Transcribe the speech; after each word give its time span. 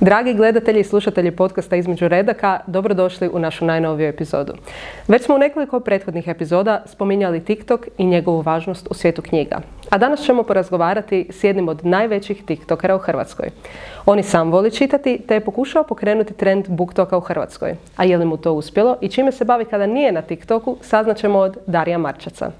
Dragi 0.00 0.34
gledatelji 0.34 0.80
i 0.80 0.84
slušatelji 0.84 1.30
podcasta 1.30 1.76
Između 1.76 2.08
redaka, 2.08 2.60
dobrodošli 2.66 3.30
u 3.32 3.38
našu 3.38 3.64
najnoviju 3.64 4.08
epizodu. 4.08 4.52
Već 5.08 5.22
smo 5.22 5.34
u 5.34 5.38
nekoliko 5.38 5.80
prethodnih 5.80 6.28
epizoda 6.28 6.82
spominjali 6.86 7.44
TikTok 7.44 7.88
i 7.98 8.06
njegovu 8.06 8.40
važnost 8.40 8.88
u 8.90 8.94
svijetu 8.94 9.22
knjiga. 9.22 9.60
A 9.90 9.98
danas 9.98 10.20
ćemo 10.20 10.42
porazgovarati 10.42 11.26
s 11.30 11.44
jednim 11.44 11.68
od 11.68 11.86
najvećih 11.86 12.44
TikTokera 12.44 12.94
u 12.94 12.98
Hrvatskoj. 12.98 13.50
On 14.06 14.18
i 14.18 14.22
sam 14.22 14.50
voli 14.50 14.70
čitati, 14.70 15.20
te 15.28 15.34
je 15.34 15.44
pokušao 15.44 15.84
pokrenuti 15.84 16.34
trend 16.34 16.64
BookToka 16.68 17.16
u 17.16 17.20
Hrvatskoj. 17.20 17.74
A 17.96 18.04
je 18.04 18.16
li 18.16 18.24
mu 18.24 18.36
to 18.36 18.52
uspjelo 18.52 18.96
i 19.00 19.08
čime 19.08 19.32
se 19.32 19.44
bavi 19.44 19.64
kada 19.64 19.86
nije 19.86 20.12
na 20.12 20.22
TikToku, 20.22 20.76
saznaćemo 20.80 21.38
od 21.38 21.58
Darija 21.66 21.98
Marčaca. 21.98 22.50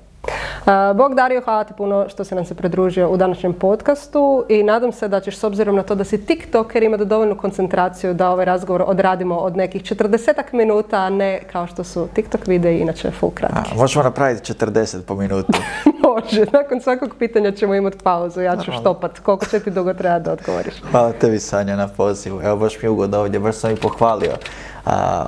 Bog 0.94 1.14
Dario, 1.14 1.42
hvala 1.44 1.64
ti 1.64 1.72
puno 1.76 2.08
što 2.08 2.24
si 2.24 2.34
nam 2.34 2.44
se 2.44 2.54
pridružio 2.54 3.08
u 3.08 3.16
današnjem 3.16 3.52
podcastu 3.52 4.44
i 4.48 4.62
nadam 4.62 4.92
se 4.92 5.08
da 5.08 5.20
ćeš 5.20 5.36
s 5.36 5.44
obzirom 5.44 5.76
na 5.76 5.82
to 5.82 5.94
da 5.94 6.04
si 6.04 6.26
tiktoker 6.26 6.82
imati 6.82 7.04
dovoljnu 7.04 7.36
koncentraciju 7.36 8.14
da 8.14 8.30
ovaj 8.30 8.44
razgovor 8.44 8.84
odradimo 8.86 9.36
od 9.36 9.56
nekih 9.56 9.82
40 9.82 10.42
minuta, 10.52 10.96
a 10.96 11.10
ne 11.10 11.40
kao 11.52 11.66
što 11.66 11.84
su 11.84 12.08
TikTok 12.14 12.46
videi 12.46 12.78
inače 12.78 13.10
full 13.10 13.32
kratki. 13.32 13.76
možemo 13.76 14.02
napraviti 14.02 14.52
40 14.52 15.02
po 15.02 15.14
minutu. 15.14 15.52
Može, 16.08 16.44
nakon 16.52 16.80
svakog 16.80 17.14
pitanja 17.18 17.52
ćemo 17.52 17.74
imati 17.74 17.98
pauzu, 17.98 18.40
ja 18.40 18.56
ću 18.56 18.72
štopat 18.72 19.18
koliko 19.18 19.46
će 19.46 19.60
ti 19.60 19.70
dugo 19.70 19.94
treba 19.94 20.18
da 20.18 20.32
odgovoriš. 20.32 20.74
Hvala 20.90 21.12
tebi 21.12 21.38
Sanja 21.38 21.76
na 21.76 21.88
pozivu, 21.88 22.40
evo 22.42 22.56
baš 22.56 22.82
mi 22.82 22.86
je 22.86 22.90
ugodno 22.90 23.18
ovdje, 23.18 23.40
baš 23.40 23.56
sam 23.56 23.70
i 23.70 23.76
pohvalio. 23.76 24.32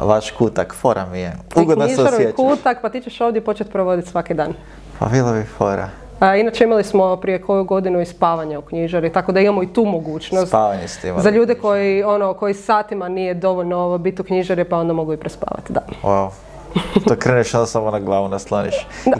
vaš 0.00 0.30
kutak, 0.30 0.74
fora 0.74 1.06
mi 1.12 1.20
je. 1.20 1.36
Ugodno 1.56 1.88
se 1.88 2.02
osjećaš. 2.02 2.34
kutak, 2.36 2.78
pa 2.82 2.88
ti 2.88 3.00
ćeš 3.00 3.20
ovdje 3.20 3.44
početi 3.44 3.70
provoditi 3.70 4.08
svaki 4.08 4.34
dan. 4.34 4.54
Pa 5.00 5.06
bilo 5.06 5.32
bi 5.32 5.42
fora. 5.42 5.88
A, 6.20 6.36
inače 6.36 6.64
imali 6.64 6.84
smo 6.84 7.16
prije 7.16 7.42
koju 7.42 7.64
godinu 7.64 8.00
i 8.00 8.06
spavanje 8.06 8.58
u 8.58 8.62
knjižari, 8.62 9.12
tako 9.12 9.32
da 9.32 9.40
imamo 9.40 9.62
i 9.62 9.72
tu 9.72 9.84
mogućnost. 9.84 10.48
Spavanje 10.48 10.88
ste 10.88 11.08
imali. 11.08 11.22
Za 11.22 11.30
ljude 11.30 11.54
koji, 11.54 12.02
ono, 12.02 12.34
koji 12.34 12.54
satima 12.54 13.08
nije 13.08 13.34
dovoljno 13.34 13.98
biti 13.98 14.22
u 14.22 14.24
knjižari 14.24 14.64
pa 14.64 14.76
onda 14.78 14.92
mogu 14.92 15.12
i 15.12 15.16
prespavati, 15.16 15.72
da. 15.72 15.80
Wow. 16.02 16.30
To 17.08 17.16
kreneš 17.18 17.54
onda 17.54 17.66
samo 17.66 17.90
na 17.90 17.98
glavu 18.00 18.28
nasloniš. 18.28 18.74
I 19.06 19.10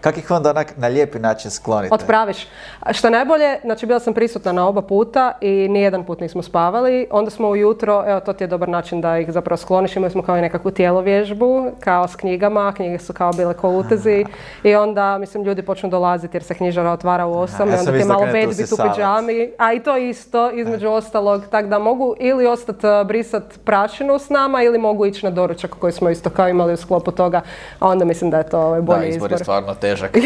kak, 0.00 0.18
ih 0.18 0.30
onda 0.30 0.50
onak 0.50 0.76
na 0.76 0.88
lijepi 0.88 1.18
način 1.18 1.50
sklonite? 1.50 1.94
Otpraviš. 1.94 2.46
Što 2.90 3.10
najbolje, 3.10 3.58
znači 3.64 3.86
bila 3.86 4.00
sam 4.00 4.14
prisutna 4.14 4.52
na 4.52 4.68
oba 4.68 4.82
puta 4.82 5.32
i 5.40 5.68
nijedan 5.68 6.04
put 6.04 6.20
nismo 6.20 6.42
spavali. 6.42 7.06
Onda 7.10 7.30
smo 7.30 7.48
ujutro, 7.48 8.04
evo 8.06 8.20
to 8.20 8.32
ti 8.32 8.44
je 8.44 8.48
dobar 8.48 8.68
način 8.68 9.00
da 9.00 9.18
ih 9.18 9.32
zapravo 9.32 9.56
skloniš. 9.56 9.96
Imali 9.96 10.10
smo 10.10 10.22
kao 10.22 10.38
i 10.38 10.40
nekakvu 10.40 10.70
tijelovježbu, 10.70 11.70
kao 11.80 12.08
s 12.08 12.16
knjigama. 12.16 12.72
Knjige 12.72 12.98
su 12.98 13.12
kao 13.12 13.32
bile 13.32 13.54
ko 13.54 13.68
utezi. 13.68 14.24
I 14.62 14.74
onda, 14.74 15.18
mislim, 15.18 15.44
ljudi 15.44 15.62
počnu 15.62 15.90
dolaziti 15.90 16.36
jer 16.36 16.42
se 16.42 16.54
knjižara 16.54 16.92
otvara 16.92 17.26
u 17.26 17.38
osam. 17.38 17.68
i 17.68 17.72
onda 17.72 17.92
ti 17.92 17.98
je 17.98 18.04
malo 18.04 18.26
bedbit 18.32 18.72
u 18.72 18.76
pijami. 18.94 19.52
A 19.58 19.72
i 19.72 19.80
to 19.80 19.96
isto, 19.96 20.50
između 20.50 20.88
ostalog. 20.88 21.42
Tako 21.50 21.68
da 21.68 21.78
mogu 21.78 22.14
ili 22.18 22.46
ostati 22.46 22.86
brisat 23.06 23.42
prašinu 23.64 24.18
s 24.18 24.28
nama 24.30 24.62
ili 24.62 24.78
mogu 24.78 25.06
ići 25.06 25.26
na 25.26 25.30
doručak 25.30 25.70
koji 25.78 25.92
smo 25.92 26.10
isto 26.10 26.30
kao 26.30 26.48
imali 26.48 26.72
u 26.72 26.76
sklopu 26.92 27.10
toga, 27.10 27.40
a 27.78 27.88
onda 27.88 28.04
mislim 28.04 28.30
da 28.30 28.38
je 28.38 28.48
to 28.48 28.60
ovaj 28.60 28.80
bolji 28.80 29.08
izbor. 29.08 29.10
Da, 29.10 29.16
izbor 29.16 29.32
je 29.32 29.38
stvarno 29.38 29.74
težak. 29.74 30.16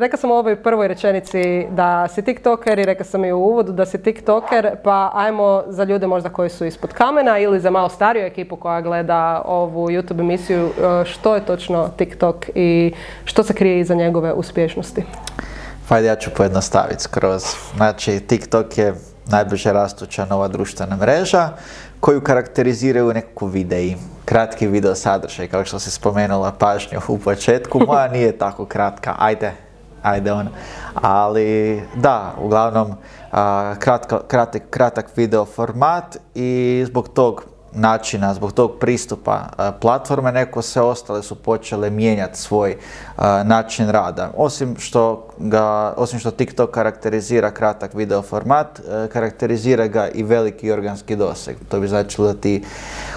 Reka 0.00 0.16
sam 0.16 0.30
u 0.30 0.34
ovoj 0.34 0.56
prvoj 0.62 0.88
rečenici 0.88 1.66
da 1.70 2.08
si 2.08 2.22
tiktoker 2.22 2.78
i 2.78 2.84
reka 2.84 3.04
sam 3.04 3.24
i 3.24 3.32
u 3.32 3.38
uvodu 3.38 3.72
da 3.72 3.86
si 3.86 4.02
tiktoker, 4.02 4.76
pa 4.84 5.10
ajmo 5.14 5.64
za 5.68 5.84
ljude 5.84 6.06
možda 6.06 6.28
koji 6.28 6.50
su 6.50 6.64
ispod 6.64 6.92
kamena 6.92 7.38
ili 7.38 7.60
za 7.60 7.70
malo 7.70 7.88
stariju 7.88 8.24
ekipu 8.24 8.56
koja 8.56 8.80
gleda 8.80 9.42
ovu 9.44 9.88
YouTube 9.88 10.20
emisiju, 10.20 10.66
e, 10.66 11.04
što 11.04 11.34
je 11.34 11.46
točno 11.46 11.88
TikTok 11.88 12.48
i 12.54 12.92
što 13.24 13.42
se 13.42 13.54
krije 13.54 13.80
iza 13.80 13.94
njegove 13.94 14.32
uspješnosti? 14.32 15.04
Pa 15.88 15.98
ja 15.98 16.16
ću 16.16 16.30
pojednostaviti 16.36 17.02
skroz. 17.02 17.44
Znači, 17.76 18.20
TikTok 18.20 18.78
je 18.78 18.94
najbrže 19.28 19.72
rastuća 19.72 20.24
nova 20.24 20.48
društvena 20.48 20.96
mreža 20.96 21.48
koju 22.00 22.20
karakteriziraju 22.20 23.12
nekako 23.14 23.46
videi, 23.46 23.96
kratki 24.24 24.66
video 24.66 24.94
sadržaj, 24.94 25.48
kao 25.48 25.64
što 25.64 25.78
se 25.78 25.90
spomenula 25.90 26.52
pažnju 26.52 27.00
u 27.08 27.18
početku. 27.18 27.80
Moja 27.86 28.08
nije 28.08 28.38
tako 28.38 28.64
kratka, 28.64 29.14
ajde, 29.18 29.52
ajde 30.02 30.32
ona. 30.32 30.50
Ali 30.94 31.82
da, 31.94 32.34
uglavnom 32.40 32.94
kratak, 34.28 34.62
kratak 34.70 35.16
video 35.16 35.44
format 35.44 36.16
i 36.34 36.84
zbog 36.86 37.08
tog 37.08 37.57
načina, 37.78 38.34
zbog 38.34 38.52
tog 38.52 38.72
pristupa 38.80 39.46
platforme, 39.80 40.32
neko 40.32 40.62
se 40.62 40.80
ostale 40.80 41.22
su 41.22 41.34
počele 41.34 41.90
mijenjati 41.90 42.38
svoj 42.38 42.76
način 43.44 43.88
rada. 43.88 44.30
Osim 44.36 44.76
što, 44.78 45.28
ga, 45.38 45.94
osim 45.96 46.18
što 46.18 46.30
TikTok 46.30 46.70
karakterizira 46.70 47.50
kratak 47.50 47.94
video 47.94 48.22
format, 48.22 48.80
karakterizira 49.12 49.86
ga 49.86 50.08
i 50.08 50.22
veliki 50.22 50.72
organski 50.72 51.16
doseg. 51.16 51.56
To 51.68 51.80
bi 51.80 51.88
značilo 51.88 52.26
da 52.26 52.40
ti 52.40 52.64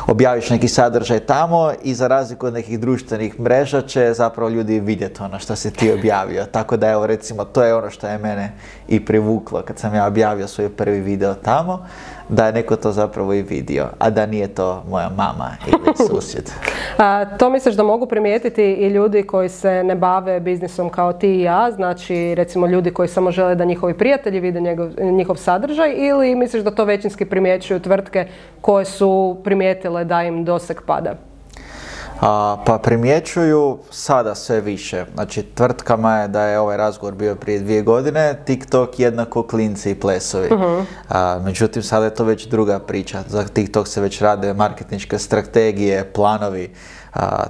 objaviš 0.07 0.49
neki 0.49 0.67
sadržaj 0.67 1.19
tamo 1.19 1.71
i 1.83 1.93
za 1.93 2.07
razliku 2.07 2.45
od 2.45 2.53
nekih 2.53 2.79
društvenih 2.79 3.39
mreža 3.39 3.81
će 3.81 4.13
zapravo 4.13 4.49
ljudi 4.49 4.79
vidjeti 4.79 5.23
ono 5.23 5.39
što 5.39 5.55
si 5.55 5.71
ti 5.71 5.93
objavio. 5.93 6.45
Tako 6.45 6.77
da 6.77 6.89
evo 6.89 7.07
recimo 7.07 7.45
to 7.45 7.63
je 7.63 7.75
ono 7.75 7.89
što 7.89 8.07
je 8.07 8.17
mene 8.17 8.53
i 8.87 9.05
privuklo 9.05 9.61
kad 9.61 9.79
sam 9.79 9.95
ja 9.95 10.07
objavio 10.07 10.47
svoj 10.47 10.69
prvi 10.69 10.99
video 10.99 11.33
tamo 11.33 11.85
da 12.31 12.45
je 12.45 12.53
neko 12.53 12.75
to 12.75 12.91
zapravo 12.91 13.33
i 13.33 13.41
vidio, 13.41 13.85
a 13.99 14.09
da 14.09 14.25
nije 14.25 14.47
to 14.47 14.83
moja 14.89 15.09
mama 15.09 15.51
ili 15.67 15.95
susjed. 16.09 16.51
a, 16.97 17.25
to 17.37 17.49
misliš 17.49 17.75
da 17.75 17.83
mogu 17.83 18.05
primijetiti 18.05 18.63
i 18.63 18.87
ljudi 18.87 19.23
koji 19.23 19.49
se 19.49 19.83
ne 19.83 19.95
bave 19.95 20.39
biznisom 20.39 20.89
kao 20.89 21.13
ti 21.13 21.27
i 21.27 21.41
ja, 21.41 21.71
znači 21.71 22.35
recimo 22.35 22.67
ljudi 22.67 22.91
koji 22.91 23.07
samo 23.07 23.31
žele 23.31 23.55
da 23.55 23.65
njihovi 23.65 23.93
prijatelji 23.93 24.39
vide 24.39 24.61
njegov, 24.61 24.89
njihov 25.01 25.35
sadržaj 25.35 25.93
ili 25.97 26.35
misliš 26.35 26.63
da 26.63 26.71
to 26.71 26.85
većinski 26.85 27.25
primjećuju 27.25 27.79
tvrtke 27.79 28.27
koje 28.61 28.85
su 28.85 29.37
primijetile 29.43 30.03
da 30.05 30.23
im 30.23 30.45
doseg 30.45 30.81
pada? 30.85 31.30
A, 32.21 32.57
pa 32.65 32.77
primjećuju 32.77 33.77
sada 33.89 34.35
sve 34.35 34.61
više. 34.61 35.05
Znači, 35.13 35.43
tvrtkama 35.43 36.17
je 36.17 36.27
da 36.27 36.43
je 36.43 36.59
ovaj 36.59 36.77
razgovor 36.77 37.15
bio 37.15 37.35
prije 37.35 37.59
dvije 37.59 37.81
godine, 37.81 38.39
TikTok 38.45 38.99
jednako 38.99 39.43
klinci 39.43 39.91
i 39.91 39.99
plesovi. 39.99 40.49
uh 40.53 40.85
međutim, 41.43 41.83
sada 41.83 42.05
je 42.05 42.15
to 42.15 42.23
već 42.23 42.47
druga 42.47 42.79
priča. 42.79 43.23
Za 43.27 43.43
TikTok 43.43 43.87
se 43.87 44.01
već 44.01 44.21
rade 44.21 44.53
marketinške 44.53 45.19
strategije, 45.19 46.13
planovi, 46.13 46.73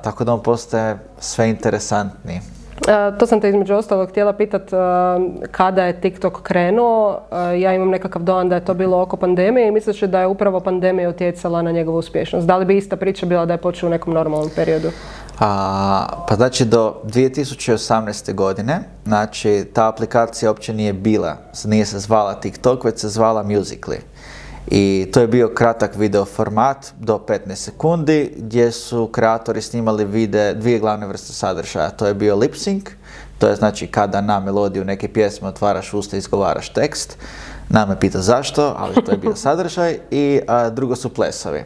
tako 0.04 0.24
da 0.24 0.34
on 0.34 0.44
postaje 0.44 1.00
sve 1.20 1.50
interesantniji. 1.50 2.42
E, 2.88 3.18
to 3.18 3.28
sam 3.28 3.42
te 3.42 3.50
između 3.50 3.74
ostalog 3.74 4.10
htjela 4.10 4.34
pitat 4.34 4.74
e, 4.74 4.78
kada 5.52 5.86
je 5.86 6.02
TikTok 6.02 6.42
krenuo. 6.42 7.20
E, 7.32 7.60
ja 7.60 7.74
imam 7.74 7.90
nekakav 7.90 8.24
dojam 8.24 8.50
da 8.50 8.56
je 8.56 8.66
to 8.66 8.74
bilo 8.74 9.02
oko 9.02 9.18
pandemije 9.18 9.68
i 9.68 9.72
misliš 9.72 10.02
da 10.02 10.20
je 10.20 10.28
upravo 10.28 10.60
pandemija 10.60 11.10
utjecala 11.10 11.62
na 11.62 11.72
njegovu 11.72 11.98
uspješnost. 11.98 12.48
Da 12.48 12.58
li 12.58 12.66
bi 12.66 12.78
ista 12.78 12.96
priča 12.96 13.26
bila 13.26 13.46
da 13.46 13.54
je 13.54 13.62
počeo 13.62 13.88
u 13.88 13.90
nekom 13.90 14.14
normalnom 14.14 14.50
periodu? 14.56 14.92
A, 15.40 16.26
pa 16.28 16.36
znači 16.36 16.66
do 16.66 16.96
2018. 17.04 18.34
godine, 18.34 18.80
znači 19.06 19.66
ta 19.74 19.88
aplikacija 19.88 20.52
uopće 20.52 20.74
nije 20.74 20.94
bila, 20.94 21.38
nije 21.66 21.86
se 21.86 22.00
zvala 22.00 22.34
TikTok, 22.34 22.84
već 22.84 23.00
se 23.00 23.10
zvala 23.10 23.44
Musically. 23.44 24.00
I 24.74 25.08
to 25.14 25.22
je 25.22 25.28
bio 25.28 25.50
kratak 25.54 25.96
video 25.96 26.26
format 26.26 26.94
do 27.00 27.18
15 27.28 27.56
sekundi 27.56 28.34
gdje 28.38 28.72
su 28.72 29.08
kreatori 29.08 29.62
snimali 29.62 30.06
vide 30.06 30.54
dvije 30.54 30.80
glavne 30.80 31.08
vrste 31.08 31.34
sadržaja. 31.34 31.90
To 31.90 32.08
je 32.08 32.14
bio 32.14 32.36
lip 32.36 32.54
sync, 32.54 32.90
to 33.40 33.48
je 33.48 33.56
znači 33.56 33.88
kada 33.88 34.22
na 34.22 34.40
melodiju 34.40 34.86
neke 34.86 35.08
pjesme 35.08 35.48
otvaraš 35.48 35.94
usta 35.94 36.16
i 36.16 36.20
izgovaraš 36.20 36.70
tekst. 36.70 37.18
Nam 37.70 37.90
me 37.90 38.00
pita 38.00 38.20
zašto, 38.22 38.76
ali 38.78 38.96
to 39.06 39.12
je 39.12 39.18
bio 39.18 39.36
sadržaj. 39.46 40.00
I 40.12 40.42
drugo 40.72 40.96
su 40.96 41.10
plesovi. 41.10 41.64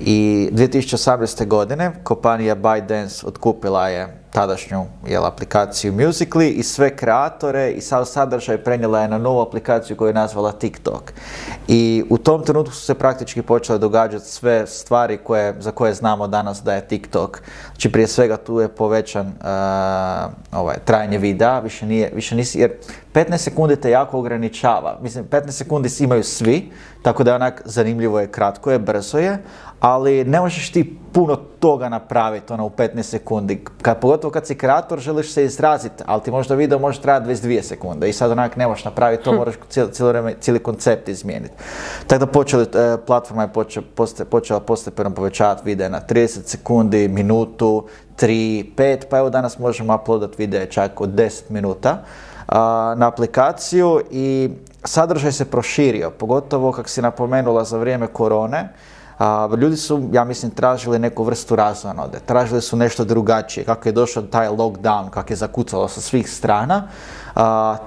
I 0.00 0.48
2018. 0.52 1.46
godine 1.46 1.92
kompanija 2.02 2.56
ByteDance 2.56 3.26
otkupila 3.26 3.88
je 3.88 4.25
tadašnju 4.36 4.84
jel, 5.06 5.24
aplikaciju 5.24 5.92
Musically 5.92 6.50
i 6.50 6.62
sve 6.62 6.96
kreatore 6.96 7.70
i 7.70 7.80
sav 7.80 8.04
sadržaj 8.04 8.58
prenijela 8.58 9.00
je 9.00 9.08
na 9.08 9.18
novu 9.18 9.40
aplikaciju 9.40 9.96
koju 9.96 10.08
je 10.08 10.14
nazvala 10.14 10.52
TikTok. 10.52 11.12
I 11.68 12.04
u 12.10 12.18
tom 12.18 12.44
trenutku 12.44 12.74
su 12.74 12.80
se 12.80 12.94
praktički 12.94 13.42
počele 13.42 13.78
događati 13.78 14.24
sve 14.24 14.66
stvari 14.66 15.16
koje, 15.16 15.54
za 15.60 15.70
koje 15.70 15.94
znamo 15.94 16.28
danas 16.28 16.62
da 16.62 16.74
je 16.74 16.88
TikTok. 16.88 17.40
Znači 17.72 17.92
prije 17.92 18.06
svega 18.06 18.36
tu 18.36 18.60
je 18.60 18.68
povećan 18.68 19.26
uh, 19.26 20.58
ovaj, 20.60 20.76
trajanje 20.84 21.18
videa, 21.18 21.60
više 21.60 21.86
nije, 21.86 22.10
više 22.14 22.36
nisi, 22.36 22.60
jer 22.60 22.72
15 23.16 23.38
sekundi 23.38 23.76
te 23.76 23.90
jako 23.90 24.18
ograničava. 24.18 24.98
Mislim, 25.02 25.24
15 25.24 25.50
sekundi 25.50 25.88
imaju 26.00 26.22
svi, 26.22 26.70
tako 27.02 27.24
da 27.24 27.30
je 27.30 27.34
onak 27.34 27.62
zanimljivo 27.64 28.20
je, 28.20 28.26
kratko 28.26 28.70
je, 28.70 28.78
brzo 28.78 29.18
je, 29.18 29.38
ali 29.80 30.24
ne 30.24 30.40
možeš 30.40 30.72
ti 30.72 30.98
puno 31.12 31.36
toga 31.36 31.88
napraviti 31.88 32.52
ono, 32.52 32.66
u 32.66 32.70
15 32.70 33.02
sekundi. 33.02 33.64
Kad, 33.82 34.00
pogotovo 34.00 34.32
kad 34.32 34.46
si 34.46 34.54
kreator 34.54 34.98
želiš 34.98 35.32
se 35.32 35.44
izraziti, 35.44 36.02
ali 36.06 36.22
ti 36.22 36.30
možda 36.30 36.54
video 36.54 36.78
može 36.78 37.00
trajati 37.00 37.26
22 37.26 37.62
sekunde 37.62 38.08
i 38.08 38.12
sad 38.12 38.30
onak 38.30 38.56
ne 38.56 38.66
možeš 38.66 38.84
napraviti 38.84 39.24
to, 39.24 39.30
hm. 39.30 39.36
moraš 39.36 39.54
cijeli, 39.68 39.90
cijeli 40.40 40.58
koncept 40.58 41.08
izmijeniti. 41.08 41.54
Tako 42.06 42.24
da 42.24 42.32
počeli, 42.32 42.62
e, 42.64 42.96
platforma 43.06 43.42
je 43.42 43.50
počela 44.30 44.60
postepeno 44.60 45.10
povećavati 45.10 45.62
videa 45.64 45.88
na 45.88 46.00
30 46.08 46.26
sekundi, 46.44 47.08
minutu, 47.08 47.86
3, 48.18 48.64
5, 48.76 49.04
pa 49.10 49.18
evo 49.18 49.30
danas 49.30 49.58
možemo 49.58 49.94
uploadati 50.02 50.34
videa 50.38 50.66
čak 50.66 51.00
od 51.00 51.08
10 51.08 51.42
minuta 51.48 52.02
na 52.96 53.08
aplikaciju 53.08 54.00
i 54.10 54.50
sadržaj 54.84 55.32
se 55.32 55.44
proširio, 55.44 56.10
pogotovo 56.10 56.72
kako 56.72 56.88
si 56.88 57.02
napomenula 57.02 57.64
za 57.64 57.78
vrijeme 57.78 58.06
korone, 58.06 58.68
a, 59.18 59.48
ljudi 59.56 59.76
su, 59.76 60.08
ja 60.12 60.24
mislim, 60.24 60.50
tražili 60.50 60.98
neku 60.98 61.24
vrstu 61.24 61.56
razonode, 61.56 62.18
tražili 62.26 62.62
su 62.62 62.76
nešto 62.76 63.04
drugačije, 63.04 63.64
kako 63.64 63.88
je 63.88 63.92
došao 63.92 64.22
taj 64.22 64.48
lockdown, 64.48 65.10
kako 65.10 65.32
je 65.32 65.36
zakucalo 65.36 65.88
sa 65.88 66.00
svih 66.00 66.30
strana, 66.30 66.88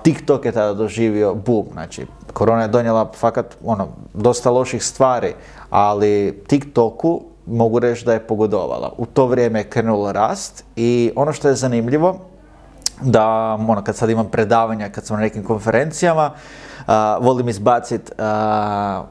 TikTok 0.02 0.46
je 0.46 0.52
tada 0.52 0.74
doživio 0.74 1.34
boom, 1.34 1.66
znači 1.74 2.06
korona 2.34 2.62
je 2.62 2.68
donijela 2.68 3.12
fakat 3.16 3.58
ono, 3.66 3.88
dosta 4.14 4.50
loših 4.50 4.84
stvari, 4.84 5.34
ali 5.70 6.44
TikToku 6.48 7.22
mogu 7.46 7.80
reći 7.80 8.06
da 8.06 8.14
je 8.14 8.28
pogodovala. 8.28 8.94
U 8.98 9.06
to 9.06 9.26
vrijeme 9.26 9.60
je 9.60 9.70
krenulo 9.70 10.12
rast 10.12 10.64
i 10.76 11.12
ono 11.16 11.34
što 11.34 11.48
je 11.48 11.56
zanimljivo, 11.56 12.20
da 13.02 13.54
ono, 13.70 13.84
kad 13.84 13.96
sad 13.96 14.10
imam 14.10 14.30
predavanja, 14.30 14.90
kad 14.90 15.06
sam 15.06 15.18
na 15.18 15.22
nekim 15.22 15.44
konferencijama, 15.44 16.32
volim 17.22 17.50
izbaciti 17.50 18.12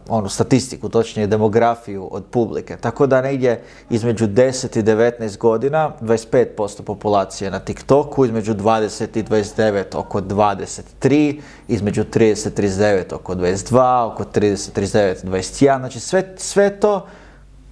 onu 0.09 0.29
statistiku, 0.29 0.89
točnije 0.89 1.27
demografiju 1.27 2.09
od 2.11 2.25
publike. 2.25 2.77
Tako 2.77 3.07
da 3.07 3.23
negdje 3.23 3.63
između 3.91 4.27
10 4.27 4.79
i 4.79 4.83
19 4.83 5.39
godina 5.39 5.93
25% 6.01 6.83
populacije 6.83 7.51
na 7.51 7.59
TikToku, 7.59 8.25
između 8.25 8.55
20 8.55 9.19
i 9.19 9.23
29 9.23 9.97
oko 9.97 10.21
23, 10.21 11.41
između 11.69 12.05
30 12.05 12.49
i 12.49 12.69
39 12.69 13.15
oko 13.15 13.35
22, 13.35 14.13
oko 14.13 14.25
30 14.25 14.69
i 14.71 14.83
39 14.83 15.25
21, 15.25 15.79
znači 15.79 16.01
sve, 16.01 16.35
sve 16.37 16.81
to 16.81 17.07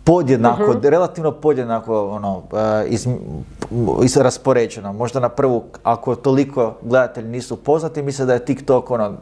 podjednako, 0.07 0.71
mhm. 0.73 0.87
relativno 0.87 1.33
podjednako 1.33 2.09
ono, 2.09 2.43
iz, 2.87 3.09
iz, 4.05 4.17
raspoređeno. 4.17 4.93
Možda 4.93 5.21
na 5.21 5.29
prvu, 5.29 5.65
ako 5.83 6.15
toliko 6.15 6.75
gledatelji 6.83 7.29
nisu 7.29 7.57
poznati, 7.57 8.03
misle 8.03 8.27
da 8.27 8.33
je 8.33 8.45
TikTok 8.45 8.91
ono, 8.91 9.13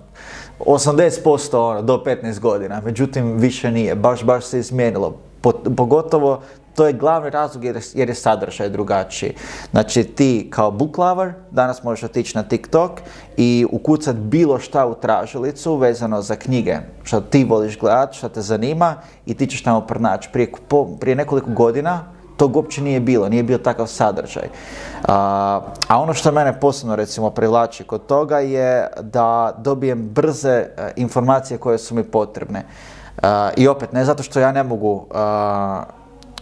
80% 0.61 1.57
ono, 1.57 1.83
do 1.83 2.03
15 2.07 2.41
godina, 2.41 2.81
međutim 2.85 3.37
više 3.37 3.71
nije, 3.71 3.95
baš, 3.95 4.25
baš 4.25 4.45
se 4.45 4.59
izmijenilo. 4.59 5.17
Pogotovo 5.77 6.41
to 6.75 6.87
je 6.87 6.93
glavni 6.93 7.31
razlog 7.31 7.65
jer, 7.65 8.09
je 8.09 8.15
sadržaj 8.15 8.69
drugačiji. 8.69 9.35
Znači 9.71 10.05
ti 10.05 10.49
kao 10.51 10.71
book 10.71 10.99
lover 10.99 11.33
danas 11.51 11.83
možeš 11.83 12.03
otići 12.03 12.37
na 12.37 12.43
TikTok 12.43 12.91
i 13.37 13.67
ukucat 13.73 14.17
bilo 14.17 14.59
šta 14.59 14.87
u 14.87 14.95
tražilicu 14.95 15.77
vezano 15.77 16.23
za 16.23 16.37
knjige, 16.37 16.77
što 17.03 17.21
ti 17.21 17.45
voliš 17.45 17.79
gledat, 17.79 18.15
što 18.15 18.29
te 18.29 18.41
zanima 18.41 18.95
i 19.27 19.35
ti 19.35 19.47
ćeš 19.47 19.63
tamo 19.63 19.81
pronaći. 19.81 20.29
Prije, 20.33 20.53
prije 21.01 21.17
nekoliko 21.17 21.51
godina 21.51 22.15
tog 22.37 22.57
uopće 22.57 22.83
nije 22.83 23.01
bilo, 23.01 23.29
nije 23.29 23.43
bio 23.43 23.59
takav 23.59 23.87
sadržaj. 23.87 24.49
A, 25.09 25.61
a 25.89 26.01
ono 26.01 26.15
što 26.15 26.33
mene 26.33 26.61
posebno 26.61 26.97
recimo 26.97 27.31
privlači 27.31 27.85
kod 27.85 28.07
toga 28.07 28.39
je 28.39 28.89
da 29.01 29.55
dobijem 29.59 30.09
brze 30.09 30.51
e, 30.51 30.93
informacije 30.97 31.59
koje 31.59 31.79
su 31.79 31.95
mi 31.95 32.03
potrebne. 32.03 32.65
I 33.57 33.69
opet, 33.69 33.93
ne 33.93 34.05
zato 34.05 34.23
što 34.23 34.41
ja 34.41 34.53
ne 34.53 34.63
mogu 34.63 35.07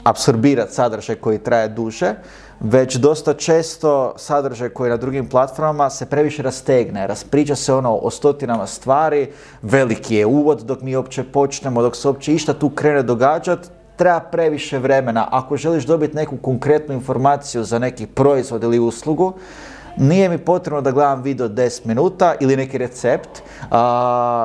apsorbirati 0.04 0.74
sadržaj 0.74 1.16
koji 1.16 1.38
traje 1.38 1.68
duže, 1.68 2.14
već 2.60 2.96
dosta 2.96 3.34
često 3.34 4.14
sadržaj 4.16 4.68
koji 4.68 4.90
na 4.90 4.96
drugim 4.96 5.28
platformama 5.28 5.90
se 5.90 6.06
previše 6.06 6.42
rastegne, 6.42 7.06
raspriča 7.06 7.56
se 7.56 7.74
ono 7.74 7.94
o 7.96 8.10
stotinama 8.10 8.66
stvari, 8.66 9.32
veliki 9.62 10.14
je 10.14 10.26
uvod 10.26 10.62
dok 10.62 10.80
mi 10.80 10.96
uopće 10.96 11.24
počnemo, 11.24 11.82
dok 11.82 11.96
se 11.96 12.08
uopće 12.08 12.34
išta 12.34 12.54
tu 12.54 12.70
krene 12.70 13.02
događati, 13.02 13.68
treba 13.96 14.20
previše 14.20 14.78
vremena. 14.78 15.28
Ako 15.30 15.56
želiš 15.56 15.84
dobiti 15.84 16.16
neku 16.16 16.36
konkretnu 16.36 16.94
informaciju 16.94 17.64
za 17.64 17.78
neki 17.78 18.06
proizvod 18.06 18.62
ili 18.62 18.78
uslugu, 18.78 19.32
nije 19.96 20.28
mi 20.28 20.38
potrebno 20.38 20.80
da 20.80 20.90
gledam 20.90 21.22
video 21.22 21.48
10 21.48 21.86
minuta 21.86 22.34
ili 22.40 22.56
neki 22.56 22.78
recept, 22.78 23.42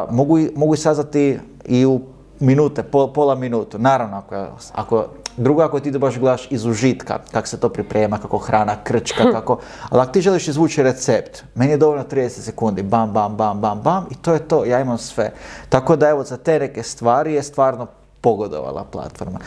mogu, 0.10 0.38
mogu 0.56 0.75
saznati 0.75 1.39
i 1.65 1.86
u 1.86 2.01
minute, 2.39 2.84
pola 3.13 3.36
minutu. 3.36 3.80
Naravno, 3.80 4.18
ako, 4.18 4.48
ako 4.74 5.07
Drugo, 5.38 5.62
ako 5.62 5.80
ti 5.80 5.92
baš 5.92 6.18
gledaš 6.19 6.48
iz 6.51 6.66
užitka, 6.66 7.19
kako 7.31 7.48
se 7.48 7.60
to 7.60 7.69
priprema, 7.69 8.18
kako 8.18 8.38
hrana 8.38 8.75
krčka, 8.84 9.24
kako... 9.36 9.60
Ali 9.89 10.01
ako 10.01 10.12
ti 10.12 10.22
želiš 10.22 10.48
izvući 10.48 10.84
recept, 10.84 11.44
meni 11.56 11.72
je 11.72 11.78
dovoljno 11.78 12.04
30 12.04 12.30
sekundi, 12.30 12.84
bam, 12.84 13.12
bam, 13.13 13.36
bam, 13.36 13.62
bam, 13.62 13.81
bam, 13.81 14.06
i 14.12 14.16
to 14.16 14.34
je 14.34 14.39
to, 14.39 14.66
ja 14.66 14.81
imam 14.81 14.98
sve. 14.98 15.31
Tako 15.69 15.95
da 15.95 16.10
evo, 16.10 16.24
za 16.24 16.38
te 16.38 16.60
neke 16.60 16.84
stvari 16.84 17.34
je 17.34 17.44
stvarno 17.44 17.88
pogodovala 18.22 18.84
platforma. 18.92 19.39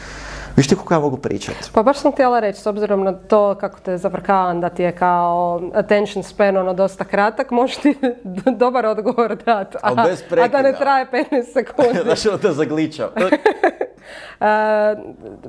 Viš 0.61 0.69
ti 0.69 0.77
kako 0.77 0.95
ja 0.95 1.01
mogu 1.01 1.17
pričati? 1.17 1.71
Pa 1.73 1.83
baš 1.83 1.99
sam 1.99 2.12
htjela 2.12 2.41
reći, 2.41 2.61
s 2.61 2.67
obzirom 2.67 3.05
na 3.05 3.12
to 3.12 3.55
kako 3.55 3.81
te 3.81 3.97
zavrkavam 3.97 4.61
da 4.61 4.69
ti 4.69 4.83
je 4.83 4.93
kao 4.93 5.62
attention 5.75 6.23
span 6.23 6.57
ono 6.57 6.75
dosta 6.75 7.05
kratak, 7.05 7.51
možeš 7.51 7.77
ti 7.77 7.95
dobar 8.62 8.87
odgovor 8.87 9.37
dati. 9.37 9.77
A, 9.83 10.07
a 10.43 10.49
da 10.49 10.62
ne 10.62 10.73
traje 10.73 11.07
15 11.12 11.45
sekundi. 11.55 11.99
Znaš 12.03 12.27
ono 12.27 12.39
te 12.39 12.53
zagličao. 12.53 13.11
E, 14.41 14.47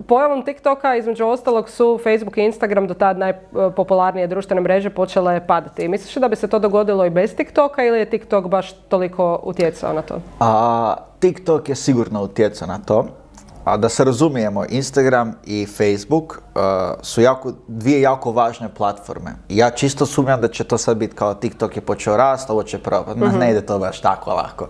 pojavom 0.07 0.45
TikToka 0.45 0.95
između 0.95 1.25
ostalog 1.25 1.69
su 1.69 1.99
Facebook 2.03 2.37
i 2.37 2.41
Instagram 2.41 2.87
do 2.87 2.93
tad 2.93 3.17
najpopularnije 3.17 4.27
društvene 4.27 4.61
mreže 4.61 4.89
počele 4.89 5.47
padati. 5.47 5.87
Misliš 5.87 6.15
da 6.15 6.27
bi 6.27 6.35
se 6.35 6.47
to 6.47 6.59
dogodilo 6.59 7.05
i 7.05 7.09
bez 7.09 7.35
TikToka 7.35 7.83
ili 7.83 7.99
je 7.99 8.09
TikTok 8.09 8.47
baš 8.47 8.73
toliko 8.73 9.39
utjecao 9.43 9.93
na 9.93 10.01
to? 10.01 10.21
A, 10.39 10.95
TikTok 11.19 11.69
je 11.69 11.75
sigurno 11.75 12.23
utjecao 12.23 12.67
na 12.67 12.79
to. 12.85 13.20
A 13.63 13.77
da 13.77 13.89
se 13.89 14.03
razumijemo, 14.03 14.65
Instagram 14.69 15.33
i 15.45 15.67
Facebook 15.77 16.41
uh, 16.55 16.61
su 17.01 17.21
jako, 17.21 17.53
dvije 17.67 18.01
jako 18.01 18.31
važne 18.31 18.69
platforme. 18.73 19.31
ja 19.49 19.69
čisto 19.69 20.05
sumnjam 20.05 20.41
da 20.41 20.47
će 20.47 20.63
to 20.63 20.77
sad 20.77 20.97
biti 20.97 21.15
kao 21.15 21.33
TikTok 21.33 21.75
je 21.75 21.81
počeo 21.81 22.17
rast, 22.17 22.49
ovo 22.49 22.63
će 22.63 22.77
propati. 22.77 23.19
mm 23.19 23.39
Ne 23.39 23.51
ide 23.51 23.65
to 23.65 23.79
baš 23.79 24.01
tako 24.01 24.33
lako. 24.33 24.67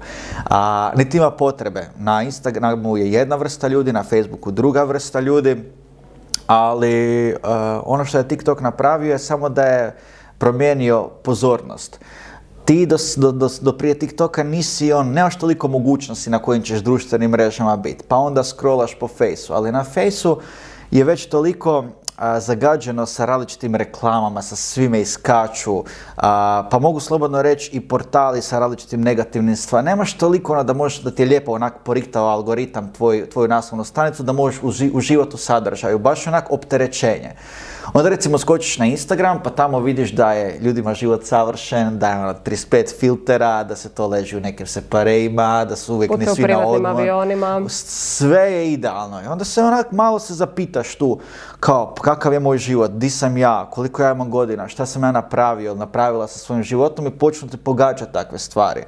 A, 0.49 0.91
niti 0.95 1.17
ima 1.17 1.31
potrebe. 1.31 1.89
Na 1.97 2.23
Instagramu 2.23 2.97
je 2.97 3.11
jedna 3.11 3.35
vrsta 3.35 3.67
ljudi, 3.67 3.93
na 3.93 4.03
Facebooku 4.03 4.51
druga 4.51 4.83
vrsta 4.83 5.19
ljudi, 5.19 5.71
ali 6.47 7.33
uh, 7.33 7.39
ono 7.85 8.05
što 8.05 8.17
je 8.17 8.27
TikTok 8.27 8.61
napravio 8.61 9.11
je 9.11 9.19
samo 9.19 9.49
da 9.49 9.63
je 9.63 9.95
promijenio 10.37 11.09
pozornost 11.23 11.99
ti 12.65 12.85
do, 12.85 12.97
do, 13.17 13.49
do, 13.61 13.77
prije 13.77 13.99
TikToka 13.99 14.43
nisi 14.43 14.93
on, 14.93 15.11
nemaš 15.11 15.37
toliko 15.37 15.67
mogućnosti 15.67 16.29
na 16.29 16.39
kojim 16.39 16.63
ćeš 16.63 16.79
društvenim 16.79 17.31
mrežama 17.31 17.77
biti. 17.77 18.03
Pa 18.07 18.17
onda 18.17 18.43
scrollaš 18.43 18.99
po 18.99 19.07
fejsu, 19.07 19.53
ali 19.53 19.71
na 19.71 19.83
fejsu 19.83 20.39
je 20.91 21.03
već 21.03 21.25
toliko 21.25 21.85
zagađeno 22.39 23.05
sa 23.05 23.25
različitim 23.25 23.75
reklamama, 23.75 24.41
sa 24.41 24.55
svime 24.55 25.01
iskaču, 25.01 25.83
pa 26.71 26.79
mogu 26.81 26.99
slobodno 26.99 27.41
reći 27.41 27.69
i 27.73 27.87
portali 27.87 28.41
sa 28.41 28.59
različitim 28.59 29.01
negativnim 29.01 29.55
stvarima. 29.55 29.89
Nemaš 29.89 30.17
toliko 30.17 30.53
ono 30.53 30.63
da 30.63 30.73
možeš, 30.73 31.01
da 31.01 31.11
ti 31.11 31.21
je 31.21 31.25
lijepo 31.25 31.51
onak 31.51 31.73
poriktao 31.83 32.27
algoritam 32.27 32.93
tvoj, 32.93 33.29
tvoju 33.29 33.47
naslovnu 33.47 33.83
stanicu, 33.83 34.23
da 34.23 34.31
možeš 34.31 34.59
uživati 34.93 35.35
u 35.35 35.37
sadržaju, 35.37 35.99
baš 35.99 36.27
onak 36.27 36.51
opterećenje. 36.51 37.31
Onda 37.93 38.09
recimo 38.09 38.37
skočiš 38.37 38.77
na 38.77 38.85
Instagram 38.85 39.43
pa 39.43 39.49
tamo 39.49 39.79
vidiš 39.79 40.11
da 40.11 40.31
je 40.31 40.59
ljudima 40.59 40.93
život 40.93 41.25
savršen, 41.25 41.99
da 41.99 42.09
je 42.09 42.19
ono 42.19 42.33
35 42.33 42.99
filtera, 42.99 43.63
da 43.63 43.75
se 43.75 43.89
to 43.89 44.07
leži 44.07 44.37
u 44.37 44.39
nekim 44.39 44.67
separeima, 44.67 45.65
da 45.65 45.75
su 45.75 45.93
uvijek 45.93 46.17
ne 46.17 46.25
svi 46.25 46.43
na 46.43 46.67
odmor. 46.67 46.91
avionima. 46.91 47.61
Sve 47.69 48.51
je 48.51 48.73
idealno. 48.73 49.21
I 49.23 49.25
onda 49.25 49.45
se 49.45 49.63
onak 49.63 49.91
malo 49.91 50.19
se 50.19 50.33
zapitaš 50.33 50.95
tu 50.95 51.19
kao 51.59 51.95
kakav 52.01 52.33
je 52.33 52.39
moj 52.39 52.57
život, 52.57 52.91
di 52.91 53.09
sam 53.09 53.37
ja, 53.37 53.69
koliko 53.71 54.03
ja 54.03 54.11
imam 54.11 54.29
godina, 54.29 54.67
šta 54.67 54.85
sam 54.85 55.03
ja 55.03 55.11
napravio, 55.11 55.75
napravila 55.75 56.27
sa 56.27 56.39
svojim 56.39 56.63
životom 56.63 57.07
i 57.07 57.17
počnu 57.17 57.49
te 57.49 57.57
pogađati 57.57 58.13
takve 58.13 58.39
stvari. 58.39 58.83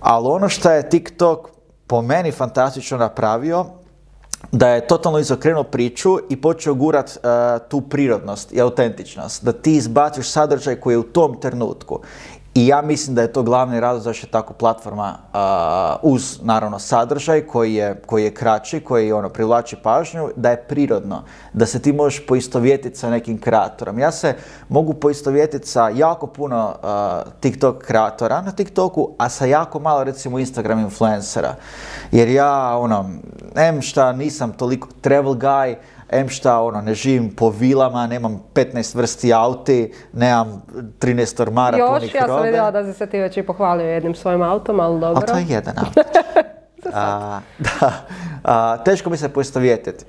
Ali 0.00 0.28
ono 0.28 0.48
što 0.48 0.70
je 0.70 0.88
TikTok 0.88 1.48
po 1.86 2.02
meni 2.02 2.32
fantastično 2.32 2.98
napravio 2.98 3.66
da 4.52 4.68
je 4.68 4.86
totalno 4.86 5.18
izokrenuo 5.18 5.62
priču 5.62 6.18
i 6.30 6.40
počeo 6.40 6.74
gurat 6.74 7.10
uh, 7.16 7.68
tu 7.68 7.80
prirodnost 7.80 8.52
i 8.52 8.60
autentičnost. 8.60 9.44
Da 9.44 9.52
ti 9.52 9.76
izbaciš 9.76 10.28
sadržaj 10.30 10.76
koji 10.76 10.94
je 10.94 10.98
u 10.98 11.02
tom 11.02 11.40
trenutku 11.40 12.00
i 12.56 12.66
ja 12.66 12.82
mislim 12.82 13.14
da 13.14 13.22
je 13.22 13.32
to 13.32 13.42
glavni 13.42 13.80
razlog 13.80 14.02
zašto 14.02 14.26
je 14.26 14.30
tako 14.30 14.52
platforma 14.52 15.18
uz 16.02 16.38
naravno 16.42 16.78
sadržaj 16.78 17.40
koji 17.40 17.74
je, 17.74 18.02
koji 18.06 18.24
je 18.24 18.34
kraći, 18.34 18.80
koji 18.80 19.12
ono 19.12 19.28
privlači 19.28 19.76
pažnju, 19.76 20.28
da 20.36 20.50
je 20.50 20.62
prirodno, 20.62 21.22
da 21.52 21.66
se 21.66 21.82
ti 21.82 21.92
možeš 21.92 22.26
poistovjetiti 22.26 22.98
sa 22.98 23.10
nekim 23.10 23.40
kreatorom. 23.40 23.98
Ja 23.98 24.12
se 24.12 24.34
mogu 24.68 24.94
poistovjetiti 24.94 25.68
sa 25.68 25.88
jako 25.88 26.26
puno 26.26 26.74
TikTok 27.40 27.84
kreatora 27.84 28.40
na 28.42 28.52
TikToku, 28.52 29.10
a 29.18 29.28
sa 29.28 29.46
jako 29.46 29.78
malo 29.78 30.04
recimo 30.04 30.38
Instagram 30.38 30.78
influencera. 30.78 31.54
Jer 32.12 32.28
ja 32.28 32.78
ono, 32.78 33.10
em 33.54 33.82
šta 33.82 34.12
nisam 34.12 34.52
toliko 34.52 34.88
travel 35.00 35.34
guy, 35.34 35.76
em 36.10 36.28
šta, 36.28 36.60
ono, 36.60 36.80
ne 36.80 36.94
živim 36.94 37.30
po 37.36 37.50
vilama, 37.50 38.06
nemam 38.06 38.42
15 38.54 38.96
vrsti 38.96 39.32
auti, 39.32 39.92
nemam 40.12 40.62
13 41.00 41.42
ormara 41.42 41.78
Još, 41.78 41.88
punih 41.88 42.14
ja 42.14 42.26
sam 42.26 42.42
vidjela 42.42 42.70
da 42.70 42.84
si 42.84 42.98
se 42.98 43.06
ti 43.06 43.18
već 43.18 43.36
i 43.36 43.42
pohvalio 43.42 43.86
jednim 43.86 44.14
svojim 44.14 44.42
autom, 44.42 44.80
ali 44.80 45.00
dobro. 45.00 45.22
A 45.22 45.26
to 45.26 45.38
je 45.38 45.44
jedan 45.48 45.74
auto. 45.84 46.00
a, 46.92 47.40
da, 47.58 47.92
a, 48.44 48.84
teško 48.84 49.10
mi 49.10 49.16
se 49.16 49.28
poistovjetiti. 49.28 50.04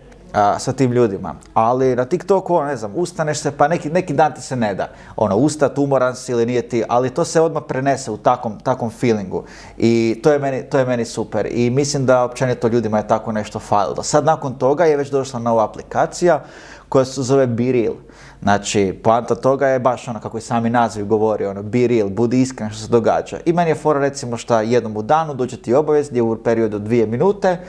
Sa 0.60 0.74
tim 0.74 0.92
ljudima. 0.92 1.36
Ali 1.54 1.96
na 1.96 2.06
TikToku, 2.06 2.56
ono, 2.56 2.68
ne 2.68 2.76
znam, 2.76 2.92
ustaneš 2.96 3.40
se, 3.40 3.52
pa 3.52 3.68
neki, 3.68 3.90
neki 3.90 4.14
dan 4.14 4.34
ti 4.34 4.42
se 4.42 4.56
ne 4.56 4.74
da. 4.76 4.90
Ono, 5.16 5.36
ustat, 5.36 5.78
umoran 5.78 6.16
si 6.16 6.32
ili 6.32 6.46
nije 6.46 6.70
ti, 6.70 6.84
ali 6.90 7.10
to 7.10 7.26
se 7.26 7.42
odmah 7.42 7.64
prenese 7.68 8.12
u 8.12 8.18
takvom, 8.18 8.60
takvom 8.60 8.90
feelingu. 8.90 9.44
I 9.78 10.20
to 10.24 10.32
je, 10.32 10.40
meni, 10.40 10.64
to 10.64 10.80
je 10.80 10.86
meni 10.86 11.06
super. 11.06 11.48
I 11.52 11.70
mislim 11.70 12.06
da 12.06 12.24
općenito 12.24 12.68
ljudima 12.68 12.98
je 12.98 13.08
tako 13.08 13.32
nešto 13.32 13.60
falilo. 13.60 14.04
Sad 14.04 14.26
nakon 14.26 14.54
toga 14.54 14.86
je 14.86 14.98
već 14.98 15.10
došla 15.10 15.40
nova 15.40 15.64
aplikacija 15.64 16.44
koja 16.90 17.06
se 17.06 17.22
zove 17.22 17.48
BeReal. 17.48 17.94
Znači, 18.42 19.00
poanta 19.04 19.36
toga 19.36 19.68
je 19.68 19.80
baš 19.80 20.08
ono 20.08 20.20
kako 20.20 20.38
i 20.38 20.42
sami 20.42 20.70
naziv 20.70 21.06
govori, 21.06 21.46
ono, 21.46 21.64
be 21.64 21.88
real, 21.88 22.10
budi 22.10 22.42
iskren 22.42 22.70
što 22.70 22.80
se 22.80 22.88
događa. 22.88 23.38
I 23.46 23.54
meni 23.54 23.72
je 23.72 23.76
fora 23.76 24.00
recimo 24.00 24.38
što 24.38 24.60
jednom 24.60 24.98
u 24.98 25.02
danu 25.02 25.34
dođe 25.34 25.58
ti 25.58 25.74
obavijest 25.74 26.10
gdje 26.10 26.22
u 26.22 26.44
periodu 26.44 26.76
od 26.76 26.82
dvije 26.82 27.08
minute 27.08 27.48
e, 27.48 27.60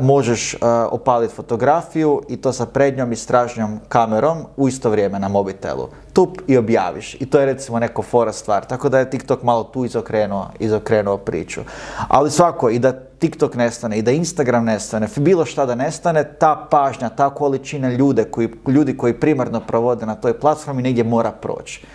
možeš 0.00 0.54
e, 0.54 0.58
opaliti 0.90 1.34
fotografiju 1.34 2.22
i 2.28 2.36
to 2.36 2.52
sa 2.52 2.66
prednjom 2.66 3.12
i 3.12 3.16
stražnjom 3.16 3.80
kamerom 3.88 4.38
u 4.56 4.68
isto 4.68 4.90
vrijeme 4.90 5.18
na 5.18 5.28
mobitelu. 5.28 5.88
Tup 6.12 6.38
i 6.46 6.56
objaviš. 6.56 7.14
I 7.20 7.30
to 7.30 7.40
je 7.40 7.46
recimo 7.46 7.78
neko 7.78 8.02
fora 8.02 8.32
stvar. 8.32 8.64
Tako 8.64 8.88
da 8.88 8.98
je 8.98 9.10
TikTok 9.10 9.42
malo 9.42 9.64
tu 9.64 9.84
izokrenuo, 9.84 10.48
izokrenuo 10.58 11.16
priču. 11.16 11.60
Ali 12.08 12.30
svako, 12.30 12.70
i 12.70 12.78
da 12.78 12.92
TikTok 13.18 13.54
nestane 13.54 13.98
i 13.98 14.02
da 14.02 14.10
Instagram 14.10 14.64
nestane, 14.64 15.08
bilo 15.16 15.44
šta 15.44 15.66
da 15.66 15.74
nestane, 15.74 16.24
ta 16.24 16.66
pažnja, 16.70 17.08
ta 17.08 17.30
količina 17.30 17.90
ljude 17.90 18.24
koji, 18.24 18.48
ljudi 18.68 18.96
koji 18.96 19.20
primarno 19.20 19.60
provode 19.60 20.06
na 20.06 20.14
toj 20.14 20.40
platformi 20.40 20.82
negdje 20.82 21.04
mora 21.04 21.30
proći. 21.30 21.86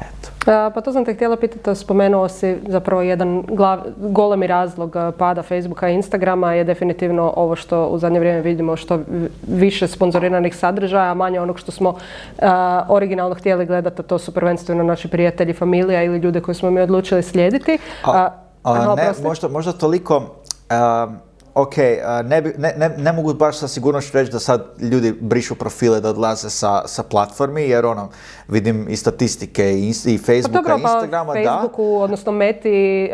Eto. 0.00 0.30
Pa 0.44 0.80
to 0.80 0.92
sam 0.92 1.04
te 1.04 1.14
htjela 1.14 1.36
pitati, 1.36 1.80
spomenuo 1.80 2.28
si 2.28 2.56
zapravo 2.68 3.02
jedan 3.02 3.42
glav, 3.48 3.80
golemi 3.96 4.46
razlog 4.46 4.96
pada 5.18 5.42
Facebooka 5.42 5.88
i 5.88 5.94
Instagrama 5.94 6.54
je 6.54 6.64
definitivno 6.64 7.32
ovo 7.36 7.56
što 7.56 7.86
u 7.86 7.98
zadnje 7.98 8.18
vrijeme 8.18 8.40
vidimo 8.40 8.76
što 8.76 8.98
više 9.48 9.88
sponzoriranih 9.88 10.56
sadržaja, 10.56 11.14
manje 11.14 11.40
onog 11.40 11.58
što 11.58 11.72
smo 11.72 11.94
originalno 12.88 13.34
htjeli 13.34 13.66
gledati, 13.66 14.00
a 14.00 14.04
to 14.04 14.18
su 14.18 14.34
prvenstveno 14.34 14.84
naši 14.84 15.08
prijatelji, 15.08 15.52
familija 15.52 16.02
ili 16.02 16.18
ljude 16.18 16.40
koje 16.40 16.54
smo 16.54 16.70
mi 16.70 16.80
odlučili 16.80 17.22
slijediti. 17.22 17.78
A, 18.04 18.30
ne, 18.96 19.12
možda, 19.22 19.48
možda 19.48 19.72
toliko 19.72 20.22
ok, 21.54 21.76
ne, 22.24 22.42
ne, 22.58 22.94
ne, 22.98 23.12
mogu 23.12 23.34
baš 23.34 23.58
sa 23.58 23.68
sigurnošću 23.68 24.18
reći 24.18 24.32
da 24.32 24.38
sad 24.38 24.64
ljudi 24.80 25.14
brišu 25.20 25.54
profile 25.54 26.00
da 26.00 26.08
odlaze 26.08 26.50
sa, 26.50 26.82
sa 26.86 27.02
platformi, 27.02 27.62
jer 27.62 27.86
ono, 27.86 28.08
vidim 28.48 28.86
i 28.88 28.96
statistike 28.96 29.72
i, 29.72 29.92
i 30.06 30.18
pa 30.18 30.24
Facebooka, 30.24 30.62
pa 30.62 30.68
dobro, 30.68 30.76
i 30.76 30.80
Instagrama, 30.80 31.32
pa 31.32 31.42
Facebooku, 31.44 31.96
odnosno 31.96 32.32
Meti, 32.32 33.10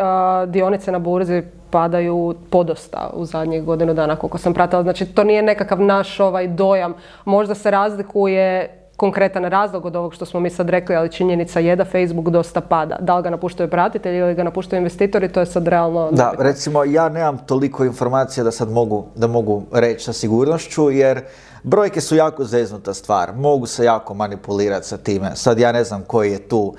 dionice 0.46 0.92
na 0.92 0.98
burzi 0.98 1.42
padaju 1.70 2.34
podosta 2.50 3.10
u 3.14 3.24
zadnjih 3.24 3.64
godinu 3.64 3.94
dana 3.94 4.16
koliko 4.16 4.38
sam 4.38 4.54
pratila. 4.54 4.82
Znači 4.82 5.06
to 5.06 5.24
nije 5.24 5.42
nekakav 5.42 5.80
naš 5.80 6.20
ovaj 6.20 6.48
dojam. 6.48 6.94
Možda 7.24 7.54
se 7.54 7.70
razlikuje 7.70 8.76
konkretan 9.00 9.44
razlog 9.44 9.86
od 9.86 9.96
ovog 9.96 10.14
što 10.14 10.26
smo 10.26 10.40
mi 10.40 10.50
sad 10.50 10.68
rekli, 10.68 10.96
ali 10.96 11.12
činjenica 11.12 11.60
je 11.60 11.76
da 11.76 11.84
Facebook 11.84 12.28
dosta 12.28 12.60
pada. 12.60 12.96
Da 13.00 13.16
li 13.16 13.22
ga 13.22 13.30
napuštaju 13.30 13.70
pratitelji 13.70 14.18
ili 14.18 14.34
ga 14.34 14.44
napuštaju 14.44 14.80
investitori, 14.80 15.32
to 15.32 15.40
je 15.40 15.46
sad 15.46 15.68
realno... 15.68 16.10
Da, 16.12 16.32
recimo 16.38 16.84
ja 16.84 17.08
nemam 17.08 17.38
toliko 17.46 17.84
informacija 17.84 18.44
da 18.44 18.50
sad 18.50 18.70
mogu, 18.70 19.06
da 19.16 19.26
mogu 19.26 19.62
reći 19.72 20.04
sa 20.04 20.12
sigurnošću, 20.12 20.90
jer 20.90 21.22
Brojke 21.62 22.00
su 22.00 22.16
jako 22.16 22.44
zeznuta 22.44 22.94
stvar, 22.94 23.32
mogu 23.36 23.66
se 23.66 23.84
jako 23.84 24.14
manipulirati 24.14 24.86
sa 24.86 24.96
time. 24.96 25.30
Sad 25.34 25.58
ja 25.58 25.72
ne 25.72 25.84
znam 25.84 26.02
koji 26.06 26.32
je 26.32 26.48
tu 26.48 26.74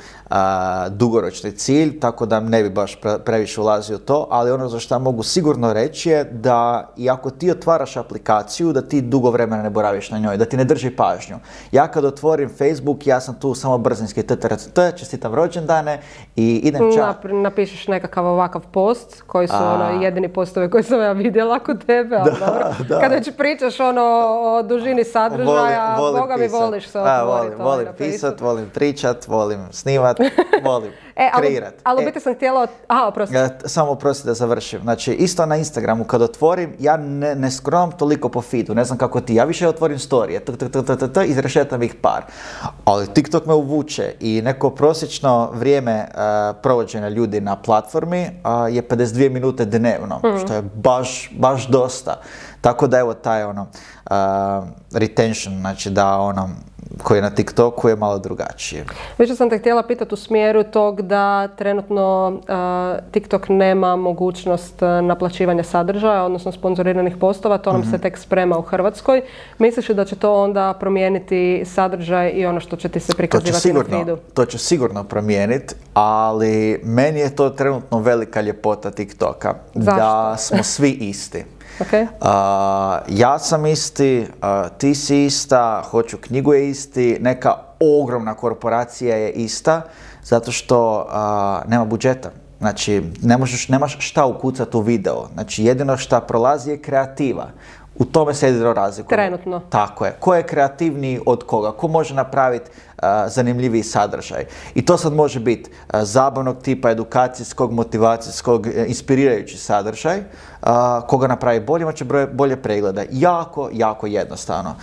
dugoročni 0.89 1.51
cilj, 1.51 1.99
tako 1.99 2.25
da 2.25 2.39
ne 2.39 2.63
bi 2.63 2.69
baš 2.69 2.99
previše 3.25 3.61
ulazio 3.61 3.97
to, 3.97 4.27
ali 4.29 4.51
ono 4.51 4.69
za 4.69 4.79
što 4.79 4.99
mogu 4.99 5.23
sigurno 5.23 5.73
reći 5.73 6.09
je 6.09 6.23
da 6.23 6.89
i 6.97 7.09
ako 7.09 7.29
ti 7.29 7.51
otvaraš 7.51 7.97
aplikaciju, 7.97 8.73
da 8.73 8.81
ti 8.81 9.01
dugo 9.01 9.29
vremena 9.29 9.63
ne 9.63 9.69
boraviš 9.69 10.11
na 10.11 10.17
njoj, 10.17 10.37
da 10.37 10.45
ti 10.45 10.57
ne 10.57 10.63
drži 10.63 10.89
pažnju. 10.89 11.35
Ja 11.71 11.87
kad 11.87 12.05
otvorim 12.05 12.49
Facebook, 12.49 13.07
ja 13.07 13.19
sam 13.19 13.35
tu 13.39 13.55
samo 13.55 13.77
brzinski 13.77 14.23
t 14.23 14.91
čestitam 14.97 15.33
rođendane 15.33 16.01
i 16.35 16.61
idem 16.63 16.81
čak. 16.95 17.15
napišeš 17.23 17.87
nekakav 17.87 18.25
ovakav 18.25 18.61
post, 18.71 19.21
koji 19.27 19.47
su 19.47 19.55
ono 19.73 20.01
jedini 20.01 20.33
postovi 20.33 20.69
koji 20.69 20.83
sam 20.83 21.01
ja 21.01 21.11
vidjela 21.11 21.59
kod 21.59 21.85
tebe, 21.85 22.15
ali 22.15 22.31
dobro. 22.39 23.01
Kada 23.01 23.15
već 23.15 23.29
pričaš 23.37 23.79
ono 23.79 24.01
o 24.41 24.63
dužini 24.63 25.03
sadržaja, 25.03 25.97
Boga 26.19 26.37
mi 26.37 26.47
voliš 26.47 26.87
se 26.87 26.99
otvoriti. 26.99 27.25
Volim, 27.25 27.59
volim 27.59 27.87
pisat, 27.97 28.41
volim 28.41 28.69
pričat, 28.73 29.27
volim 29.27 29.67
snimat, 29.71 30.20
volim 30.65 30.91
e, 31.15 31.29
kreirat. 31.37 31.73
Ali 31.83 31.99
u 31.99 32.01
e, 32.01 32.05
biti 32.05 32.19
sam 32.19 32.35
htjela... 32.35 32.67
Aha, 32.87 33.07
oprosti. 33.07 33.35
Samo 33.65 33.91
oprosti 33.91 34.27
da 34.27 34.33
završim. 34.33 34.81
Znači, 34.81 35.13
isto 35.13 35.45
na 35.45 35.55
Instagramu 35.55 36.03
kad 36.03 36.21
otvorim, 36.21 36.75
ja 36.79 36.97
ne, 36.97 37.35
ne 37.35 37.51
toliko 37.91 38.29
po 38.29 38.41
feedu, 38.41 38.75
ne 38.75 38.83
znam 38.83 38.97
kako 38.97 39.21
ti. 39.21 39.35
Ja 39.35 39.43
više 39.43 39.67
otvorim 39.67 39.99
storije, 39.99 40.39
i 41.25 41.25
izrešetam 41.25 41.83
ih 41.83 41.95
par. 41.95 42.23
Ali 42.85 43.07
TikTok 43.07 43.45
me 43.45 43.53
uvuče 43.53 44.13
i 44.19 44.41
neko 44.41 44.69
prosječno 44.69 45.51
vrijeme 45.53 46.07
provođenja 46.63 47.09
ljudi 47.09 47.41
na 47.41 47.55
platformi 47.55 48.21
je 48.71 48.87
52 48.87 49.29
minute 49.29 49.65
dnevno, 49.65 50.19
mhm. 50.25 50.37
što 50.37 50.53
je 50.53 50.61
baš, 50.61 51.29
baš 51.39 51.67
dosta. 51.67 52.21
Tako 52.61 52.87
da 52.87 52.99
evo 52.99 53.13
taj 53.13 53.43
ono 53.43 53.67
retention, 54.91 55.59
znači 55.59 55.89
da 55.89 56.17
ono 56.17 56.49
koji 57.03 57.17
je 57.17 57.21
na 57.21 57.29
TikToku 57.29 57.89
je 57.89 57.95
malo 57.95 58.19
drugačije. 58.19 58.85
Više 59.17 59.35
sam 59.35 59.49
te 59.49 59.57
htjela 59.57 59.83
pitati 59.83 60.13
u 60.13 60.17
smjeru 60.17 60.63
tog 60.63 61.01
da 61.01 61.47
trenutno 61.47 62.39
TikTok 63.11 63.49
nema 63.49 63.95
mogućnost 63.95 64.81
naplaćivanja 65.03 65.63
sadržaja, 65.63 66.23
odnosno 66.23 66.51
sponzoriranih 66.51 67.17
postova, 67.17 67.57
to 67.57 67.73
nam 67.73 67.83
se 67.83 67.89
mhm. 67.89 68.01
tek 68.01 68.17
sprema 68.17 68.57
u 68.57 68.61
Hrvatskoj. 68.61 69.21
Misliš 69.59 69.89
li 69.89 69.95
da 69.95 70.05
će 70.05 70.15
to 70.15 70.43
onda 70.43 70.73
promijeniti 70.79 71.63
sadržaj 71.65 72.29
i 72.29 72.45
ono 72.45 72.59
što 72.59 72.75
će 72.75 72.89
ti 72.89 72.99
se 72.99 73.13
prikazivati 73.17 73.61
sigurno, 73.61 73.97
na 73.97 74.05
feedu? 74.05 74.17
To 74.33 74.45
će 74.45 74.57
sigurno 74.57 75.03
promijeniti, 75.03 75.75
ali 75.93 76.81
meni 76.83 77.19
je 77.19 77.35
to 77.35 77.49
trenutno 77.49 77.99
velika 77.99 78.41
ljepota 78.41 78.91
TikToka. 78.91 79.53
Da 79.73 80.35
smo 80.37 80.63
svi 80.63 80.91
isti. 80.91 81.45
Okay. 81.81 82.07
ja 83.07 83.39
sam 83.39 83.65
isti, 83.65 84.27
ti 84.77 84.95
si 84.95 85.25
ista, 85.25 85.83
hoću 85.91 86.17
knjigu 86.17 86.53
je 86.53 86.69
isti, 86.69 87.17
neka 87.21 87.53
ogromna 87.79 88.33
korporacija 88.33 89.17
je 89.17 89.31
ista, 89.31 89.81
zato 90.23 90.51
što 90.51 91.07
nema 91.67 91.85
budžeta. 91.85 92.29
Znači, 92.59 93.03
ne 93.21 93.37
možeš, 93.37 93.69
nemaš 93.69 93.97
šta 93.99 94.25
ukucati 94.25 94.77
u 94.77 94.81
video. 94.81 95.27
Znači, 95.33 95.63
jedino 95.63 95.97
šta 95.97 96.21
prolazi 96.21 96.71
je 96.71 96.81
kreativa. 96.81 97.47
U 98.01 98.05
tome 98.05 98.33
se 98.33 98.47
jedino 98.47 98.73
razlikuje. 98.73 99.17
Trenutno. 99.17 99.61
Tako 99.69 100.05
je. 100.05 100.11
Ko 100.19 100.35
je 100.35 100.43
kreativniji 100.43 101.19
od 101.25 101.43
koga? 101.43 101.71
Ko 101.71 101.87
može 101.87 102.15
napraviti 102.15 102.71
zanimljiviji 103.27 103.83
sadržaj? 103.83 104.45
I 104.75 104.85
to 104.85 104.97
sad 104.97 105.13
može 105.13 105.39
biti 105.39 105.71
zabavnog 105.93 106.57
tipa, 106.61 106.89
edukacijskog, 106.89 107.71
motivacijskog, 107.71 108.67
e, 108.67 108.85
inspirirajući 108.87 109.57
sadržaj. 109.57 110.23
koga 111.07 111.27
napravi 111.27 111.59
bolje, 111.59 111.81
imat 111.81 111.95
će 111.95 112.05
bolje 112.33 112.61
pregleda. 112.61 113.03
Jako, 113.11 113.69
jako 113.73 114.07
jednostavno. 114.07 114.75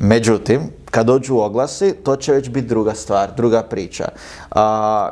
Međutim, 0.00 0.60
kad 0.90 1.06
dođu 1.06 1.36
oglasi, 1.36 1.94
to 2.04 2.16
će 2.16 2.32
već 2.32 2.48
biti 2.48 2.66
druga 2.66 2.94
stvar, 2.94 3.28
druga 3.36 3.62
priča. 3.62 4.08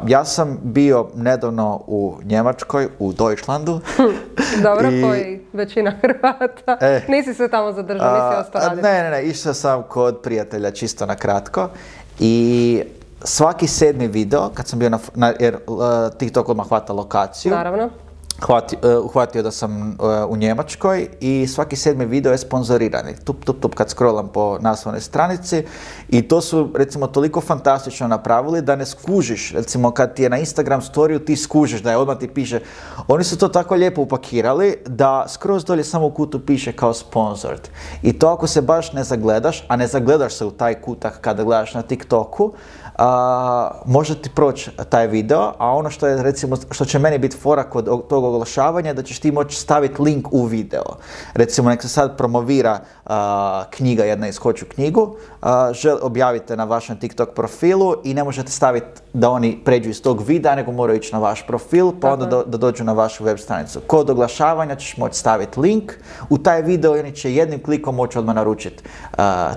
ja 0.06 0.24
sam 0.24 0.58
bio 0.62 1.08
nedavno 1.14 1.80
u 1.86 2.16
Njemačkoj, 2.24 2.88
u 2.98 3.12
Deutschlandu. 3.12 3.80
Dobro, 4.62 4.88
koji 5.02 5.40
većina 5.52 5.92
Hrvata. 6.02 6.78
E. 6.80 7.00
Nisi 7.08 7.34
se 7.34 7.48
tamo 7.48 7.72
zadržao, 7.72 8.14
nisi 8.14 8.40
ostao 8.40 8.62
raditi. 8.62 8.82
Ne, 8.82 9.02
ne, 9.02 9.10
ne, 9.10 9.24
išao 9.24 9.54
sam 9.54 9.82
kod 9.82 10.20
prijatelja 10.22 10.70
čisto 10.70 11.06
na 11.06 11.14
kratko. 11.14 11.68
I 12.18 12.82
svaki 13.24 13.66
sedmi 13.66 14.06
video, 14.06 14.50
kad 14.54 14.68
sam 14.68 14.78
bio 14.78 14.90
na, 14.90 14.98
na 15.14 15.32
jer 15.40 15.56
TikTok 16.18 16.48
odmah 16.48 16.68
hvata 16.68 16.92
lokaciju. 16.92 17.52
Naravno. 17.52 17.90
E, 18.82 18.96
uhvatio 18.96 19.42
da 19.42 19.50
sam 19.50 19.90
e, 19.90 19.94
u 20.28 20.36
Njemačkoj 20.36 21.08
i 21.20 21.46
svaki 21.46 21.76
sedmi 21.76 22.06
video 22.06 22.32
je 22.32 22.38
sponzorirani. 22.38 23.16
Tup, 23.24 23.44
tup, 23.44 23.60
tup 23.60 23.74
kad 23.74 23.90
scrollam 23.90 24.28
po 24.28 24.58
naslovnoj 24.60 25.00
stranici 25.00 25.64
i 26.08 26.28
to 26.28 26.40
su 26.40 26.70
recimo 26.74 27.06
toliko 27.06 27.40
fantastično 27.40 28.08
napravili 28.08 28.62
da 28.62 28.76
ne 28.76 28.86
skužiš. 28.86 29.52
Recimo 29.52 29.90
kad 29.90 30.14
ti 30.14 30.22
je 30.22 30.30
na 30.30 30.38
Instagram 30.38 30.82
storiju 30.82 31.18
ti 31.18 31.36
skužiš 31.36 31.82
da 31.82 31.90
je 31.90 31.96
odmah 31.96 32.18
ti 32.18 32.28
piše. 32.28 32.60
Oni 33.08 33.24
su 33.24 33.38
to 33.38 33.48
tako 33.48 33.74
lijepo 33.74 34.02
upakirali 34.02 34.76
da 34.86 35.26
skroz 35.28 35.64
dolje 35.64 35.84
samo 35.84 36.06
u 36.06 36.10
kutu 36.10 36.46
piše 36.46 36.72
kao 36.72 36.94
sponsored. 36.94 37.68
I 38.02 38.12
to 38.12 38.28
ako 38.28 38.46
se 38.46 38.62
baš 38.62 38.92
ne 38.92 39.04
zagledaš, 39.04 39.64
a 39.68 39.76
ne 39.76 39.86
zagledaš 39.86 40.34
se 40.34 40.44
u 40.44 40.50
taj 40.50 40.74
kutak 40.74 41.20
kada 41.20 41.44
gledaš 41.44 41.74
na 41.74 41.82
TikToku, 41.82 42.52
a, 42.94 43.70
može 43.86 44.22
ti 44.22 44.30
proći 44.34 44.70
taj 44.88 45.06
video, 45.06 45.52
a 45.58 45.70
ono 45.70 45.90
što 45.90 46.06
je 46.06 46.22
recimo, 46.22 46.56
što 46.70 46.84
će 46.84 46.98
meni 46.98 47.18
biti 47.18 47.36
fora 47.36 47.62
kod 47.62 47.84
tog 48.08 48.24
oglašavanja 48.24 48.88
je 48.88 48.94
da 48.94 49.02
ćeš 49.02 49.20
ti 49.20 49.32
moći 49.32 49.56
staviti 49.56 50.02
link 50.02 50.28
u 50.32 50.44
video. 50.44 50.96
Recimo, 51.34 51.70
nek 51.70 51.82
se 51.82 51.88
sad 51.88 52.16
promovira 52.16 52.80
knjiga 53.70 54.04
jedna 54.04 54.28
iz 54.28 54.38
Hoću 54.38 54.66
knjigu, 54.74 55.16
žel, 55.72 55.98
objavite 56.02 56.56
na 56.56 56.64
vašem 56.64 56.96
TikTok 56.96 57.28
profilu 57.34 57.94
i 58.04 58.14
ne 58.14 58.24
možete 58.24 58.50
staviti 58.50 59.00
da 59.12 59.30
oni 59.30 59.60
pređu 59.64 59.90
iz 59.90 60.02
tog 60.02 60.22
videa, 60.22 60.54
nego 60.54 60.72
moraju 60.72 60.98
ići 60.98 61.12
na 61.12 61.18
vaš 61.18 61.46
profil, 61.46 61.92
pa 62.00 62.12
onda 62.12 62.26
da 62.26 62.58
dođu 62.58 62.84
na 62.84 62.92
vašu 62.92 63.24
web 63.24 63.38
stranicu. 63.38 63.80
Kod 63.86 64.10
oglašavanja 64.10 64.76
ćeš 64.76 64.96
moći 64.96 65.18
staviti 65.18 65.60
link 65.60 65.92
u 66.28 66.38
taj 66.38 66.62
video 66.62 66.96
i 66.96 67.00
oni 67.00 67.12
će 67.16 67.34
jednim 67.34 67.62
klikom 67.62 67.94
moći 67.94 68.18
odmah 68.18 68.34
naručiti 68.34 68.84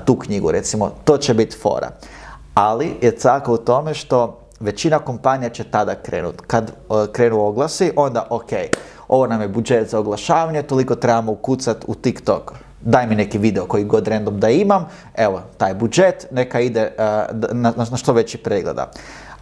tu 0.06 0.20
knjigu. 0.20 0.51
Recimo, 0.51 0.91
to 1.03 1.17
će 1.17 1.34
biti 1.34 1.58
fora. 1.58 1.89
Ali 2.58 2.98
je 3.02 3.12
caka 3.12 3.52
u 3.52 3.58
tome 3.58 3.94
što 3.94 4.40
većina 4.60 5.00
kompanija 5.00 5.50
će 5.50 5.64
tada 5.64 5.96
krenuti. 5.96 6.44
Kad 6.48 6.72
krenu 7.12 7.42
oglasi, 7.42 7.92
onda 7.96 8.28
ok, 8.30 8.50
ovo 9.08 9.28
nam 9.28 9.42
je 9.42 9.48
budžet 9.48 9.90
za 9.90 10.00
oglašavanje, 10.00 10.64
toliko 10.64 10.96
trebamo 10.96 11.32
ukucati 11.32 11.86
u 11.88 11.96
TikTok. 11.96 12.54
Daj 12.82 13.08
mi 13.08 13.16
neki 13.16 13.38
video 13.38 13.66
koji 13.66 13.84
god 13.84 14.08
random 14.08 14.40
da 14.40 14.50
imam, 14.50 14.88
evo, 15.16 15.42
taj 15.58 15.74
budžet, 15.74 16.28
neka 16.32 16.60
ide 16.60 16.92
na, 17.52 17.74
na 17.78 17.98
što 17.98 18.14
veći 18.14 18.38
pregleda. 18.38 18.92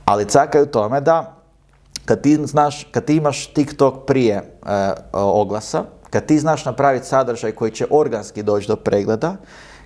Ali 0.05 0.25
caka 0.25 0.57
je 0.57 0.63
u 0.63 0.67
tome 0.67 1.01
da 1.01 1.35
kad 2.05 2.21
ti, 2.21 2.35
znaš, 2.45 2.87
kad 2.91 3.05
ti 3.05 3.15
imaš 3.15 3.47
TikTok 3.47 4.05
prije 4.07 4.59
oglasa, 5.13 5.83
kad 6.09 6.25
ti 6.25 6.39
znaš 6.39 6.65
napraviti 6.65 7.07
sadržaj 7.07 7.51
koji 7.51 7.71
će 7.71 7.87
organski 7.89 8.43
doći 8.43 8.67
do 8.67 8.75
pregleda, 8.75 9.35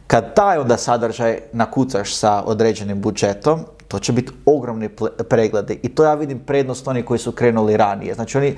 kad 0.09 0.33
taj 0.33 0.57
onda 0.57 0.77
sadržaj 0.77 1.39
nakucaš 1.53 2.15
sa 2.15 2.43
određenim 2.45 3.01
budžetom, 3.01 3.59
to 3.87 3.99
će 3.99 4.13
biti 4.13 4.31
ogromni 4.45 4.89
pregledi 5.29 5.79
i 5.83 5.89
to 5.89 6.03
ja 6.03 6.13
vidim 6.13 6.39
prednost 6.39 6.87
onih 6.87 7.05
koji 7.05 7.19
su 7.19 7.31
krenuli 7.31 7.77
ranije. 7.77 8.13
Znači 8.13 8.37
oni, 8.37 8.55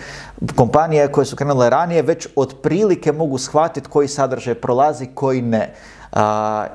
kompanije 0.55 1.11
koje 1.11 1.25
su 1.25 1.35
krenule 1.35 1.69
ranije 1.69 2.01
već 2.01 2.27
otprilike 2.35 3.11
mogu 3.11 3.37
shvatiti 3.37 3.89
koji 3.89 4.07
sadržaj 4.07 4.55
prolazi, 4.55 5.07
koji 5.13 5.41
ne. 5.41 5.73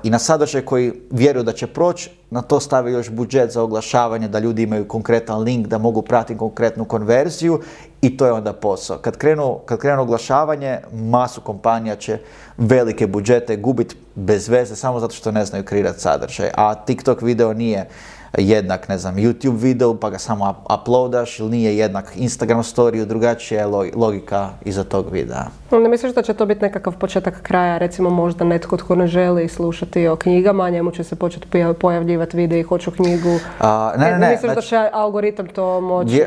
I 0.02 0.10
na 0.10 0.18
sadržaj 0.18 0.64
koji 0.64 0.92
vjeruju 1.10 1.44
da 1.44 1.52
će 1.52 1.66
proći, 1.66 2.10
na 2.30 2.42
to 2.42 2.60
stavi 2.60 2.92
još 2.92 3.10
budžet 3.10 3.50
za 3.50 3.62
oglašavanje, 3.62 4.28
da 4.28 4.38
ljudi 4.38 4.62
imaju 4.62 4.88
konkretan 4.88 5.42
link, 5.42 5.66
da 5.66 5.78
mogu 5.78 6.02
pratiti 6.02 6.38
konkretnu 6.38 6.84
konverziju 6.84 7.60
i 8.02 8.16
to 8.16 8.26
je 8.26 8.32
onda 8.32 8.52
posao. 8.52 8.98
Kad 8.98 9.16
krenu, 9.16 9.58
kad 9.66 9.78
krenu 9.78 10.02
oglašavanje, 10.02 10.78
masu 10.92 11.40
kompanija 11.40 11.96
će 11.96 12.18
velike 12.58 13.06
budžete 13.06 13.56
gubiti 13.56 13.96
bez 14.14 14.48
veze 14.48 14.76
samo 14.76 15.00
zato 15.00 15.14
što 15.14 15.32
ne 15.32 15.44
znaju 15.44 15.64
kreirati 15.64 16.00
sadržaj. 16.00 16.50
A 16.54 16.74
TikTok 16.74 17.22
video 17.22 17.52
nije 17.52 17.88
jednak, 18.38 18.88
ne 18.88 18.98
znam, 18.98 19.16
YouTube 19.16 19.56
video 19.56 19.94
pa 19.94 20.10
ga 20.10 20.18
samo 20.18 20.54
uploadaš 20.80 21.40
ili 21.40 21.50
nije 21.50 21.76
jednak 21.76 22.12
Instagram 22.16 22.62
storiju, 22.62 23.06
drugačija 23.06 23.60
je 23.60 23.66
logika 23.94 24.48
iza 24.64 24.84
tog 24.84 25.06
videa. 25.12 25.44
Ne 25.70 25.88
misliš 25.88 26.14
da 26.14 26.22
će 26.22 26.34
to 26.34 26.46
biti 26.46 26.62
nekakav 26.62 26.96
početak 26.98 27.42
kraja, 27.42 27.78
recimo 27.78 28.10
možda 28.10 28.44
netko 28.44 28.76
tko 28.76 28.94
ne 28.94 29.06
želi 29.06 29.48
slušati 29.48 30.08
o 30.08 30.16
knjigama, 30.16 30.70
njemu 30.70 30.90
će 30.90 31.04
se 31.04 31.16
početi 31.16 31.48
pojavljivati 31.80 32.36
video 32.36 32.58
i 32.58 32.62
hoću 32.62 32.90
knjigu. 32.90 33.38
A, 33.60 33.92
ne, 33.96 34.10
ne, 34.10 34.18
ne. 34.18 34.30
Misliš 34.30 34.54
da 34.54 34.60
će 34.60 34.88
algoritam 34.92 35.46
to 35.46 35.80
moći? 35.80 36.24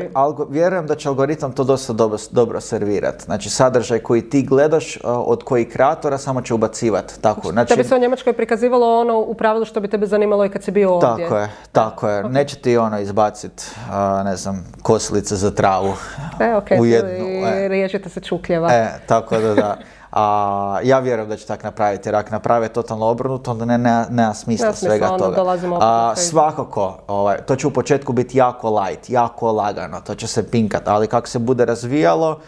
vjerujem 0.48 0.86
da 0.86 0.94
će 0.94 1.08
algoritam 1.08 1.52
to 1.52 1.64
dosta 1.64 1.92
dobro, 1.92 2.18
dobro 2.30 2.60
servirati. 2.60 3.24
Znači 3.24 3.50
sadržaj 3.50 3.98
koji 3.98 4.22
ti 4.22 4.42
gledaš 4.42 4.98
od 5.04 5.44
kojih 5.44 5.68
kreatora 5.68 6.18
samo 6.18 6.42
će 6.42 6.54
ubacivati. 6.54 7.20
Tako, 7.20 7.52
znači, 7.52 7.68
Tebi 7.68 7.84
se 7.84 7.94
u 7.94 7.98
Njemačkoj 7.98 8.32
prikazivalo 8.32 9.00
ono 9.00 9.18
u 9.18 9.34
pravilu 9.34 9.64
što 9.64 9.80
bi 9.80 9.88
tebe 9.88 10.06
zanimalo 10.06 10.44
i 10.44 10.48
kad 10.48 10.62
si 10.62 10.70
bio 10.70 10.92
ovdje. 10.92 11.24
Tako 11.24 11.36
je, 11.36 11.50
tako 11.72 11.89
je. 12.08 12.28
Neće 12.28 12.56
ti 12.56 12.76
ono 12.76 13.00
izbacit, 13.00 13.74
ne 14.24 14.36
znam, 14.36 14.64
kosilice 14.82 15.36
za 15.36 15.50
travu. 15.50 15.94
E, 16.40 16.54
ok, 16.54 16.66
u 16.80 16.86
jednu. 16.86 17.10
E. 17.46 17.88
se 18.08 18.20
čukljeva. 18.20 18.72
E, 18.72 19.00
tako 19.06 19.38
da 19.38 19.54
da. 19.54 19.76
A, 20.12 20.80
ja 20.82 20.98
vjerujem 20.98 21.28
da 21.28 21.36
će 21.36 21.46
tako 21.46 21.62
napraviti, 21.62 22.08
jer 22.08 22.16
ako 22.16 22.30
naprave 22.30 22.68
totalno 22.68 23.06
obrnuto, 23.06 23.50
onda 23.50 23.64
ne, 23.64 23.78
ne, 23.78 24.04
nema 24.10 24.34
smisla 24.34 24.72
svega 24.72 25.08
toga. 25.08 25.56
A, 25.80 26.16
svakako, 26.16 26.98
ovaj, 27.08 27.36
to 27.46 27.56
će 27.56 27.66
u 27.66 27.70
početku 27.70 28.12
biti 28.12 28.38
jako 28.38 28.80
light, 28.80 29.10
jako 29.10 29.52
lagano, 29.52 30.00
to 30.00 30.14
će 30.14 30.26
se 30.26 30.50
pinkat, 30.50 30.88
ali 30.88 31.06
kako 31.06 31.28
se 31.28 31.38
bude 31.38 31.64
razvijalo, 31.64 32.40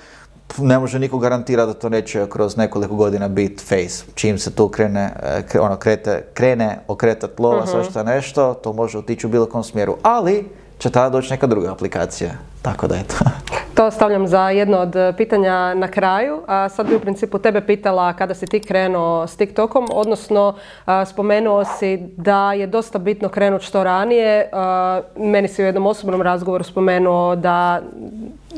ne 0.58 0.78
može 0.78 0.98
niko 0.98 1.18
garantirati 1.18 1.66
da 1.66 1.74
to 1.74 1.88
neće 1.88 2.26
kroz 2.30 2.56
nekoliko 2.56 2.94
godina 2.94 3.28
biti 3.28 3.64
face. 3.64 4.04
Čim 4.14 4.38
se 4.38 4.54
tu 4.54 4.68
krene, 4.68 5.10
e, 5.54 5.58
ono, 5.58 5.76
krete, 5.76 6.24
krene 6.34 6.78
okretat 6.88 7.38
lova, 7.38 7.66
uh-huh. 7.66 7.90
što 7.90 8.02
nešto, 8.02 8.54
to 8.54 8.72
može 8.72 8.98
otići 8.98 9.26
u 9.26 9.30
bilo 9.30 9.46
kom 9.46 9.64
smjeru. 9.64 9.96
Ali 10.02 10.48
će 10.78 10.90
tada 10.90 11.10
doći 11.10 11.30
neka 11.30 11.46
druga 11.46 11.72
aplikacija. 11.72 12.30
Tako 12.62 12.86
da 12.86 12.96
eto. 12.96 13.14
To 13.74 13.90
stavljam 13.90 14.26
za 14.26 14.50
jedno 14.50 14.78
od 14.78 14.94
pitanja 15.16 15.74
na 15.74 15.88
kraju. 15.88 16.40
A 16.46 16.68
sad 16.68 16.88
bi 16.88 16.94
u 16.94 17.00
principu 17.00 17.38
tebe 17.38 17.60
pitala 17.66 18.12
kada 18.12 18.34
si 18.34 18.46
ti 18.46 18.60
krenuo 18.60 19.26
s 19.26 19.36
TikTokom, 19.36 19.88
odnosno 19.92 20.54
spomenuo 21.06 21.64
si 21.64 21.96
da 22.16 22.52
je 22.52 22.66
dosta 22.66 22.98
bitno 22.98 23.28
krenuti 23.28 23.64
što 23.64 23.84
ranije. 23.84 24.50
meni 25.16 25.48
si 25.48 25.62
u 25.62 25.66
jednom 25.66 25.86
osobnom 25.86 26.22
razgovoru 26.22 26.64
spomenuo 26.64 27.36
da 27.36 27.80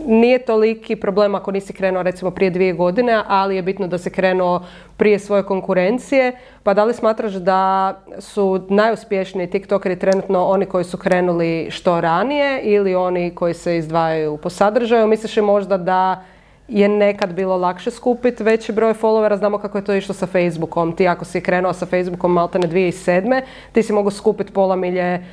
nije 0.07 0.39
toliki 0.39 0.97
problem 0.97 1.35
ako 1.35 1.53
nisi 1.53 1.73
krenuo 1.73 2.03
recimo 2.03 2.31
prije 2.31 2.51
dvije 2.51 2.73
godine, 2.73 3.23
ali 3.27 3.57
je 3.57 3.63
bitno 3.63 3.87
da 3.87 3.99
se 3.99 4.11
krenuo 4.11 4.63
prije 4.97 5.19
svoje 5.19 5.43
konkurencije. 5.43 6.33
Pa 6.63 6.75
da 6.75 6.85
li 6.85 6.95
smatraš 6.95 7.33
da 7.33 7.95
su 8.19 8.67
najuspješniji 8.69 9.51
TikTokeri 9.51 9.99
trenutno 9.99 10.45
oni 10.45 10.67
koji 10.67 10.85
su 10.85 10.99
krenuli 10.99 11.71
što 11.71 12.01
ranije 12.01 12.61
ili 12.63 12.95
oni 12.95 13.35
koji 13.35 13.55
se 13.55 13.77
izdvajaju 13.77 14.37
po 14.37 14.51
sadržaju? 14.51 15.07
Misliš 15.07 15.37
možda 15.37 15.77
da 15.77 16.25
je 16.69 16.89
nekad 16.89 17.33
bilo 17.33 17.57
lakše 17.57 17.91
skupiti 17.91 18.43
veći 18.43 18.73
broj 18.73 18.95
followera, 18.95 19.39
znamo 19.39 19.59
kako 19.59 19.79
je 19.79 19.85
to 19.85 19.95
išlo 19.95 20.15
sa 20.15 20.27
Facebookom. 20.27 20.97
Ti 20.97 21.09
ako 21.09 21.25
si 21.25 21.41
krenuo 21.41 21.73
sa 21.73 21.87
Facebookom 21.87 22.33
maltene 22.33 22.69
2007. 22.69 23.43
ti 23.73 23.83
si 23.83 23.93
mogu 23.93 24.11
skupiti 24.11 24.53
pola 24.53 24.77
milje 24.77 25.25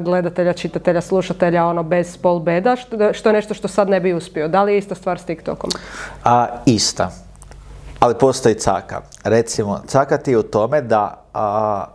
gledatelja, 0.00 0.52
čitatelja, 0.52 1.00
slušatelja 1.00 1.66
ono 1.66 1.82
bez 1.82 2.16
pol 2.16 2.38
beda, 2.38 2.76
što, 3.12 3.28
je 3.28 3.32
nešto 3.32 3.54
što 3.54 3.68
sad 3.68 3.88
ne 3.88 4.00
bi 4.00 4.12
uspio. 4.12 4.48
Da 4.48 4.62
li 4.62 4.72
je 4.72 4.78
ista 4.78 4.94
stvar 4.94 5.18
s 5.18 5.24
TikTokom? 5.24 5.70
A, 6.24 6.46
ista. 6.66 7.10
Ali 8.00 8.14
postoji 8.20 8.54
caka. 8.54 9.00
Recimo, 9.24 9.80
caka 9.86 10.18
ti 10.18 10.30
je 10.30 10.38
u 10.38 10.42
tome 10.42 10.80
da 10.80 11.22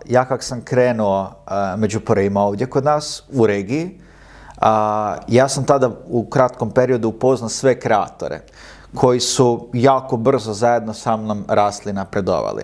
ja 0.05 0.25
kak 0.25 0.43
sam 0.43 0.61
krenuo 0.61 1.31
među 1.77 1.99
prvima 1.99 2.41
ovdje 2.41 2.67
kod 2.67 2.85
nas 2.85 3.23
u 3.33 3.47
regiji, 3.47 3.99
ja 5.27 5.49
sam 5.49 5.65
tada 5.65 5.89
u 6.09 6.25
kratkom 6.25 6.71
periodu 6.71 7.09
upoznao 7.09 7.49
sve 7.49 7.79
kreatore 7.79 8.41
koji 8.95 9.19
su 9.19 9.69
jako 9.73 10.17
brzo 10.17 10.53
zajedno 10.53 10.93
sa 10.93 11.17
mnom 11.17 11.45
rasli 11.47 11.89
i 11.89 11.93
napredovali. 11.93 12.63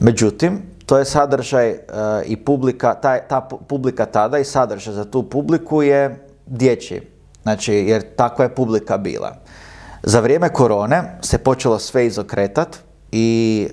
Međutim, 0.00 0.62
to 0.86 0.98
je 0.98 1.04
sadržaj 1.04 1.68
e, 1.68 1.78
i 2.26 2.36
publika, 2.36 2.94
ta 3.28 3.48
publika 3.68 4.06
tada 4.06 4.38
i 4.38 4.44
sadržaj 4.44 4.94
za 4.94 5.04
tu 5.04 5.22
publiku 5.22 5.82
je 5.82 6.26
dječji. 6.46 7.00
Znači, 7.42 7.74
jer 7.74 8.14
takva 8.16 8.44
je 8.44 8.54
publika 8.54 8.98
bila. 8.98 9.36
Za 10.02 10.20
vrijeme 10.20 10.48
korone 10.48 11.18
se 11.22 11.38
počelo 11.38 11.78
sve 11.78 12.06
izokretat 12.06 12.78
i 13.12 13.68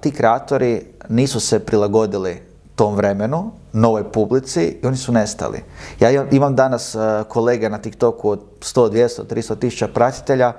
ti 0.00 0.10
kreatori 0.10 0.86
nisu 1.08 1.40
se 1.40 1.58
prilagodili 1.58 2.49
tom 2.80 2.94
vremenu, 2.96 3.50
novoj 3.72 4.12
publici 4.12 4.78
i 4.82 4.86
oni 4.86 4.96
su 4.96 5.12
nestali. 5.12 5.62
Ja 6.00 6.24
imam 6.30 6.56
danas 6.56 6.94
uh, 6.94 7.02
kolege 7.28 7.68
na 7.68 7.78
TikToku 7.78 8.30
od 8.30 8.40
100, 8.60 8.90
200, 8.90 9.24
300 9.24 9.58
tisuća 9.58 9.88
pratitelja 9.88 10.52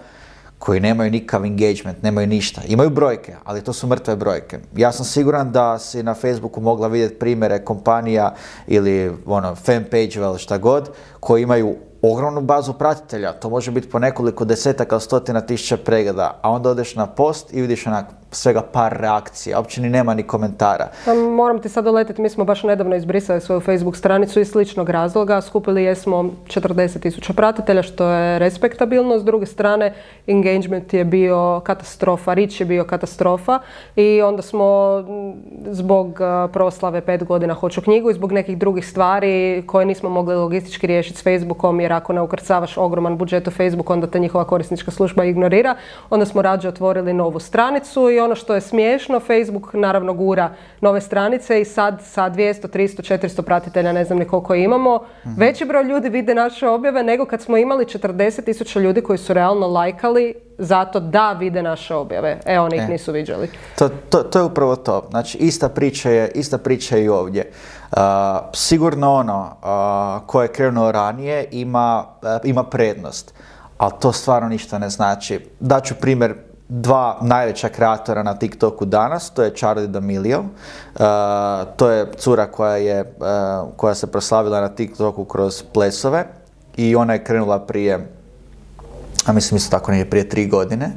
koji 0.60 0.79
nemaju 0.79 1.12
nikakav 1.12 1.45
engagement, 1.45 2.03
nemaju 2.03 2.27
ništa. 2.27 2.62
Imaju 2.67 2.89
brojke, 2.89 3.36
ali 3.43 3.63
to 3.63 3.73
su 3.73 3.88
mrtve 3.88 4.15
brojke. 4.15 4.60
Ja 4.75 4.91
sam 4.91 5.05
siguran 5.05 5.51
da 5.51 5.79
si 5.79 6.03
na 6.03 6.13
Facebooku 6.13 6.62
mogla 6.62 6.88
vidjeti 6.88 7.19
primjere 7.19 7.65
kompanija 7.65 8.36
ili 8.67 9.12
ono, 9.25 9.55
fanpage 9.55 10.12
ili 10.15 10.39
šta 10.39 10.57
god, 10.57 10.89
koji 11.19 11.43
imaju 11.43 11.75
ogromnu 12.02 12.42
bazu 12.42 12.74
pratitelja. 12.74 13.34
To 13.34 13.50
može 13.50 13.72
biti 13.72 13.90
po 13.90 14.00
nekoliko 14.00 14.46
desetaka, 14.46 15.00
stotina 15.00 15.42
tisuća 15.42 15.78
pregleda, 15.78 16.40
a 16.42 16.52
onda 16.52 16.70
odeš 16.70 16.96
na 16.96 17.08
post 17.08 17.54
i 17.54 17.62
vidiš 17.62 17.88
onak 17.88 18.06
svega 18.32 18.62
par 18.62 18.98
reakcija, 19.00 19.58
uopće 19.58 19.82
ni 19.82 19.90
nema 19.90 20.14
ni 20.14 20.24
komentara. 20.24 20.88
Pa 21.06 21.14
moram 21.14 21.60
ti 21.60 21.70
sad 21.70 21.84
doletiti, 21.84 22.22
mi 22.22 22.30
smo 22.30 22.46
baš 22.46 22.64
nedavno 22.64 22.96
izbrisali 22.96 23.42
svoju 23.42 23.62
Facebook 23.62 23.98
stranicu 23.98 24.40
iz 24.40 24.52
sličnog 24.52 24.90
razloga. 24.90 25.42
Skupili 25.42 25.84
jesmo 25.84 26.24
40 26.48 27.00
tisuća 27.00 27.34
pratitelja, 27.34 27.84
što 27.84 28.08
je 28.08 28.40
respektabilno. 28.40 29.20
S 29.20 29.24
druge 29.24 29.46
strane, 29.46 29.94
engagement 30.28 30.94
je 30.94 31.06
bio 31.06 31.60
katastrofa, 31.60 32.34
rič 32.34 32.60
je 32.60 32.66
bio 32.66 32.84
katastrofa 32.84 33.60
i 33.96 34.22
onda 34.22 34.42
smo 34.42 35.04
zbog 35.66 36.20
proslave 36.54 37.02
pet 37.02 37.24
godina 37.24 37.54
Hoću 37.54 37.82
knjigu 37.82 38.10
i 38.10 38.14
zbog 38.14 38.32
nekih 38.32 38.58
drugih 38.58 38.88
stvari 38.88 39.64
koje 39.68 39.86
nismo 39.86 40.10
mogli 40.10 40.36
logistički 40.36 40.88
riješiti 40.88 41.20
s 41.20 41.24
Facebookom 41.24 41.80
jer 41.80 41.90
jer 41.91 41.97
ako 41.97 42.13
ne 42.13 42.21
ukrcavaš 42.21 42.77
ogroman 42.77 43.17
budžet 43.17 43.47
u 43.47 43.51
Facebook, 43.51 43.89
onda 43.89 44.08
te 44.08 44.19
njihova 44.19 44.45
korisnička 44.45 44.91
služba 44.91 45.23
ignorira. 45.23 45.75
Onda 46.10 46.25
smo 46.25 46.41
rađe 46.41 46.67
otvorili 46.67 47.13
novu 47.13 47.39
stranicu 47.39 48.10
i 48.10 48.19
ono 48.19 48.36
što 48.36 48.56
je 48.56 48.62
smiješno, 48.62 49.19
Facebook 49.19 49.73
naravno 49.73 50.13
gura 50.13 50.54
nove 50.82 51.01
stranice 51.01 51.62
i 51.62 51.65
sad 51.65 52.01
sa 52.04 52.30
200, 52.30 52.67
300, 52.67 53.17
400 53.17 53.41
pratitelja, 53.41 53.91
ne 53.91 54.06
znam 54.06 54.19
ni 54.19 54.25
koliko 54.25 54.56
imamo, 54.56 54.99
veći 55.38 55.65
broj 55.65 55.84
ljudi 55.84 56.10
vide 56.10 56.36
naše 56.36 56.67
objave 56.67 57.04
nego 57.04 57.25
kad 57.25 57.41
smo 57.41 57.58
imali 57.58 57.86
40 57.86 58.45
tisuća 58.45 58.80
ljudi 58.80 59.01
koji 59.01 59.17
su 59.17 59.34
realno 59.34 59.67
lajkali 59.67 60.34
zato 60.58 60.99
da 60.99 61.34
vide 61.34 61.63
naše 61.63 61.95
objave. 61.95 62.39
E, 62.45 62.60
oni 62.60 62.75
ih 62.75 62.82
E. 62.82 62.88
nisu 62.88 63.12
viđali. 63.12 63.49
To, 63.77 63.89
to, 64.10 64.23
to 64.23 64.39
je 64.39 64.45
upravo 64.45 64.75
to. 64.75 65.08
Znači, 65.10 65.38
ista 65.38 65.69
priča 65.69 66.10
je, 66.10 66.32
ista 66.36 66.58
priča 66.58 66.97
je 66.97 67.04
i 67.04 67.10
ovdje. 67.10 67.51
Uh, 67.91 67.97
sigurno 68.54 69.13
ono 69.13 69.43
uh, 69.43 70.27
ko 70.27 70.41
je 70.41 70.47
krenuo 70.47 70.91
ranije 70.91 71.47
ima, 71.51 72.06
uh, 72.21 72.30
ima 72.43 72.63
prednost, 72.63 73.34
ali 73.77 73.91
to 73.99 74.12
stvarno 74.12 74.49
ništa 74.49 74.80
ne 74.80 74.89
znači. 74.89 75.49
Daću 75.60 75.95
primjer 75.95 76.36
dva 76.69 77.17
najveća 77.21 77.69
kreatora 77.69 78.23
na 78.23 78.36
TikToku 78.36 78.86
danas, 78.86 79.30
to 79.30 79.43
je 79.43 79.56
Charli 79.56 79.88
D'Amelio. 79.88 80.39
Uh, 80.39 81.73
to 81.75 81.89
je 81.89 82.12
cura 82.17 82.51
koja, 82.51 82.75
je, 82.75 83.01
uh, 83.01 83.69
koja 83.75 83.95
se 83.95 84.12
proslavila 84.12 84.62
na 84.62 84.69
TikToku 84.69 85.25
kroz 85.25 85.63
plesove 85.73 86.25
i 86.77 86.95
ona 86.95 87.13
je 87.13 87.23
krenula 87.23 87.60
prije 87.60 88.08
a 89.25 89.34
mislim 89.34 89.58
isto 89.58 89.77
tako 89.77 89.91
negdje 89.91 90.10
prije 90.10 90.30
tri 90.30 90.47
godine. 90.47 90.91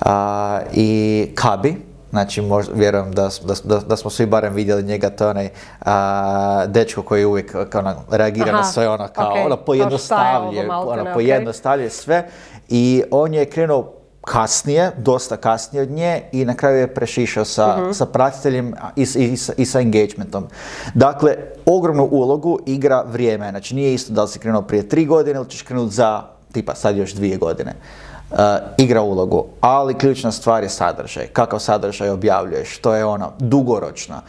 A, 0.00 0.60
I 0.72 1.28
Kabi, 1.34 1.93
znači 2.14 2.42
možda, 2.42 2.72
vjerujem 2.74 3.12
da, 3.12 3.28
da, 3.42 3.54
da, 3.64 3.78
da 3.78 3.96
smo 3.96 4.10
svi 4.10 4.26
barem 4.26 4.54
vidjeli 4.54 4.82
njega, 4.82 5.10
to 5.10 5.24
je 5.24 5.30
onaj 5.30 5.48
a, 5.80 6.64
dečko 6.66 7.02
koji 7.02 7.24
uvijek 7.24 7.52
kao 7.68 7.80
ono, 7.80 7.94
reagira 8.10 8.46
na 8.46 8.58
Aha, 8.58 8.62
sve 8.64 8.88
ono 8.88 9.08
kao, 9.08 9.30
ok, 9.30 9.46
ono 9.46 9.56
pojednostavlje, 9.58 10.60
ono 10.62 10.82
ok. 11.02 11.14
pojednostavlje 11.14 11.90
sve 11.90 12.28
i 12.68 13.02
on 13.10 13.34
je 13.34 13.44
krenuo 13.46 13.92
kasnije, 14.22 14.90
dosta 14.98 15.36
kasnije 15.36 15.82
od 15.82 15.90
nje 15.90 16.22
i 16.32 16.44
na 16.44 16.54
kraju 16.54 16.76
je 16.78 16.94
prešišao 16.94 17.44
sa, 17.44 17.76
Mhm. 17.76 17.92
sa 17.92 18.06
pratiteljem 18.06 18.74
i, 18.96 19.02
i, 19.02 19.36
sa- 19.36 19.52
i 19.56 19.66
sa 19.66 19.80
engagementom. 19.80 20.46
Dakle, 20.94 21.36
ogromnu 21.66 22.04
ulogu 22.04 22.58
igra 22.66 23.02
vrijeme. 23.02 23.50
Znači 23.50 23.74
nije 23.74 23.94
isto 23.94 24.12
da 24.12 24.22
li 24.22 24.28
si 24.28 24.38
krenuo 24.38 24.62
prije 24.62 24.88
tri 24.88 25.04
godine 25.06 25.36
ili 25.36 25.48
ćeš 25.48 25.62
krenuti 25.62 25.94
za 25.94 26.22
tipa 26.52 26.74
sad 26.74 26.96
još 26.96 27.12
dvije 27.12 27.36
godine. 27.36 27.74
Uh, 28.34 28.40
igra 28.78 29.02
ulogu, 29.02 29.46
ali 29.60 29.98
ključna 29.98 30.32
stvar 30.32 30.62
je 30.62 30.68
sadržaj. 30.68 31.26
Kakav 31.26 31.58
sadržaj 31.58 32.10
objavljuješ, 32.10 32.78
to 32.78 32.94
je 32.94 33.04
ono, 33.04 33.32
dugoročno. 33.38 34.20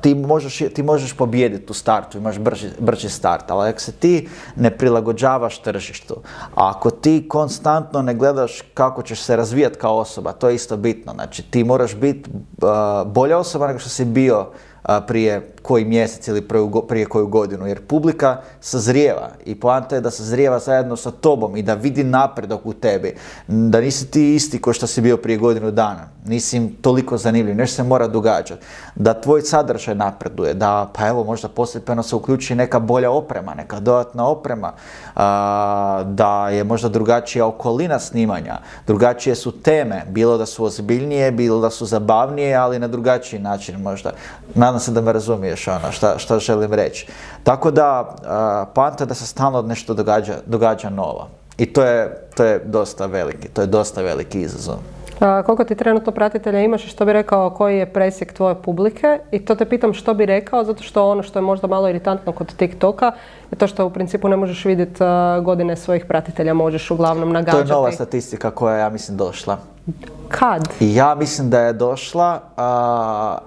Ti, 0.00 0.14
možeš, 0.14 0.58
ti 0.74 0.82
možeš 0.82 1.12
pobijediti 1.12 1.66
u 1.70 1.74
startu, 1.74 2.18
imaš 2.18 2.38
brži, 2.38 2.68
brži 2.78 3.08
start, 3.08 3.50
ali 3.50 3.68
ako 3.68 3.80
se 3.80 3.92
ti 3.92 4.28
ne 4.56 4.70
prilagođavaš 4.70 5.58
tržištu, 5.58 6.16
ako 6.54 6.90
ti 6.90 7.26
konstantno 7.28 8.02
ne 8.02 8.14
gledaš 8.14 8.62
kako 8.74 9.02
ćeš 9.02 9.20
se 9.20 9.36
razvijati 9.36 9.78
kao 9.78 9.96
osoba, 9.96 10.32
to 10.32 10.48
je 10.48 10.54
isto 10.54 10.76
bitno. 10.76 11.12
Znači 11.12 11.42
ti 11.42 11.64
moraš 11.64 11.94
biti 11.94 12.30
uh, 12.30 13.12
bolja 13.12 13.38
osoba 13.38 13.66
nego 13.66 13.78
što 13.78 13.88
si 13.88 14.04
bio 14.04 14.46
a, 14.82 15.00
prije 15.00 15.53
koji 15.64 15.84
mjesec 15.84 16.28
ili 16.28 16.48
prije, 16.88 17.06
koju 17.06 17.26
godinu, 17.26 17.66
jer 17.66 17.86
publika 17.86 18.36
sazrijeva 18.60 19.30
i 19.44 19.54
poanta 19.54 19.94
je 19.94 20.00
da 20.00 20.10
sazrijeva 20.10 20.58
zajedno 20.58 20.96
sa 20.96 21.10
tobom 21.10 21.56
i 21.56 21.62
da 21.62 21.74
vidi 21.74 22.04
napredak 22.04 22.66
u 22.66 22.72
tebi, 22.72 23.14
da 23.48 23.80
nisi 23.80 24.10
ti 24.10 24.34
isti 24.34 24.60
ko 24.60 24.72
što 24.72 24.86
si 24.86 25.00
bio 25.00 25.16
prije 25.16 25.38
godinu 25.38 25.70
dana, 25.70 26.08
nisi 26.24 26.56
im 26.56 26.74
toliko 26.80 27.16
zanimljiv, 27.16 27.56
nešto 27.56 27.76
se 27.76 27.82
mora 27.82 28.06
događati, 28.06 28.64
da 28.94 29.14
tvoj 29.20 29.42
sadržaj 29.42 29.94
napreduje, 29.94 30.54
da 30.54 30.90
pa 30.92 31.08
evo 31.08 31.24
možda 31.24 31.48
postepeno 31.48 32.02
se 32.02 32.16
uključi 32.16 32.54
neka 32.54 32.78
bolja 32.78 33.10
oprema, 33.10 33.54
neka 33.54 33.80
dodatna 33.80 34.28
oprema, 34.28 34.72
a, 35.16 36.02
da 36.06 36.48
je 36.48 36.64
možda 36.64 36.88
drugačija 36.88 37.46
okolina 37.46 37.98
snimanja, 37.98 38.58
drugačije 38.86 39.34
su 39.34 39.52
teme, 39.62 40.02
bilo 40.08 40.38
da 40.38 40.46
su 40.46 40.64
ozbiljnije, 40.64 41.32
bilo 41.32 41.60
da 41.60 41.70
su 41.70 41.86
zabavnije, 41.86 42.54
ali 42.54 42.78
na 42.78 42.88
drugačiji 42.88 43.40
način 43.40 43.80
možda. 43.80 44.12
Nadam 44.54 44.80
se 44.80 44.90
da 44.90 45.00
me 45.00 45.12
razumiješ 45.12 45.53
ono 45.68 45.92
šta, 45.92 46.18
šta 46.18 46.38
želim 46.38 46.72
reći. 46.74 47.06
Tako 47.42 47.70
da, 47.70 48.14
a, 48.26 48.66
poanta 48.74 49.04
je 49.04 49.08
da 49.08 49.14
se 49.14 49.26
stalno 49.26 49.62
nešto 49.62 49.94
događa, 49.94 50.34
događa 50.46 50.90
novo. 50.90 51.28
I 51.58 51.72
to 51.72 51.82
je, 51.82 52.28
to 52.36 52.44
je 52.44 52.58
dosta 52.64 53.06
veliki, 53.06 53.48
to 53.48 53.60
je 53.60 53.66
dosta 53.66 54.02
veliki 54.02 54.40
izazov. 54.40 54.76
A, 55.20 55.42
koliko 55.42 55.64
ti 55.64 55.74
trenutno 55.74 56.12
pratitelja 56.12 56.60
imaš 56.60 56.84
i 56.84 56.88
što 56.88 57.04
bi 57.04 57.12
rekao 57.12 57.50
koji 57.50 57.78
je 57.78 57.92
presjek 57.92 58.32
tvoje 58.32 58.54
publike? 58.54 59.18
I 59.30 59.44
to 59.44 59.54
te 59.54 59.64
pitam 59.64 59.94
što 59.94 60.14
bi 60.14 60.26
rekao, 60.26 60.64
zato 60.64 60.82
što 60.82 61.10
ono 61.10 61.22
što 61.22 61.38
je 61.38 61.42
možda 61.42 61.66
malo 61.66 61.88
iritantno 61.88 62.32
kod 62.32 62.56
TikToka 62.56 63.12
je 63.50 63.58
to 63.58 63.66
što 63.66 63.86
u 63.86 63.90
principu 63.90 64.28
ne 64.28 64.36
možeš 64.36 64.64
vidjeti 64.64 65.00
godine 65.42 65.76
svojih 65.76 66.04
pratitelja, 66.04 66.54
možeš 66.54 66.90
uglavnom 66.90 67.28
To 67.28 67.32
nagađati. 67.32 67.68
je 67.68 67.72
nova 67.74 67.92
statistika 67.92 68.50
koja 68.50 68.74
je, 68.74 68.80
ja 68.80 68.88
mislim, 68.88 69.16
došla. 69.16 69.58
Kad? 70.28 70.68
Ja 70.80 71.14
mislim 71.14 71.50
da 71.50 71.60
je 71.60 71.72
došla, 71.72 72.40
a, 72.56 73.38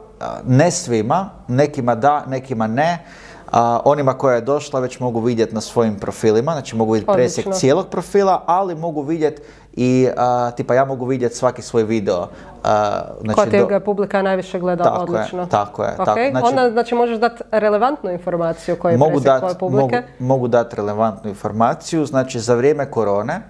ne 0.44 0.72
svima, 0.72 1.30
nekima 1.48 1.96
da, 1.96 2.24
nekima 2.28 2.68
ne. 2.68 3.06
A, 3.52 3.80
onima 3.86 4.14
koja 4.14 4.36
je 4.36 4.42
došla 4.42 4.80
već 4.80 5.00
mogu 5.00 5.20
vidjeti 5.20 5.56
na 5.56 5.62
svojim 5.62 5.96
profilima, 5.96 6.52
znači 6.52 6.76
mogu 6.76 6.92
vidjeti 6.92 7.14
presjek 7.14 7.48
cijelog 7.52 7.88
profila, 7.88 8.44
ali 8.46 8.76
mogu 8.76 9.02
vidjeti 9.02 9.42
i, 9.74 10.10
a, 10.18 10.52
tipa 10.52 10.74
ja 10.74 10.86
mogu 10.86 11.06
vidjeti 11.06 11.36
svaki 11.36 11.62
svoj 11.62 11.84
video. 11.84 12.28
a, 12.64 13.02
znači 13.22 13.36
Koja 13.36 13.46
ti 13.46 13.58
do- 13.58 13.66
ga 13.66 13.80
publika 13.80 14.22
najviše 14.22 14.60
gleda 14.60 14.84
Tako 14.84 14.96
je, 14.98 15.02
odlično? 15.04 15.46
tako 15.46 15.84
je, 15.84 15.90
Ok, 15.92 15.98
tako, 15.98 16.20
znači- 16.32 16.48
onda 16.48 16.72
znači 16.72 16.96
možeš 16.96 17.18
dati 17.18 17.44
relevantnu 17.52 18.12
informaciju 18.12 18.76
koji 18.76 18.94
je 18.94 18.98
mogu 18.98 19.12
presjek 19.12 19.26
dat, 19.26 19.40
tvoje 19.40 19.72
mogu, 19.72 19.82
publike. 19.82 20.04
mogu 20.20 20.48
dati 20.48 20.76
relevantnu 20.76 21.30
informaciju. 21.30 22.06
Znači, 22.06 22.40
za 22.40 22.56
vrijeme 22.56 22.92
korone, 22.92 23.42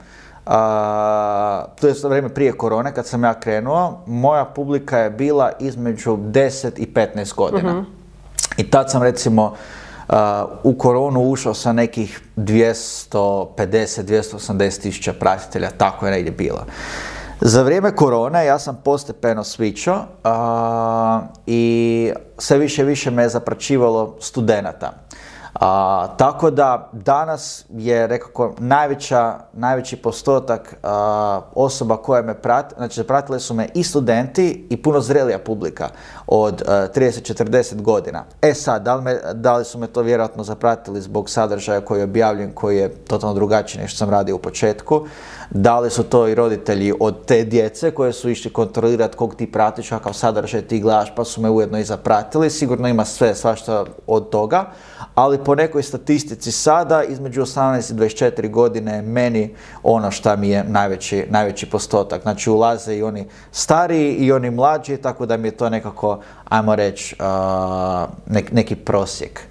a, 0.47 1.65
to 1.81 1.87
je 1.87 1.93
vrijeme 2.03 2.29
prije 2.29 2.51
korone, 2.51 2.93
kad 2.93 3.05
sam 3.05 3.23
ja 3.23 3.39
krenuo, 3.39 4.03
moja 4.05 4.45
publika 4.45 4.97
je 4.97 5.09
bila 5.09 5.51
između 5.59 6.11
10 6.11 6.71
i 6.77 6.93
15 6.93 7.35
godina. 7.35 7.85
I 8.57 8.69
tad 8.69 8.91
sam 8.91 9.03
recimo 9.03 9.53
u 10.63 10.77
koronu 10.77 11.21
ušao 11.21 11.53
sa 11.53 11.73
nekih 11.73 12.21
250-280 12.37 14.81
tisuća 14.81 15.13
pratitelja, 15.13 15.69
tako 15.69 16.05
je 16.05 16.11
negdje 16.11 16.31
bilo. 16.31 16.65
Za 17.41 17.63
vrijeme 17.63 17.95
korone 17.95 18.45
ja 18.45 18.59
sam 18.59 18.81
postepeno 18.83 19.43
a, 20.23 21.21
i 21.45 22.11
sve 22.37 22.57
više 22.57 22.81
i 22.81 22.85
više 22.85 23.11
me 23.11 23.23
je 23.23 23.29
zapraćivalo 23.29 24.15
studenata. 24.19 24.93
A, 25.59 26.07
tako 26.17 26.51
da 26.51 26.89
danas 26.93 27.65
je 27.69 28.07
rekako 28.07 28.53
najveća, 28.59 29.39
najveći 29.53 29.95
postotak 29.95 30.75
a, 30.83 31.41
osoba 31.55 31.97
koje 31.97 32.23
me 32.23 32.41
prate, 32.41 32.75
znači 32.77 32.95
zapratile 32.95 33.39
su 33.39 33.53
me 33.53 33.67
i 33.73 33.83
studenti 33.83 34.67
i 34.69 34.81
puno 34.81 35.01
zrelija 35.01 35.39
publika 35.39 35.89
od 36.27 36.61
a, 36.67 36.87
30-40 36.95 37.81
godina. 37.81 38.23
E 38.41 38.53
sad, 38.53 38.83
da 38.83 38.95
li, 38.95 39.03
me- 39.03 39.19
da 39.33 39.57
li 39.57 39.65
su 39.65 39.79
me 39.79 39.87
to 39.87 40.01
vjerojatno 40.01 40.43
zapratili 40.43 41.01
zbog 41.01 41.29
sadržaja 41.29 41.81
koji 41.81 41.99
je 41.99 42.03
objavljen, 42.03 42.51
koji 42.53 42.77
je 42.77 42.89
totalno 42.89 43.33
drugačiji 43.33 43.77
nego 43.79 43.87
što 43.87 43.97
sam 43.97 44.09
radio 44.09 44.35
u 44.35 44.39
početku, 44.39 45.05
da 45.49 45.79
li 45.79 45.89
su 45.89 46.03
to 46.03 46.27
i 46.27 46.35
roditelji 46.35 46.93
od 46.99 47.25
te 47.25 47.43
djece 47.43 47.91
koje 47.91 48.13
su 48.13 48.29
išli 48.29 48.53
kontrolirati 48.53 49.17
kog 49.17 49.35
ti 49.35 49.51
pratiš, 49.51 49.89
kakav 49.89 50.13
sadržaj 50.13 50.61
ti 50.61 50.79
gledaš, 50.79 51.15
pa 51.15 51.23
su 51.23 51.41
me 51.41 51.49
ujedno 51.49 51.79
i 51.79 51.83
zapratili. 51.83 52.49
Sigurno 52.49 52.87
ima 52.87 53.05
sve, 53.05 53.35
svašta 53.35 53.85
od 54.07 54.29
toga, 54.29 54.65
ali 55.15 55.43
po 55.43 55.55
nekoj 55.55 55.83
statistici 55.83 56.51
sada, 56.51 57.03
između 57.03 57.41
18 57.41 57.91
i 57.91 57.95
24 57.95 58.51
godine 58.51 59.01
meni 59.01 59.55
ono 59.83 60.11
šta 60.11 60.35
mi 60.35 60.49
je 60.49 60.63
najveći, 60.63 61.25
najveći 61.29 61.69
postotak. 61.69 62.21
Znači 62.21 62.49
ulaze 62.49 62.95
i 62.95 63.03
oni 63.03 63.27
stariji 63.51 64.13
i 64.13 64.31
oni 64.31 64.51
mlađi, 64.51 64.97
tako 64.97 65.25
da 65.25 65.37
mi 65.37 65.47
je 65.47 65.57
to 65.57 65.69
nekako, 65.69 66.16
ajmo 66.45 66.75
reći, 66.75 67.15
neki 68.51 68.75
prosjek 68.75 69.41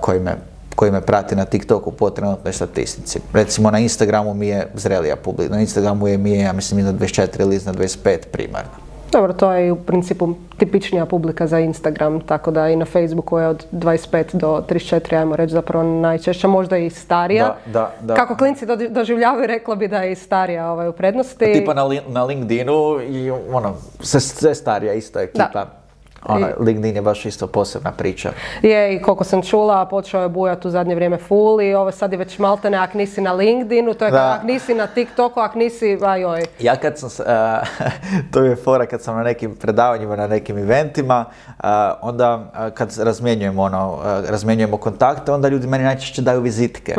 koji 0.00 0.20
me 0.20 0.36
koji 0.74 0.90
me 0.90 1.00
prati 1.00 1.36
na 1.36 1.44
TikToku 1.44 1.92
po 1.92 2.10
trenutnoj 2.10 2.52
statistici. 2.52 3.20
Recimo 3.32 3.70
na 3.70 3.78
Instagramu 3.78 4.34
mi 4.34 4.48
je 4.48 4.66
zrelija 4.74 5.16
publika, 5.16 5.54
na 5.54 5.60
Instagramu 5.60 6.08
je 6.08 6.18
mi 6.18 6.30
je, 6.30 6.38
ja 6.38 6.52
mislim, 6.52 6.78
iznad 6.78 6.94
24 6.94 7.40
ili 7.40 7.56
iznad 7.56 7.76
25 7.76 8.18
primarno. 8.32 8.70
Dobro, 9.12 9.32
to 9.32 9.52
je 9.52 9.72
u 9.72 9.76
principu 9.76 10.28
tipičnija 10.58 11.06
publika 11.06 11.46
za 11.46 11.58
Instagram, 11.58 12.20
tako 12.20 12.50
da 12.50 12.68
i 12.68 12.76
na 12.76 12.84
Facebooku 12.84 13.38
je 13.38 13.48
od 13.48 13.66
25 13.72 14.24
do 14.32 14.64
34, 14.68 15.16
ajmo 15.16 15.36
reći 15.36 15.52
zapravo 15.52 15.84
najčešće, 16.00 16.46
možda 16.48 16.76
i 16.76 16.90
starija. 16.90 17.56
Da, 17.66 17.72
da, 17.72 17.90
da. 18.02 18.14
Kako 18.14 18.36
klinci 18.36 18.66
do- 18.66 18.88
doživljavaju, 18.90 19.46
rekla 19.46 19.74
bi 19.74 19.88
da 19.88 19.98
je 19.98 20.12
i 20.12 20.16
starija 20.16 20.70
ovaj, 20.70 20.88
u 20.88 20.92
prednosti. 20.92 21.52
Tipa 21.52 21.74
na, 21.74 21.84
li- 21.84 22.02
na 22.08 22.24
LinkedInu 22.24 22.72
i 23.02 23.30
ono, 23.30 23.74
sve, 24.00 24.54
starija 24.54 24.92
isto 24.92 25.20
ekipa. 25.20 25.66
Ona, 26.28 26.48
LinkedIn 26.60 26.96
je 26.96 27.02
baš 27.02 27.26
isto 27.26 27.46
posebna 27.46 27.92
priča. 27.92 28.32
Je, 28.62 28.94
i 28.94 29.02
koliko 29.02 29.24
sam 29.24 29.42
čula, 29.42 29.86
počeo 29.86 30.22
je 30.22 30.28
bujati 30.28 30.68
u 30.68 30.70
zadnje 30.70 30.94
vrijeme 30.94 31.18
full 31.18 31.60
i 31.60 31.74
ovo 31.74 31.90
sad 31.92 32.12
je 32.12 32.18
već 32.18 32.38
maltene 32.38 32.78
ak 32.78 32.94
nisi 32.94 33.20
na 33.20 33.32
LinkedInu, 33.32 33.94
to 33.94 34.04
je 34.04 34.10
Da. 34.10 34.16
kao 34.18 34.28
ak 34.30 34.42
nisi 34.42 34.74
na 34.74 34.86
TikToku, 34.86 35.40
ak 35.40 35.54
nisi, 35.54 35.98
ajoj. 36.02 36.42
Ja 36.60 36.76
kad 36.76 36.98
sam, 36.98 37.10
a, 37.26 37.60
to 38.32 38.40
je 38.44 38.56
fora 38.56 38.86
kad 38.86 39.02
sam 39.02 39.16
na 39.16 39.22
nekim 39.22 39.56
predavanjima, 39.56 40.16
na 40.16 40.26
nekim 40.26 40.58
eventima, 40.58 41.24
a, 41.58 41.94
onda 42.02 42.50
a, 42.54 42.70
kad 42.70 42.96
razmjenjujemo 42.98 43.62
ono, 43.62 43.98
razmjenjujemo 44.28 44.76
kontakte, 44.76 45.32
onda 45.32 45.48
ljudi 45.48 45.66
meni 45.66 45.84
najčešće 45.84 46.22
daju 46.22 46.40
vizitke. 46.40 46.94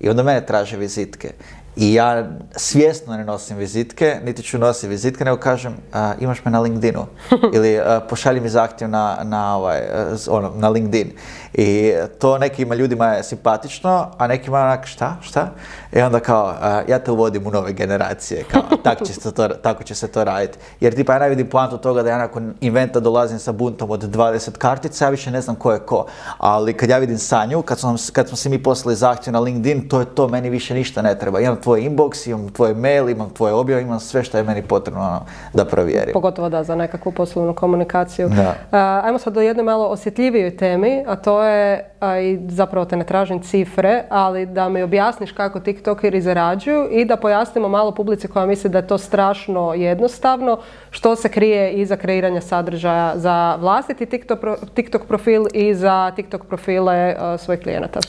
I 0.00 0.08
onda 0.08 0.22
mene 0.22 0.46
traže 0.46 0.76
vizitke. 0.76 1.30
I 1.76 1.94
ja 1.94 2.28
svjesno 2.56 3.16
ne 3.16 3.24
nosim 3.24 3.56
vizitke, 3.56 4.20
niti 4.24 4.42
ću 4.42 4.58
nositi 4.58 4.88
vizitke, 4.88 5.24
nego 5.24 5.36
kažem 5.36 5.76
a, 5.92 6.14
imaš 6.20 6.44
me 6.44 6.50
na 6.50 6.60
LinkedInu 6.60 7.06
ili 7.54 7.78
a, 7.78 8.00
pošalji 8.08 8.40
mi 8.40 8.48
zahtjev 8.48 8.90
na, 8.90 9.18
na, 9.22 9.56
ovaj, 9.56 9.80
ono, 10.28 10.52
na 10.56 10.68
LinkedIn. 10.68 11.10
I 11.54 11.92
to 12.18 12.38
nekima 12.38 12.74
ljudima 12.74 13.06
je 13.06 13.24
simpatično, 13.24 14.10
a 14.18 14.26
nekima 14.26 14.58
onak 14.58 14.86
šta, 14.86 15.16
šta? 15.20 15.50
I 15.96 16.02
onda 16.02 16.20
kao, 16.20 16.54
ja 16.88 16.98
te 16.98 17.10
uvodim 17.10 17.46
u 17.46 17.50
nove 17.50 17.72
generacije, 17.72 18.44
kao, 18.50 18.62
tako 18.84 19.04
će 19.04 19.12
se 19.12 19.34
to, 19.34 19.48
tako 19.48 19.82
će 19.82 19.94
se 19.94 20.08
to 20.08 20.24
raditi. 20.24 20.58
Jer 20.80 20.94
tipa 20.94 21.12
ja 21.12 21.18
ne 21.18 21.28
vidim 21.28 21.46
poantu 21.46 21.78
toga 21.78 22.02
da 22.02 22.10
ja 22.10 22.18
nakon 22.18 22.54
inventa 22.60 23.00
dolazim 23.00 23.38
sa 23.38 23.52
buntom 23.52 23.90
od 23.90 24.02
20 24.02 24.50
kartica, 24.58 25.04
ja 25.04 25.10
više 25.10 25.30
ne 25.30 25.40
znam 25.40 25.56
ko 25.56 25.72
je 25.72 25.78
ko. 25.78 26.06
Ali 26.38 26.72
kad 26.72 26.90
ja 26.90 26.98
vidim 26.98 27.18
Sanju, 27.18 27.62
kad, 27.62 27.78
sam, 27.78 27.96
kad 28.12 28.28
smo 28.28 28.36
si 28.36 28.48
mi 28.48 28.62
poslali 28.62 28.96
zahtjev 28.96 29.32
na 29.32 29.40
LinkedIn, 29.40 29.88
to 29.88 30.00
je 30.00 30.06
to, 30.06 30.28
meni 30.28 30.50
više 30.50 30.74
ništa 30.74 31.02
ne 31.02 31.18
treba. 31.18 31.40
Imam 31.40 31.56
tvoj 31.56 31.80
inbox, 31.80 32.28
imam 32.30 32.48
tvoj 32.48 32.74
mail, 32.74 33.08
imam 33.08 33.30
tvoje 33.30 33.54
objave, 33.54 33.82
imam 33.82 34.00
sve 34.00 34.24
što 34.24 34.38
je 34.38 34.44
meni 34.44 34.62
potrebno 34.62 35.00
ono, 35.00 35.20
da 35.54 35.64
provjerim. 35.64 36.12
Pogotovo 36.12 36.48
da, 36.48 36.64
za 36.64 36.74
nekakvu 36.74 37.12
poslovnu 37.12 37.54
komunikaciju. 37.54 38.28
Da. 38.28 39.02
Ajmo 39.04 39.18
sad 39.18 39.32
do 39.32 39.40
jedne 39.40 39.62
malo 39.62 39.86
osjetljivijoj 39.86 40.56
temi, 40.56 41.04
a 41.06 41.16
to 41.16 41.42
je, 41.42 41.90
a, 42.00 42.18
i 42.18 42.38
zapravo 42.48 42.84
te 42.84 42.96
ne 42.96 43.04
tražim 43.04 43.42
cifre, 43.42 44.04
ali 44.10 44.46
da 44.46 44.68
mi 44.68 44.82
objasniš 44.82 45.32
kako 45.32 45.60
TikTokeri 45.86 46.20
zarađuju 46.20 46.88
i 46.90 47.04
da 47.04 47.16
pojasnimo 47.16 47.68
malo 47.68 47.94
publici 47.94 48.28
koja 48.28 48.46
misli 48.46 48.70
da 48.70 48.78
je 48.78 48.86
to 48.86 48.98
strašno 48.98 49.74
jednostavno, 49.74 50.58
što 50.90 51.16
se 51.16 51.28
krije 51.28 51.72
iza 51.72 51.96
kreiranja 51.96 52.40
sadržaja 52.40 53.12
za 53.16 53.56
vlastiti 53.60 54.06
TikTok, 54.06 54.40
TikTok 54.74 55.06
profil 55.06 55.44
i 55.54 55.74
za 55.74 56.10
TikTok 56.16 56.44
profile 56.44 57.14
a, 57.18 57.38
svojih 57.38 57.62
klijenata. 57.62 58.00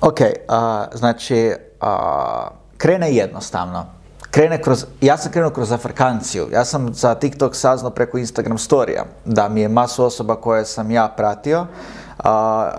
Ok, 0.00 0.18
znači, 0.94 1.52
a, 1.80 2.48
krene 2.76 3.12
jednostavno. 3.12 3.86
Krene 4.30 4.62
kroz, 4.62 4.86
ja 5.00 5.16
sam 5.16 5.32
krenuo 5.32 5.50
kroz 5.50 5.72
afrikanciju. 5.72 6.46
Ja 6.52 6.64
sam 6.64 6.94
za 6.94 7.14
TikTok 7.14 7.56
saznao 7.56 7.90
preko 7.90 8.18
Instagram 8.18 8.58
storija 8.58 9.04
da 9.24 9.48
mi 9.48 9.60
je 9.60 9.68
masu 9.68 10.04
osoba 10.04 10.36
koje 10.36 10.64
sam 10.64 10.90
ja 10.90 11.08
pratio 11.16 11.66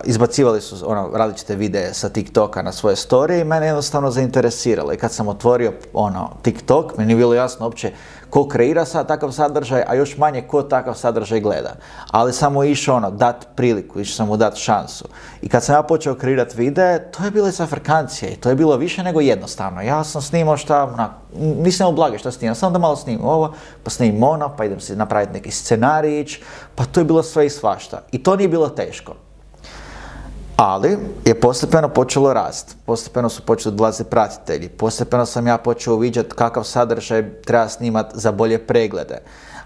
izbacivali 0.04 0.62
su 0.62 0.76
ono, 0.92 1.10
različite 1.14 1.56
videe 1.56 1.94
sa 1.94 2.10
TikToka 2.10 2.62
na 2.62 2.72
svoje 2.72 2.96
storije 2.96 3.42
i 3.42 3.44
mene 3.44 3.66
jednostavno 3.66 4.12
zainteresiralo. 4.12 4.94
I 4.94 4.98
kad 4.98 5.12
sam 5.12 5.28
otvorio 5.28 5.74
ono, 5.94 6.30
TikTok, 6.42 6.98
meni 6.98 7.14
je 7.14 7.18
bilo 7.18 7.34
jasno 7.34 7.66
uopće 7.66 7.92
ko 8.30 8.48
kreira 8.48 8.86
sad 8.86 9.08
takav 9.08 9.32
sadržaj, 9.32 9.84
a 9.88 9.96
još 9.96 10.18
manje 10.18 10.42
ko 10.42 10.64
takav 10.64 10.94
sadržaj 10.94 11.40
gleda. 11.40 11.76
Ali 12.12 12.34
samo 12.34 12.64
išao 12.64 12.96
ono, 12.96 13.12
dat 13.12 13.48
priliku, 13.56 14.00
išao 14.00 14.16
sam 14.16 14.28
mu 14.28 14.38
dat 14.38 14.56
šansu. 14.56 15.06
I 15.42 15.50
kad 15.50 15.64
sam 15.64 15.76
ja 15.76 15.84
počeo 15.84 16.16
kreirati 16.16 16.58
videe, 16.58 17.12
to 17.12 17.24
je 17.24 17.32
bilo 17.32 17.48
iz 17.48 17.62
Afrikancije 17.62 18.32
i 18.32 18.36
to 18.36 18.50
je 18.50 18.56
bilo 18.56 18.78
više 18.78 19.04
nego 19.04 19.22
jednostavno. 19.22 19.82
Ja 19.82 20.04
sam 20.04 20.22
snimao 20.22 20.58
šta, 20.58 20.84
onak, 20.84 21.12
nisam 21.38 21.86
imao 21.86 21.96
blage 21.96 22.18
šta 22.18 22.32
snimam, 22.32 22.56
samo 22.56 22.72
da 22.72 22.80
malo 22.80 22.96
snimam 22.96 23.26
ovo, 23.26 23.54
pa 23.84 23.90
snimim 23.90 24.24
ono, 24.24 24.56
pa 24.58 24.66
idem 24.66 24.80
si 24.80 24.96
napraviti 24.96 25.34
neki 25.34 25.52
scenarijić, 25.52 26.40
pa 26.76 26.86
to 26.86 27.00
je 27.00 27.04
bilo 27.04 27.24
sve 27.24 27.46
i 27.46 27.50
svašta. 27.50 28.02
I 28.12 28.24
to 28.24 28.36
nije 28.36 28.50
bilo 28.50 28.70
teško. 28.70 29.14
Ali 30.64 30.98
je 31.26 31.40
postepeno 31.40 31.90
počelo 31.90 32.34
rast, 32.34 32.78
postepeno 32.86 33.30
su 33.30 33.42
počeli 33.46 33.76
dolaziti 33.76 34.10
pratitelji, 34.10 34.70
postepeno 34.70 35.26
sam 35.26 35.48
ja 35.48 35.58
počeo 35.58 35.94
uviđati 35.94 36.36
kakav 36.36 36.64
sadržaj 36.64 37.42
treba 37.42 37.68
snimati 37.68 38.20
za 38.20 38.32
bolje 38.32 38.68
preglede. 38.68 39.18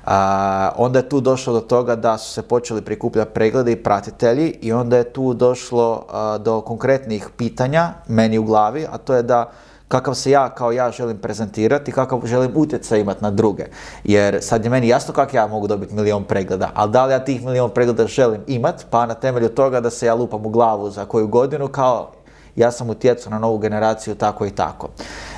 A, 0.05 0.71
onda 0.77 0.99
je 0.99 1.09
tu 1.09 1.21
došlo 1.21 1.53
do 1.53 1.59
toga 1.59 1.95
da 1.95 2.17
su 2.17 2.33
se 2.33 2.41
počeli 2.41 2.81
prikupljati 2.81 3.33
preglede 3.33 3.71
i 3.71 3.83
pratitelji 3.83 4.47
i 4.61 4.73
onda 4.73 4.97
je 4.97 5.13
tu 5.13 5.33
došlo 5.33 6.05
a, 6.09 6.37
do 6.37 6.61
konkretnih 6.61 7.29
pitanja 7.37 7.89
meni 8.07 8.37
u 8.37 8.43
glavi, 8.43 8.87
a 8.91 8.97
to 8.97 9.15
je 9.15 9.23
da 9.23 9.51
kakav 9.87 10.13
se 10.13 10.31
ja 10.31 10.49
kao 10.49 10.71
ja 10.71 10.91
želim 10.91 11.17
prezentirati, 11.17 11.91
kakav 11.91 12.21
želim 12.25 12.51
utjecaj 12.55 12.99
imati 12.99 13.23
na 13.23 13.31
druge. 13.31 13.65
Jer 14.03 14.37
sad 14.41 14.63
je 14.63 14.69
meni 14.69 14.87
jasno 14.87 15.13
kako 15.13 15.37
ja 15.37 15.47
mogu 15.47 15.67
dobiti 15.67 15.93
milion 15.93 16.23
pregleda, 16.23 16.71
ali 16.73 16.91
da 16.91 17.05
li 17.05 17.13
ja 17.13 17.19
tih 17.19 17.45
milion 17.45 17.69
pregleda 17.69 18.07
želim 18.07 18.41
imat, 18.47 18.85
pa 18.89 19.05
na 19.05 19.13
temelju 19.13 19.49
toga 19.49 19.79
da 19.79 19.89
se 19.89 20.05
ja 20.05 20.13
lupam 20.13 20.45
u 20.45 20.49
glavu 20.49 20.89
za 20.89 21.05
koju 21.05 21.27
godinu 21.27 21.67
kao 21.67 22.11
ja 22.55 22.71
sam 22.71 22.89
utjecao 22.89 23.31
na 23.31 23.39
novu 23.39 23.57
generaciju 23.57 24.15
tako 24.15 24.45
i 24.45 24.51
tako. 24.51 24.89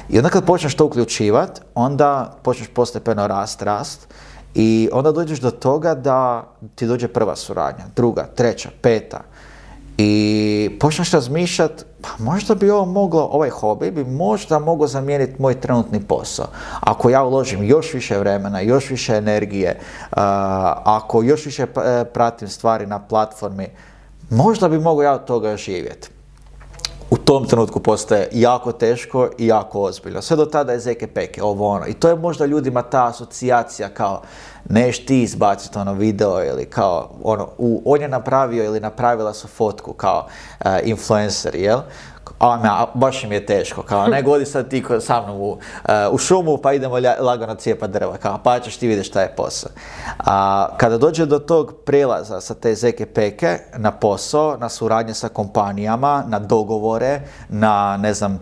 I 0.10 0.18
onda 0.18 0.30
kad 0.30 0.46
počneš 0.46 0.76
to 0.76 0.86
uključivati, 0.86 1.62
onda 1.76 2.38
počneš 2.44 2.68
postepeno 2.68 3.28
rast, 3.28 3.62
rast 3.62 4.08
i 4.56 4.90
onda 4.92 5.12
dođeš 5.12 5.40
do 5.40 5.52
toga 5.52 5.96
da 5.96 6.48
ti 6.76 6.88
dođe 6.88 7.08
prva 7.08 7.36
suradnja, 7.36 7.84
druga, 7.96 8.28
treća, 8.36 8.70
peta. 8.82 9.22
I 9.98 10.78
počneš 10.80 11.12
razmišljati, 11.12 11.84
pa 12.02 12.10
možda 12.24 12.56
bi 12.56 12.70
ovo 12.70 12.86
moglo, 12.86 13.30
ovaj 13.32 13.50
hobi 13.50 13.92
bi 13.92 14.04
možda 14.04 14.60
mogao 14.60 14.88
zamijeniti 14.88 15.42
moj 15.42 15.62
trenutni 15.62 16.02
posao. 16.02 16.48
Ako 16.80 17.10
ja 17.10 17.24
uložim 17.24 17.64
još 17.64 17.94
više 17.94 18.18
vremena, 18.18 18.60
još 18.60 18.90
više 18.90 19.16
energije, 19.16 19.80
a, 20.12 20.82
ako 20.86 21.24
još 21.24 21.46
više 21.46 21.66
p- 21.66 22.06
pratim 22.14 22.48
stvari 22.48 22.86
na 22.86 23.00
platformi, 23.00 23.68
možda 24.30 24.70
bi 24.70 24.80
mogao 24.80 25.04
ja 25.04 25.14
od 25.14 25.26
toga 25.26 25.58
živjeti 25.58 26.10
u 27.10 27.18
tom 27.18 27.46
trenutku 27.48 27.80
postaje 27.80 28.30
jako 28.32 28.72
teško 28.72 29.30
i 29.38 29.48
jako 29.48 29.82
ozbiljno. 29.82 30.22
Sve 30.22 30.38
do 30.38 30.46
tada 30.46 30.72
je 30.72 30.80
zeke 30.80 31.08
peke, 31.08 31.44
ovo 31.44 31.68
ono. 31.68 31.88
I 31.88 31.94
to 31.94 32.10
je 32.10 32.16
možda 32.16 32.46
ljudima 32.46 32.82
ta 32.82 33.06
asocijacija 33.08 33.90
kao 33.90 34.22
neš 34.70 35.06
ti 35.06 35.22
izbaciti 35.22 35.78
ono 35.80 35.94
video 35.94 36.46
ili 36.46 36.66
kao 36.66 37.10
ono, 37.24 37.48
u, 37.58 37.82
on 37.86 38.02
je 38.02 38.08
napravio 38.08 38.64
ili 38.64 38.80
napravila 38.80 39.34
su 39.34 39.48
fotku 39.48 39.94
kao 39.94 40.28
uh, 40.60 40.72
influencer, 40.84 41.56
jel? 41.56 41.80
A, 42.40 42.60
a 42.64 42.86
baš 42.94 43.24
im 43.24 43.32
je 43.32 43.46
teško, 43.46 43.82
kao 43.82 44.08
ne 44.08 44.22
godi 44.22 44.46
sad 44.46 44.70
ti 44.70 44.84
sa 45.00 45.22
mnom 45.22 45.42
u, 45.42 45.58
e, 45.90 46.08
u 46.12 46.18
šumu 46.18 46.58
pa 46.58 46.74
idemo 46.74 46.96
lja- 46.96 47.22
lagano 47.22 47.56
cijepat 47.56 47.92
drva, 47.92 48.18
kao 48.18 48.40
pa 48.44 48.60
ćeš 48.60 48.78
ti 48.78 48.88
vidjeti 48.88 49.08
šta 49.08 49.22
je 49.22 49.34
posao. 49.38 49.72
A, 50.20 50.68
kada 50.78 50.98
dođe 50.98 51.26
do 51.26 51.40
tog 51.40 51.74
prelaza 51.86 52.42
sa 52.42 52.54
te 52.54 52.76
zeke 52.76 53.06
peke 53.06 53.58
na 53.78 53.92
posao, 53.92 54.58
na 54.58 54.70
suradnje 54.70 55.14
sa 55.14 55.30
kompanijama, 55.30 56.24
na 56.28 56.40
dogovore, 56.40 57.22
na 57.50 57.98
ne 57.98 58.14
znam, 58.14 58.34
e, 58.34 58.40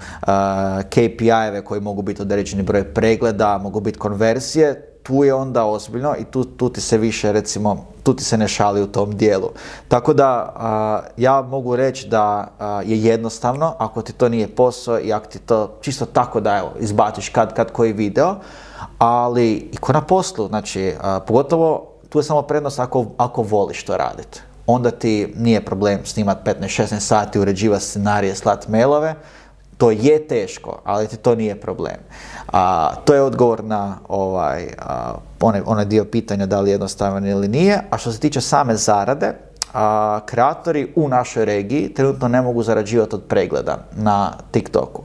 KPI-eve 0.89 1.63
koji 1.63 1.81
mogu 1.81 2.01
biti 2.01 2.21
određeni 2.21 2.63
broj 2.63 2.93
pregleda, 2.93 3.57
mogu 3.57 3.79
biti 3.79 3.99
konverzije, 3.99 4.94
tu 5.05 5.23
je 5.23 5.33
onda 5.33 5.65
ozbiljno 5.65 6.15
i 6.19 6.23
tu, 6.23 6.43
tu 6.43 6.69
ti 6.69 6.81
se 6.81 6.97
više 6.97 7.31
recimo, 7.31 7.85
tu 8.03 8.13
ti 8.13 8.23
se 8.23 8.37
ne 8.37 8.47
šali 8.47 8.81
u 8.81 8.87
tom 8.87 9.17
dijelu. 9.17 9.49
Tako 9.87 10.13
da 10.13 10.53
a, 10.55 11.01
ja 11.17 11.41
mogu 11.41 11.75
reći 11.75 12.07
da 12.07 12.47
a, 12.59 12.81
je 12.85 13.03
jednostavno 13.03 13.75
ako 13.77 14.01
ti 14.01 14.13
to 14.13 14.29
nije 14.29 14.47
posao 14.47 14.99
i 14.99 15.13
ako 15.13 15.25
ti 15.25 15.39
to 15.39 15.77
čisto 15.81 16.05
tako 16.05 16.39
da 16.39 16.57
evo, 16.57 16.71
izbaciš 16.79 17.29
kad 17.29 17.53
kad 17.53 17.71
koji 17.71 17.93
video, 17.93 18.35
ali 18.97 19.69
i 19.71 19.77
ko 19.77 19.93
na 19.93 20.01
poslu, 20.01 20.47
znači 20.47 20.93
a, 21.01 21.19
pogotovo 21.19 21.87
tu 22.09 22.19
je 22.19 22.23
samo 22.23 22.41
prednost 22.41 22.79
ako, 22.79 23.05
ako 23.17 23.41
voliš 23.41 23.83
to 23.85 23.97
raditi. 23.97 24.41
Onda 24.67 24.91
ti 24.91 25.33
nije 25.37 25.65
problem 25.65 26.05
snimat 26.05 26.37
15-16 26.45 26.99
sati, 26.99 27.39
uređivati 27.39 27.85
scenarije, 27.85 28.35
slat 28.35 28.67
mailove, 28.67 29.15
to 29.77 29.91
je 29.91 30.27
teško, 30.27 30.81
ali 30.83 31.07
to 31.07 31.35
nije 31.35 31.61
problem. 31.61 31.97
A, 32.53 32.95
to 33.05 33.13
je 33.13 33.21
odgovor 33.21 33.63
na 33.63 33.97
ovaj, 34.07 34.67
a, 34.79 35.13
onaj, 35.41 35.61
onaj 35.65 35.85
dio 35.85 36.05
pitanja 36.05 36.45
da 36.45 36.61
li 36.61 36.69
je 36.69 36.73
jednostavan 36.73 37.25
ili 37.25 37.47
nije. 37.47 37.81
A 37.89 37.97
što 37.97 38.11
se 38.11 38.19
tiče 38.19 38.41
same 38.41 38.75
zarade, 38.75 39.33
a, 39.73 40.19
kreatori 40.25 40.93
u 40.95 41.07
našoj 41.07 41.45
regiji 41.45 41.93
trenutno 41.93 42.27
ne 42.27 42.41
mogu 42.41 42.63
zarađivati 42.63 43.15
od 43.15 43.23
pregleda 43.27 43.77
na 43.95 44.31
TikToku. 44.51 45.03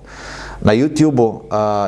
Na 0.60 0.72
YouTube-u 0.72 1.40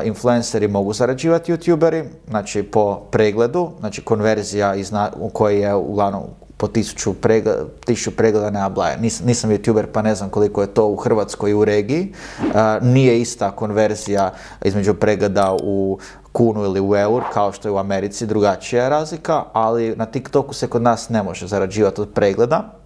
influenceri 0.03 0.67
mogu 0.67 0.93
zarađivati 0.93 1.53
youtuberi, 1.53 2.03
znači 2.29 2.63
po 2.63 2.95
pregledu, 2.95 3.71
znači 3.79 4.01
konverzija 4.01 4.75
iz 4.75 4.91
na, 4.91 5.09
u 5.19 5.29
koji 5.29 5.59
je 5.59 5.75
uglavnom 5.75 6.23
po 6.63 6.67
tisuću 6.67 7.13
pregleda, 7.13 7.65
tisuću 7.85 8.11
pregleda 8.15 8.49
nema 8.49 8.69
blaja. 8.69 8.97
Nis, 8.97 9.21
nisam 9.23 9.49
youtuber 9.49 9.85
pa 9.93 10.01
ne 10.01 10.15
znam 10.15 10.29
koliko 10.29 10.61
je 10.61 10.67
to 10.67 10.87
u 10.87 10.95
Hrvatskoj 10.95 11.51
i 11.51 11.53
u 11.53 11.65
regiji. 11.65 12.13
A, 12.55 12.79
nije 12.81 13.21
ista 13.21 13.51
konverzija 13.51 14.31
između 14.65 14.93
pregleda 14.93 15.57
u 15.63 15.99
kunu 16.31 16.63
ili 16.63 16.81
u 16.81 16.95
eur 16.95 17.23
kao 17.33 17.51
što 17.51 17.67
je 17.67 17.71
u 17.71 17.77
Americi, 17.77 18.25
drugačija 18.25 18.83
je 18.83 18.89
razlika, 18.89 19.43
ali 19.53 19.95
na 19.95 20.05
TikToku 20.05 20.53
se 20.53 20.67
kod 20.67 20.81
nas 20.81 21.09
ne 21.09 21.23
može 21.23 21.47
zarađivati 21.47 22.01
od 22.01 22.13
pregleda. 22.13 22.79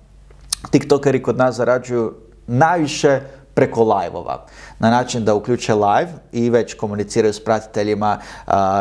TikTokeri 0.71 1.21
kod 1.23 1.37
nas 1.37 1.55
zarađuju 1.55 2.13
najviše 2.47 3.21
preko 3.57 3.83
live-ova. 3.83 4.45
Na 4.79 4.89
način 4.89 5.25
da 5.25 5.33
uključe 5.35 5.73
live 5.73 6.11
i 6.31 6.49
već 6.49 6.73
komuniciraju 6.73 7.33
s 7.33 7.43
pratiteljima 7.43 8.19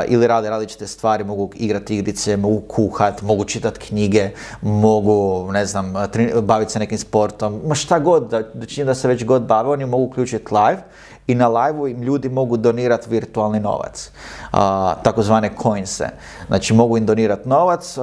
ili 0.09 0.27
rade 0.27 0.51
različite 0.51 0.87
stvari, 0.87 1.25
mogu 1.25 1.51
igrati 1.55 1.97
igrice, 1.97 2.37
mogu 2.37 2.61
kuhat, 2.61 3.23
mogu 3.23 3.45
čitati 3.45 3.81
knjige, 3.81 4.31
mogu, 4.63 5.53
ne 5.53 5.67
znam, 5.67 5.95
baviti 6.43 6.73
se 6.73 6.79
nekim 6.79 6.99
sportom, 6.99 7.61
ma 7.65 7.75
šta 7.75 7.99
god, 7.99 8.29
da, 8.31 8.43
da 8.43 8.85
da 8.85 8.95
se 8.95 9.09
već 9.09 9.25
god 9.25 9.43
bave, 9.43 9.69
oni 9.69 9.87
mogu 9.87 10.05
uključiti 10.05 10.55
live 10.55 10.83
i 11.27 11.35
na 11.35 11.49
live 11.49 11.91
im 11.91 12.03
ljudi 12.03 12.29
mogu 12.29 12.57
donirati 12.57 13.11
virtualni 13.11 13.61
novac, 13.61 14.11
takozvane 15.03 15.51
coinse. 15.63 16.09
Znači 16.47 16.75
mogu 16.75 16.97
im 16.97 17.07
donirati 17.07 17.49
novac 17.49 17.99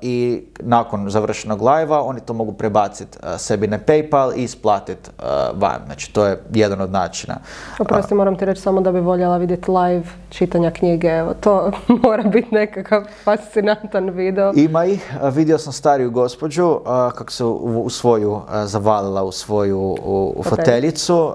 i 0.00 0.44
nakon 0.60 1.10
završenog 1.10 1.62
live 1.62 1.96
oni 1.96 2.20
to 2.20 2.32
mogu 2.32 2.52
prebaciti 2.52 3.18
sebi 3.38 3.66
na 3.66 3.78
PayPal 3.78 4.32
i 4.36 4.42
isplatiti 4.42 5.10
van. 5.54 5.80
Znači 5.86 6.12
to 6.12 6.26
je 6.26 6.42
jedan 6.54 6.80
od 6.80 6.90
načina. 6.90 7.36
Oprosti, 7.78 8.14
moram 8.14 8.36
ti 8.38 8.44
reći 8.44 8.60
samo 8.60 8.80
da 8.80 8.92
bi 8.92 9.00
voljela 9.00 9.36
vidjeti 9.36 9.70
live 9.70 10.04
čitanja 10.28 10.70
knjige. 10.70 11.08
Evo, 11.08 11.34
to 11.40 11.70
mora 12.04 12.22
biti 12.22 12.54
nekakav 12.54 13.02
fascinantan 13.24 14.10
video. 14.10 14.52
Ima 14.54 14.84
ih. 14.84 15.12
Vidio 15.32 15.58
sam 15.58 15.72
stariju 15.72 16.10
gospođu 16.10 16.80
kako 17.14 17.32
se 17.32 17.44
u 17.44 17.90
svoju 17.90 18.40
zavalila 18.64 19.22
u 19.24 19.32
svoju 19.32 19.96
u, 20.36 20.42
foteljicu, 20.42 21.32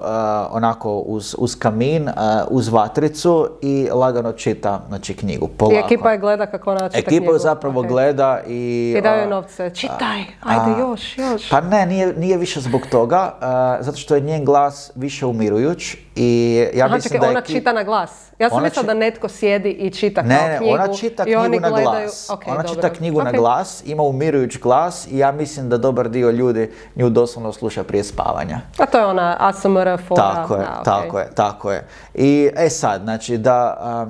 onako 0.50 1.01
uz, 1.06 1.34
uz 1.38 1.58
kamin, 1.58 2.08
uz 2.50 2.68
vatricu 2.68 3.48
i 3.62 3.88
lagano 3.92 4.32
čita 4.32 4.84
znači, 4.88 5.14
knjigu. 5.14 5.48
Polako. 5.48 5.76
I 5.76 5.78
ekipa 5.78 6.12
je 6.12 6.18
gleda 6.18 6.46
kako 6.46 6.70
ona 6.70 6.88
čita 6.88 6.98
ekipa 6.98 7.24
knjigu. 7.24 7.38
zapravo 7.38 7.82
gleda 7.82 8.40
i... 8.46 8.94
I 8.98 9.00
daju 9.00 9.28
novce. 9.28 9.70
Čitaj, 9.74 10.20
ajde 10.40 10.80
još, 10.80 11.18
još. 11.18 11.50
Pa 11.50 11.60
ne, 11.60 11.86
nije, 11.86 12.14
nije 12.16 12.36
više 12.36 12.60
zbog 12.60 12.80
toga, 12.90 13.32
zato 13.80 13.96
što 13.96 14.14
je 14.14 14.20
njen 14.20 14.44
glas 14.44 14.90
više 14.94 15.26
umirujuć 15.26 15.96
i 16.16 16.64
ja 16.74 16.84
Aha, 16.86 16.94
mislim 16.94 17.12
čekaj, 17.12 17.28
da 17.28 17.30
ona 17.30 17.40
čita 17.40 17.72
na 17.72 17.82
glas. 17.82 18.10
Ja 18.38 18.50
sam 18.50 18.62
mislila 18.62 18.86
da 18.86 18.94
netko 18.94 19.28
sjedi 19.28 19.70
i 19.70 19.90
čita 19.90 20.22
ne, 20.22 20.36
kao 20.36 20.48
ne, 20.48 20.58
knjigu. 20.58 20.74
ona 20.74 20.94
čita 20.94 21.24
knjigu 21.24 21.60
na 21.60 21.70
glas. 21.70 22.30
ona 22.46 22.62
čita 22.62 22.90
knjigu 22.90 23.22
na 23.22 23.32
glas, 23.32 23.82
ima 23.86 24.02
umirujuć 24.02 24.58
glas 24.58 25.06
i 25.10 25.18
ja 25.18 25.32
mislim 25.32 25.68
da 25.68 25.76
dobar 25.76 26.08
dio 26.08 26.30
ljudi 26.30 26.70
nju 26.96 27.10
doslovno 27.10 27.52
sluša 27.52 27.84
prije 27.84 28.04
spavanja. 28.04 28.60
A 28.78 28.86
to 28.86 28.98
je 28.98 29.04
ona 29.04 29.36
ASMR 29.40 29.98
fora. 30.08 30.22
Tako 30.22 30.54
je, 30.54 30.66
tako 30.84 31.18
je, 31.18 31.30
tako 31.34 31.72
je. 31.72 31.86
I 32.14 32.50
e 32.56 32.68
sad, 32.68 33.02
znači 33.02 33.38
da... 33.38 34.06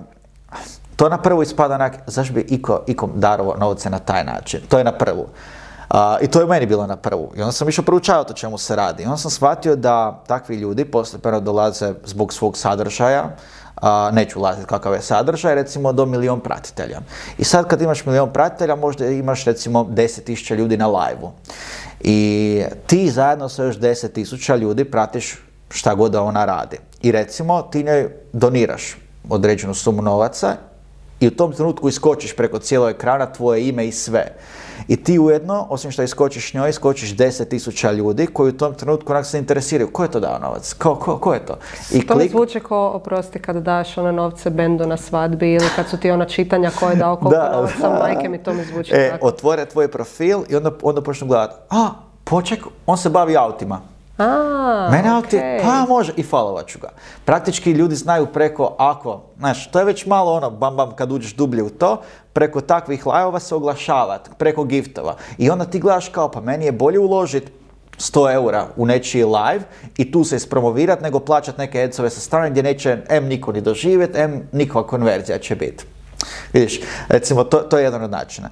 to 0.96 1.08
na 1.08 1.18
prvu 1.18 1.42
ispada 1.42 1.74
onak, 1.74 1.92
zašto 2.06 2.34
bi 2.34 2.40
iko, 2.40 2.84
ikom 2.86 3.10
darovo 3.14 3.56
novce 3.58 3.90
na 3.90 3.98
taj 3.98 4.24
način? 4.24 4.60
To 4.68 4.78
je 4.78 4.84
na 4.84 4.92
prvu. 4.92 5.26
I 6.20 6.26
to 6.26 6.40
je 6.40 6.46
meni 6.46 6.66
bilo 6.66 6.86
na 6.86 6.96
prvu. 6.96 7.32
I 7.36 7.40
onda 7.40 7.52
sam 7.52 7.68
išao 7.68 7.84
proučavati 7.84 8.32
o 8.32 8.36
čemu 8.36 8.58
se 8.58 8.76
radi. 8.76 9.02
I 9.02 9.06
onda 9.06 9.16
sam 9.16 9.30
shvatio 9.30 9.76
da 9.76 10.22
takvi 10.26 10.56
ljudi 10.56 10.84
postepeno 10.84 11.40
dolaze 11.40 11.94
zbog 12.04 12.32
svog 12.32 12.56
sadržaja, 12.56 13.36
neću 14.12 14.38
ulaziti 14.38 14.66
kakav 14.66 14.94
je 14.94 15.02
sadržaj, 15.02 15.54
recimo 15.54 15.92
do 15.92 16.06
milion 16.06 16.40
pratitelja. 16.40 17.00
I 17.38 17.44
sad 17.44 17.66
kad 17.66 17.82
imaš 17.82 18.04
milion 18.04 18.32
pratitelja, 18.32 18.76
možda 18.76 19.06
imaš 19.06 19.44
recimo 19.44 19.84
10.000 19.84 20.54
ljudi 20.54 20.76
na 20.76 20.86
live 20.86 21.20
I 22.00 22.62
ti 22.86 23.10
zajedno 23.10 23.48
sa 23.48 23.64
još 23.64 23.76
10.000 23.76 24.58
ljudi 24.58 24.84
pratiš 24.84 25.38
šta 25.70 25.94
god 25.94 26.12
da 26.12 26.22
ona 26.22 26.44
radi. 26.44 26.78
I 27.02 27.12
recimo 27.12 27.62
ti 27.62 27.84
njoj 27.84 28.08
doniraš 28.32 28.96
određenu 29.28 29.74
sumu 29.74 30.02
novaca 30.02 30.56
i 31.20 31.26
u 31.26 31.30
tom 31.30 31.52
trenutku 31.52 31.88
iskočiš 31.88 32.36
preko 32.36 32.58
cijelog 32.58 32.90
ekrana 32.90 33.32
tvoje 33.32 33.68
ime 33.68 33.86
i 33.86 33.92
sve. 33.92 34.26
I 34.88 34.96
ti 34.96 35.18
ujedno, 35.18 35.66
osim 35.70 35.90
što 35.90 36.02
iskočiš 36.02 36.54
njoj, 36.54 36.70
iskočiš 36.70 37.16
deset 37.16 37.48
tisuća 37.48 37.92
ljudi 37.92 38.26
koji 38.26 38.48
u 38.48 38.56
tom 38.56 38.74
trenutku 38.74 39.12
onak 39.12 39.26
se 39.26 39.38
interesiraju. 39.38 39.92
Ko 39.92 40.02
je 40.02 40.10
to 40.10 40.20
dao 40.20 40.38
novac? 40.38 40.72
Ko, 40.72 40.94
ko, 40.94 41.18
ko 41.18 41.34
je 41.34 41.46
to? 41.46 41.58
I 41.92 42.06
to 42.06 42.14
klik... 42.14 42.24
mi 42.24 42.30
zvuči 42.30 42.60
ko, 42.60 42.90
oprosti, 42.94 43.38
kad 43.38 43.56
daš 43.56 43.98
one 43.98 44.12
novce 44.12 44.50
bendu 44.50 44.86
na 44.86 44.96
svadbi 44.96 45.52
ili 45.52 45.66
kad 45.76 45.88
su 45.88 45.96
ti 45.96 46.10
ona 46.10 46.24
čitanja 46.24 46.70
ko 46.80 46.88
je 46.88 46.96
dao 46.96 47.16
koliko 47.16 47.40
da, 47.40 47.52
novaca, 47.52 47.98
majke 48.02 48.28
mi 48.28 48.42
to 48.42 48.54
mi 48.54 48.64
zvuči 48.64 48.92
e, 48.94 49.10
tako. 49.10 49.26
Otvore 49.26 49.66
tvoj 49.66 49.88
profil 49.88 50.40
i 50.48 50.56
onda, 50.56 50.70
onda 50.82 51.02
počnu 51.02 51.26
gledati, 51.26 51.54
a, 51.70 51.88
poček, 52.24 52.64
on 52.86 52.98
se 52.98 53.10
bavi 53.10 53.36
autima 53.36 53.91
a, 54.18 54.88
Mene 54.90 55.08
auti, 55.08 55.40
pa 55.62 55.86
može, 55.88 56.12
i 56.16 56.22
followat 56.22 56.66
ću 56.66 56.78
ga. 56.78 56.88
Praktički 57.24 57.72
ljudi 57.72 57.94
znaju 57.94 58.26
preko, 58.26 58.74
ako, 58.78 59.22
znaš, 59.38 59.70
to 59.70 59.78
je 59.78 59.84
već 59.84 60.06
malo 60.06 60.32
ono, 60.32 60.50
bam 60.50 60.76
bam, 60.76 60.96
kad 60.96 61.12
uđeš 61.12 61.34
dublje 61.34 61.62
u 61.62 61.70
to, 61.70 62.00
preko 62.32 62.60
takvih 62.60 63.06
live 63.06 63.40
se 63.40 63.54
oglašavati, 63.54 64.30
preko 64.38 64.64
giftova. 64.64 65.16
I 65.38 65.50
onda 65.50 65.64
ti 65.64 65.78
gledaš 65.78 66.08
kao, 66.08 66.30
pa 66.30 66.40
meni 66.40 66.64
je 66.64 66.72
bolje 66.72 66.98
uložiti 66.98 67.52
100 67.98 68.34
eura 68.34 68.66
u 68.76 68.86
nečiji 68.86 69.24
live 69.24 69.64
i 69.96 70.12
tu 70.12 70.24
se 70.24 70.36
ispromovirat 70.36 71.00
nego 71.00 71.18
plaćat 71.18 71.58
neke 71.58 71.82
adsove 71.82 72.10
sa 72.10 72.20
strane 72.20 72.50
gdje 72.50 72.62
neće 72.62 72.98
M 73.08 73.24
niko 73.24 73.52
ni 73.52 73.60
doživjeti, 73.60 74.18
M 74.18 74.48
nikakva 74.52 74.86
konverzija 74.86 75.38
će 75.38 75.56
biti. 75.56 75.84
Vidiš, 76.52 76.80
recimo, 77.08 77.44
to, 77.44 77.58
to 77.58 77.78
je 77.78 77.84
jedan 77.84 78.02
od 78.02 78.10
načina. 78.10 78.48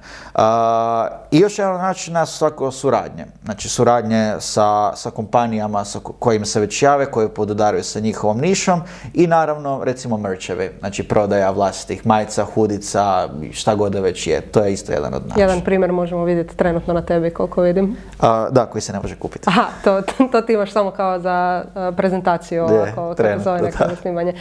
I 1.31 1.39
još 1.39 1.59
jedan 1.59 1.75
od 1.75 1.81
načina 1.81 2.25
su 2.25 2.37
svako 2.37 2.71
suradnje. 2.71 3.25
Znači, 3.43 3.69
suradnje 3.69 4.35
sa, 4.39 4.95
sa 4.95 5.11
kompanijama 5.11 5.85
sa 5.85 5.99
kojim 6.19 6.45
se 6.45 6.59
već 6.59 6.83
jave, 6.83 7.05
koje 7.05 7.29
podudaraju 7.29 7.83
sa 7.83 7.99
njihovom 7.99 8.39
nišom 8.39 8.81
i 9.13 9.27
naravno, 9.27 9.81
recimo, 9.83 10.17
merčevi. 10.17 10.71
Znači, 10.79 11.03
prodaja 11.03 11.51
vlastitih 11.51 12.07
majica, 12.07 12.45
hudica, 12.45 13.29
šta 13.51 13.75
god 13.75 13.91
da 13.91 13.99
već 13.99 14.27
je. 14.27 14.41
To 14.41 14.59
je 14.63 14.73
isto 14.73 14.91
jedan 14.91 15.13
od 15.13 15.27
načina. 15.27 15.41
Jedan 15.41 15.61
primjer 15.61 15.91
možemo 15.91 16.23
vidjeti 16.23 16.57
trenutno 16.57 16.93
na 16.93 17.01
tebi, 17.01 17.29
koliko 17.29 17.61
vidim. 17.61 17.97
da, 18.51 18.65
koji 18.71 18.81
se 18.81 18.93
ne 18.93 18.99
može 18.99 19.15
kupiti. 19.15 19.49
Aha, 19.49 19.65
to, 19.83 20.01
to 20.31 20.41
ti 20.41 20.53
imaš 20.53 20.71
samo 20.71 20.91
kao 20.91 21.19
za 21.19 21.63
prezentaciju, 21.97 22.63
ovako, 22.63 23.15
kako 23.17 23.39
zove 23.43 23.61
neko 23.61 23.95
snimanje. 24.01 24.33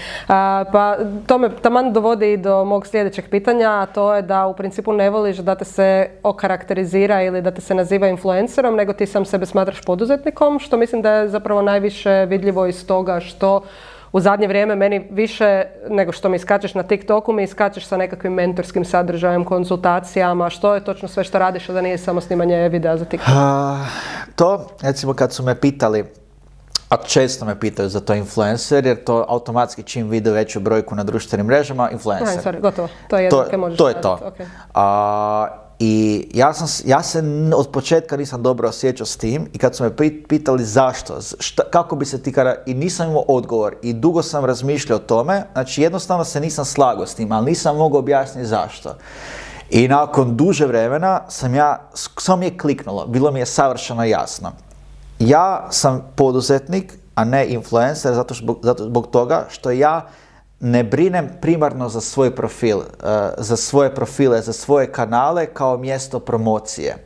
pa 0.72 0.96
to 1.26 1.38
me 1.38 1.50
taman 1.62 1.92
dovodi 1.92 2.32
i 2.32 2.36
do 2.36 2.64
mog 2.64 2.86
sljedećeg 2.86 3.19
pitanja, 3.28 3.70
a 3.70 3.86
to 3.86 4.14
je 4.14 4.22
da 4.22 4.46
u 4.46 4.54
principu 4.54 4.92
ne 4.92 5.10
voliš 5.10 5.36
da 5.36 5.54
te 5.54 5.64
se 5.64 6.10
okarakterizira 6.22 7.22
ili 7.22 7.42
da 7.42 7.50
te 7.50 7.60
se 7.60 7.74
naziva 7.74 8.08
influencerom, 8.08 8.76
nego 8.76 8.92
ti 8.92 9.06
sam 9.06 9.24
sebe 9.24 9.46
smatraš 9.46 9.82
poduzetnikom, 9.82 10.58
što 10.58 10.76
mislim 10.76 11.02
da 11.02 11.12
je 11.12 11.28
zapravo 11.28 11.62
najviše 11.62 12.26
vidljivo 12.28 12.66
iz 12.66 12.86
toga 12.86 13.20
što 13.20 13.62
u 14.12 14.20
zadnje 14.20 14.48
vrijeme 14.48 14.76
meni 14.76 15.08
više 15.10 15.64
nego 15.88 16.12
što 16.12 16.28
mi 16.28 16.36
iskačeš 16.36 16.74
na 16.74 16.82
TikToku, 16.82 17.32
mi 17.32 17.42
iskačeš 17.42 17.86
sa 17.86 17.96
nekakvim 17.96 18.32
mentorskim 18.32 18.84
sadržajem, 18.84 19.44
konzultacijama, 19.44 20.50
što 20.50 20.74
je 20.74 20.84
točno 20.84 21.08
sve 21.08 21.24
što 21.24 21.38
radiš, 21.38 21.68
a 21.68 21.72
da 21.72 21.80
nije 21.80 21.98
samo 21.98 22.20
snimanje 22.20 22.68
videa 22.68 22.96
za 22.96 23.04
TikTok? 23.04 23.34
to, 24.36 24.66
recimo 24.82 25.14
kad 25.14 25.32
su 25.32 25.42
me 25.42 25.54
pitali 25.54 26.04
a 26.90 26.96
često 26.96 27.44
me 27.44 27.60
pitaju 27.60 27.88
za 27.88 28.00
to 28.00 28.14
influencer, 28.14 28.86
jer 28.86 29.04
to 29.04 29.24
automatski 29.28 29.82
čim 29.82 30.08
vide 30.08 30.30
veću 30.30 30.60
brojku 30.60 30.94
na 30.94 31.04
društvenim 31.04 31.46
mrežama, 31.46 31.90
influencer. 31.90 32.36
Ne, 32.36 32.42
sorry, 32.42 32.60
gotovo. 32.60 32.88
To 33.08 33.18
je 33.18 33.24
jedno 33.24 33.58
možeš 33.58 33.78
To 33.78 33.88
je 33.88 34.00
to. 34.00 34.32
A, 34.74 35.48
I 35.78 36.28
ja, 36.34 36.52
sam, 36.52 36.68
ja 36.84 37.02
se 37.02 37.22
od 37.56 37.68
početka 37.72 38.16
nisam 38.16 38.42
dobro 38.42 38.68
osjećao 38.68 39.06
s 39.06 39.16
tim 39.16 39.48
i 39.52 39.58
kad 39.58 39.76
su 39.76 39.84
me 39.84 39.96
pitali 40.28 40.64
zašto, 40.64 41.20
šta, 41.38 41.62
kako 41.70 41.96
bi 41.96 42.04
se 42.04 42.22
ti 42.22 42.32
kada, 42.32 42.54
i 42.66 42.74
nisam 42.74 43.10
imao 43.10 43.24
odgovor 43.28 43.74
i 43.82 43.92
dugo 43.92 44.22
sam 44.22 44.44
razmišljao 44.44 44.96
o 44.96 45.06
tome, 45.06 45.42
znači 45.52 45.82
jednostavno 45.82 46.24
se 46.24 46.40
nisam 46.40 46.64
slagao 46.64 47.06
s 47.06 47.14
tim, 47.14 47.32
ali 47.32 47.46
nisam 47.46 47.76
mogao 47.76 47.98
objasniti 47.98 48.48
zašto. 48.48 48.96
I 49.70 49.88
nakon 49.88 50.36
duže 50.36 50.66
vremena 50.66 51.20
sam 51.28 51.54
ja, 51.54 51.88
samo 51.94 52.36
mi 52.36 52.46
je 52.46 52.58
kliknulo, 52.58 53.06
bilo 53.06 53.30
mi 53.30 53.38
je 53.38 53.46
savršeno 53.46 54.04
jasno 54.04 54.52
ja 55.20 55.66
sam 55.70 56.02
poduzetnik, 56.16 56.98
a 57.14 57.24
ne 57.24 57.46
influencer, 57.46 58.14
zato, 58.14 58.34
zato 58.62 58.84
zbog 58.84 59.06
toga 59.06 59.46
što 59.50 59.70
ja 59.70 60.06
ne 60.60 60.84
brinem 60.84 61.28
primarno 61.40 61.88
za 61.88 62.00
svoj 62.00 62.36
profil, 62.36 62.78
uh, 62.78 62.84
za 63.38 63.56
svoje 63.56 63.94
profile, 63.94 64.42
za 64.42 64.52
svoje 64.52 64.92
kanale 64.92 65.46
kao 65.46 65.78
mjesto 65.78 66.20
promocije. 66.20 66.96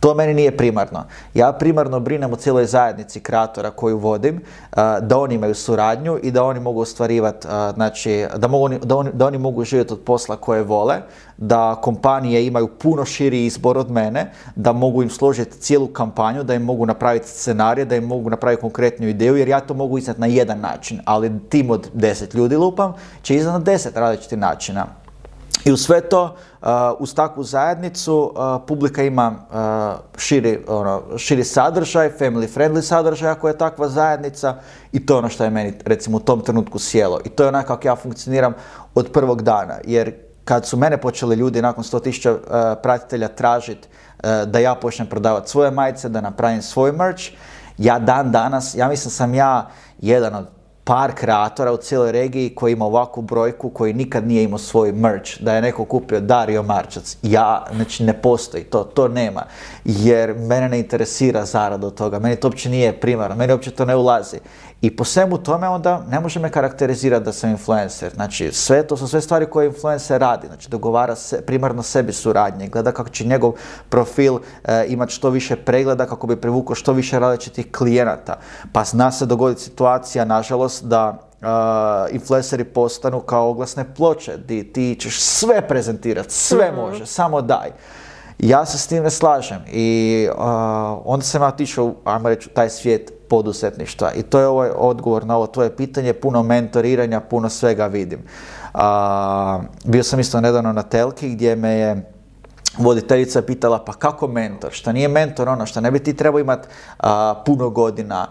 To 0.00 0.14
meni 0.14 0.34
nije 0.34 0.56
primarno. 0.56 1.04
Ja 1.34 1.52
primarno 1.52 2.00
brinem 2.00 2.32
o 2.32 2.36
cijeloj 2.36 2.66
zajednici 2.66 3.20
kreatora 3.20 3.70
koju 3.70 3.98
vodim, 3.98 4.40
da 5.00 5.18
oni 5.18 5.34
imaju 5.34 5.54
suradnju 5.54 6.18
i 6.22 6.30
da 6.30 6.44
oni 6.44 6.60
mogu 6.60 6.80
ostvarivati, 6.80 7.46
znači, 7.74 8.26
da, 8.36 8.48
mogu, 8.48 8.68
da, 8.68 8.96
oni, 8.96 9.10
da 9.12 9.26
oni 9.26 9.38
mogu 9.38 9.64
živjeti 9.64 9.92
od 9.92 10.00
posla 10.00 10.36
koje 10.36 10.62
vole, 10.62 10.96
da 11.36 11.78
kompanije 11.82 12.46
imaju 12.46 12.68
puno 12.68 13.04
širi 13.04 13.46
izbor 13.46 13.78
od 13.78 13.90
mene, 13.90 14.30
da 14.56 14.72
mogu 14.72 15.02
im 15.02 15.10
složiti 15.10 15.58
cijelu 15.58 15.86
kampanju, 15.86 16.42
da 16.42 16.54
im 16.54 16.62
mogu 16.62 16.86
napraviti 16.86 17.28
scenarije, 17.28 17.84
da 17.84 17.96
im 17.96 18.04
mogu 18.04 18.30
napraviti 18.30 18.60
konkretnu 18.60 19.08
ideju, 19.08 19.36
jer 19.36 19.48
ja 19.48 19.60
to 19.60 19.74
mogu 19.74 19.98
iznati 19.98 20.20
na 20.20 20.26
jedan 20.26 20.60
način, 20.60 21.00
ali 21.04 21.40
tim 21.48 21.70
od 21.70 21.90
deset 21.94 22.34
ljudi 22.34 22.56
lupam 22.56 22.94
će 23.22 23.36
iznad 23.36 23.52
na 23.54 23.60
deset 23.60 23.96
različitih 23.96 24.38
načina. 24.38 24.86
I 25.68 25.72
u 25.72 25.76
sve 25.76 26.00
to, 26.00 26.22
uh, 26.62 26.68
uz 26.98 27.14
takvu 27.14 27.44
zajednicu, 27.44 28.32
uh, 28.34 28.62
publika 28.66 29.02
ima 29.02 29.34
širi, 30.16 30.64
ono, 30.68 31.02
širi 31.16 31.44
sadržaj, 31.44 32.10
family 32.18 32.48
friendly 32.56 32.82
sadržaj 32.82 33.30
ako 33.30 33.48
je 33.48 33.58
takva 33.58 33.88
zajednica 33.88 34.54
i 34.92 35.06
to 35.06 35.14
je 35.14 35.18
ono 35.18 35.28
što 35.28 35.44
je 35.44 35.50
meni 35.50 35.72
recimo 35.84 36.16
u 36.16 36.20
tom 36.20 36.40
trenutku 36.40 36.78
sjelo. 36.78 37.20
I 37.24 37.28
to 37.28 37.42
je 37.42 37.48
onako 37.48 37.66
kako 37.66 37.88
ja 37.88 37.96
funkcioniram 37.96 38.54
od 38.94 39.12
prvog 39.12 39.42
dana, 39.42 39.74
jer 39.84 40.12
kad 40.44 40.66
su 40.66 40.76
mene 40.76 40.96
počeli 40.96 41.36
ljudi 41.36 41.62
nakon 41.62 41.84
100.000 41.84 42.74
pratitelja 42.82 43.28
tražiti 43.28 43.88
da 44.46 44.58
ja 44.58 44.74
počnem 44.74 45.08
prodavati 45.08 45.50
svoje 45.50 45.70
majice, 45.70 46.08
da 46.08 46.20
napravim 46.20 46.62
svoj 46.62 46.92
merch, 46.92 47.24
ja 47.78 47.98
dan 47.98 48.32
danas, 48.32 48.74
ja 48.74 48.88
mislim 48.88 49.10
sam 49.10 49.34
ja 49.34 49.68
jedan 49.98 50.34
od 50.34 50.57
par 50.88 51.14
kreatora 51.14 51.72
u 51.72 51.76
cijeloj 51.76 52.12
regiji 52.12 52.54
koji 52.54 52.72
ima 52.72 52.84
ovakvu 52.84 53.22
brojku, 53.22 53.70
koji 53.70 53.92
nikad 53.92 54.26
nije 54.26 54.44
imao 54.44 54.58
svoj 54.58 54.92
merch, 54.92 55.40
da 55.40 55.54
je 55.54 55.62
neko 55.62 55.84
kupio 55.84 56.20
Dario 56.20 56.62
Marčac. 56.62 57.16
Ja, 57.22 57.66
znači 57.74 58.04
ne 58.04 58.12
postoji 58.12 58.64
to, 58.64 58.84
to 58.84 59.08
nema. 59.08 59.42
Jer 59.84 60.34
mene 60.34 60.68
ne 60.68 60.78
interesira 60.78 61.44
zarada 61.44 61.86
od 61.86 61.94
toga, 61.94 62.18
meni 62.18 62.36
to 62.36 62.48
uopće 62.48 62.70
nije 62.70 63.00
primarno, 63.00 63.36
meni 63.36 63.52
uopće 63.52 63.70
to 63.70 63.84
ne 63.84 63.96
ulazi. 63.96 64.36
I 64.80 64.96
po 64.96 65.04
svemu 65.04 65.38
tome 65.38 65.68
onda 65.68 66.02
ne 66.10 66.20
može 66.20 66.40
me 66.40 66.50
karakterizirati 66.50 67.24
da 67.24 67.32
sam 67.32 67.50
influencer. 67.50 68.12
Znači, 68.14 68.52
sve 68.52 68.86
to 68.86 68.96
su 68.96 69.08
sve 69.08 69.20
stvari 69.20 69.46
koje 69.46 69.66
influencer 69.66 70.20
radi. 70.20 70.46
Znači, 70.46 70.70
dogovara 70.70 71.16
se, 71.16 71.42
primarno 71.46 71.82
sebi 71.82 72.12
suradnje, 72.12 72.68
gleda 72.68 72.92
kako 72.92 73.08
će 73.08 73.26
njegov 73.26 73.52
profil 73.88 74.38
e, 74.64 74.84
imati 74.88 75.12
što 75.12 75.30
više 75.30 75.56
pregleda, 75.56 76.06
kako 76.06 76.26
bi 76.26 76.40
privukao 76.40 76.74
što 76.74 76.92
više 76.92 77.18
različitih 77.18 77.72
klijenata. 77.72 78.38
Pa 78.72 78.84
zna 78.84 79.10
se 79.12 79.26
dogoditi 79.26 79.62
situacija, 79.62 80.24
nažalost, 80.24 80.84
da 80.84 81.24
Uh, 81.40 82.14
influenceri 82.14 82.64
postanu 82.64 83.20
kao 83.20 83.50
oglasne 83.50 83.94
ploče, 83.94 84.36
di 84.36 84.72
ti 84.72 84.96
ćeš 85.00 85.20
sve 85.20 85.68
prezentirati, 85.68 86.34
sve 86.34 86.66
mhm. 86.72 86.80
može, 86.80 87.06
samo 87.06 87.42
daj. 87.42 87.70
Ja 88.38 88.66
se 88.66 88.78
s 88.78 88.86
tim 88.86 89.02
ne 89.02 89.10
slažem 89.10 89.58
i 89.72 90.28
onda 91.04 91.24
sam 91.24 91.42
ja 91.42 91.48
otišao, 91.48 91.94
ajmo 92.04 92.28
reći, 92.28 92.48
u 92.48 92.54
taj 92.54 92.70
svijet 92.70 93.17
poduzetništva. 93.28 94.12
I 94.12 94.22
to 94.22 94.40
je 94.40 94.46
ovaj 94.46 94.70
odgovor 94.76 95.26
na 95.26 95.36
ovo 95.36 95.46
tvoje 95.46 95.76
pitanje, 95.76 96.12
puno 96.12 96.42
mentoriranja, 96.42 97.20
puno 97.20 97.48
svega 97.48 97.86
vidim. 97.86 98.18
bio 99.84 100.02
sam 100.02 100.20
isto 100.20 100.40
nedavno 100.40 100.72
na 100.72 100.82
Telki 100.82 101.28
gdje 101.28 101.56
me 101.56 101.70
je 101.70 102.12
voditeljica 102.78 103.42
pitala 103.42 103.84
pa 103.84 103.92
kako 103.92 104.26
mentor, 104.26 104.72
šta 104.72 104.92
nije 104.92 105.08
mentor 105.08 105.48
ono, 105.48 105.66
šta 105.66 105.80
ne 105.80 105.90
bi 105.90 105.98
ti 105.98 106.14
trebao 106.16 106.40
imati 106.40 106.68
puno 107.46 107.70
godina, 107.70 108.26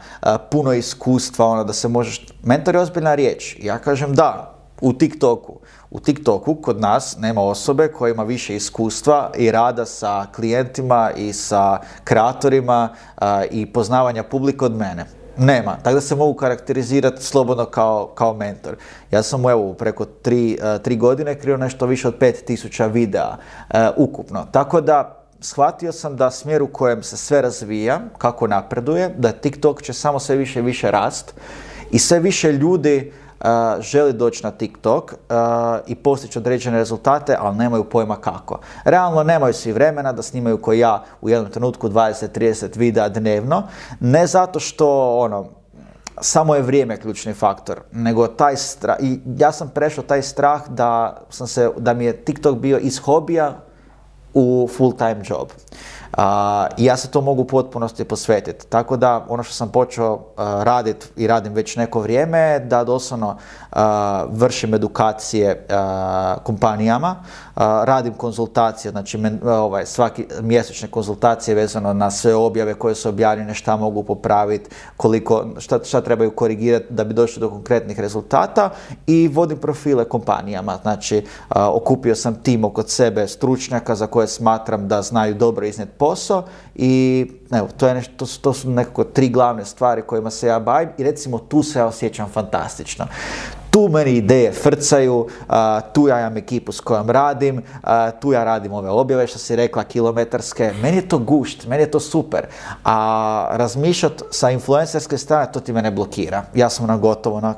puno 0.52 0.74
iskustva, 0.74 1.46
ono 1.46 1.64
da 1.64 1.74
se 1.74 1.88
možeš, 1.88 2.26
mentor 2.44 2.76
je 2.76 2.82
ozbiljna 2.82 3.16
riječ. 3.16 3.58
Ja 3.62 3.80
kažem 3.80 4.16
da, 4.16 4.54
u 4.82 4.94
TikToku. 4.94 5.60
U 5.92 6.00
TikToku 6.00 6.56
kod 6.56 6.80
nas 6.80 7.18
nema 7.20 7.42
osobe 7.42 7.88
koja 7.88 8.14
ima 8.14 8.24
više 8.24 8.56
iskustva 8.56 9.32
i 9.38 9.52
rada 9.52 9.86
sa 9.86 10.26
klijentima 10.36 11.12
i 11.18 11.34
sa 11.34 11.80
kreatorima 12.04 12.90
i 13.52 13.66
poznavanja 13.66 14.24
publika 14.24 14.66
od 14.66 14.76
mene. 14.76 15.06
Nema, 15.38 15.78
tako 15.84 15.94
da 15.94 16.02
se 16.02 16.16
mogu 16.16 16.34
karakterizirati 16.34 17.24
slobodno 17.24 17.66
kao, 17.66 18.12
kao 18.16 18.34
mentor. 18.34 18.76
Ja 19.12 19.24
sam 19.24 19.50
evo 19.50 19.74
preko 19.74 20.06
tri, 20.06 20.58
tri 20.84 20.96
godine 20.98 21.40
krio 21.40 21.58
nešto 21.58 21.86
više 21.86 22.08
od 22.08 22.20
5000 22.20 22.92
videa 22.92 23.38
ukupno. 23.98 24.48
Tako 24.52 24.82
da 24.82 25.24
shvatio 25.40 25.92
sam 25.92 26.16
da 26.16 26.32
smjer 26.32 26.62
u 26.62 26.68
kojem 26.68 27.04
se 27.04 27.18
sve 27.18 27.42
razvija, 27.42 28.00
kako 28.18 28.48
napreduje, 28.48 29.10
da 29.18 29.32
TikTok 29.32 29.82
će 29.82 29.94
samo 29.94 30.20
sve 30.20 30.36
više 30.36 30.60
i 30.60 30.64
više 30.64 30.92
rast 30.92 31.34
i 31.92 32.00
sve 32.00 32.20
više 32.20 32.52
ljudi 32.52 33.14
želi 33.80 34.14
doći 34.14 34.44
na 34.44 34.52
TikTok 34.52 35.14
i 35.88 35.96
postići 35.96 36.40
određene 36.40 36.78
rezultate, 36.78 37.36
ali 37.40 37.58
nemaju 37.58 37.84
pojma 37.84 38.16
kako. 38.16 38.60
Realno 38.84 39.24
nemaju 39.24 39.54
svi 39.54 39.72
vremena 39.72 40.14
da 40.14 40.22
snimaju 40.22 40.62
koji 40.62 40.80
ja 40.80 41.04
u 41.22 41.30
jednom 41.30 41.52
trenutku 41.52 41.90
20-30 41.90 42.78
videa 42.78 43.10
dnevno, 43.10 43.64
ne 44.00 44.28
zato 44.28 44.60
što 44.60 45.18
ono, 45.18 45.46
samo 46.22 46.56
je 46.56 46.62
vrijeme 46.62 46.98
ključni 46.98 47.34
faktor, 47.34 47.80
nego 47.92 48.28
taj 48.28 48.56
strah, 48.56 48.98
i 49.00 49.20
ja 49.38 49.52
sam 49.52 49.70
prešao 49.70 50.04
taj 50.04 50.22
strah 50.22 50.70
da, 50.70 51.22
sam 51.30 51.48
se, 51.48 51.70
da 51.78 51.94
mi 51.94 52.06
je 52.06 52.18
TikTok 52.18 52.58
bio 52.58 52.78
iz 52.78 53.00
hobija 53.00 53.54
u 54.34 54.70
full 54.78 54.98
time 54.98 55.22
job. 55.30 55.48
I 56.78 56.86
ja 56.86 56.98
se 56.98 57.12
to 57.12 57.22
mogu 57.22 57.42
u 57.42 57.48
potpunosti 57.48 58.06
posvetiti. 58.06 58.68
Tako 58.70 58.98
da 58.98 59.26
ono 59.30 59.44
što 59.44 59.54
sam 59.54 59.70
počeo 59.70 60.20
raditi 60.38 61.08
i 61.16 61.28
radim 61.28 61.54
već 61.54 61.76
neko 61.76 62.00
vrijeme, 62.00 62.60
da 62.60 62.84
doslovno 62.84 63.38
vršim 64.30 64.74
edukacije 64.74 65.68
kompanijama, 66.44 67.16
radim 67.60 68.14
konzultacije, 68.14 68.92
znači 68.92 69.20
ovaj, 69.44 69.86
svaki 69.86 70.26
mjesečne 70.42 70.88
konzultacije 70.88 71.56
vezano 71.56 71.94
na 71.94 72.12
sve 72.12 72.36
objave 72.36 72.74
koje 72.74 72.96
su 72.96 73.10
objavljene, 73.10 73.54
šta 73.54 73.76
mogu 73.76 74.04
popraviti, 74.04 74.70
koliko, 74.98 75.46
šta, 75.60 76.02
trebaju 76.02 76.32
korigirati 76.32 76.86
da 76.90 77.04
bi 77.04 77.14
došli 77.14 77.40
do 77.40 77.50
konkretnih 77.50 78.00
rezultata 78.00 78.70
i 79.08 79.28
vodim 79.28 79.58
profile 79.58 80.06
kompanijama. 80.06 80.78
Znači, 80.82 81.26
okupio 81.50 82.16
sam 82.16 82.36
tim 82.44 82.64
oko 82.64 82.84
sebe 82.84 83.28
stručnjaka 83.28 83.96
za 83.96 84.08
koje 84.08 84.28
smatram 84.28 84.88
da 84.88 85.02
znaju 85.02 85.34
dobro 85.34 85.66
iznijeti 85.66 85.94
posao 85.98 86.44
i 86.76 87.26
evo, 87.52 87.68
to, 87.78 87.88
je 87.88 87.94
nešto, 87.94 88.26
to 88.42 88.54
su 88.54 88.70
nekako 88.70 89.04
tri 89.04 89.30
glavne 89.30 89.66
stvari 89.66 90.02
kojima 90.02 90.30
se 90.30 90.48
ja 90.48 90.60
bavim 90.60 90.90
i 90.98 91.04
recimo 91.04 91.40
tu 91.40 91.64
se 91.64 91.80
ja 91.80 91.86
osjećam 91.86 92.30
fantastično 92.30 93.06
tu 93.70 93.88
meni 93.88 94.12
ideje 94.12 94.52
frcaju, 94.52 95.28
tu 95.94 96.08
ja 96.08 96.20
imam 96.20 96.38
ekipu 96.38 96.72
s 96.72 96.80
kojom 96.80 97.10
radim, 97.10 97.62
tu 98.20 98.32
ja 98.32 98.44
radim 98.44 98.74
ove 98.74 98.90
objave 98.90 99.28
što 99.28 99.40
si 99.40 99.56
rekla 99.56 99.84
kilometarske, 99.84 100.74
meni 100.82 100.98
je 100.98 101.10
to 101.10 101.18
gušt, 101.18 101.68
meni 101.68 101.84
je 101.84 101.92
to 101.92 102.00
super, 102.00 102.46
a 102.84 103.48
razmišljati 103.52 104.24
sa 104.32 104.52
influencerske 104.52 105.18
strane 105.18 105.52
to 105.52 105.60
ti 105.60 105.74
mene 105.74 105.92
blokira, 105.92 106.44
ja 106.54 106.70
sam 106.70 106.88
na 106.88 106.98
gotovo, 106.98 107.42
na, 107.42 107.56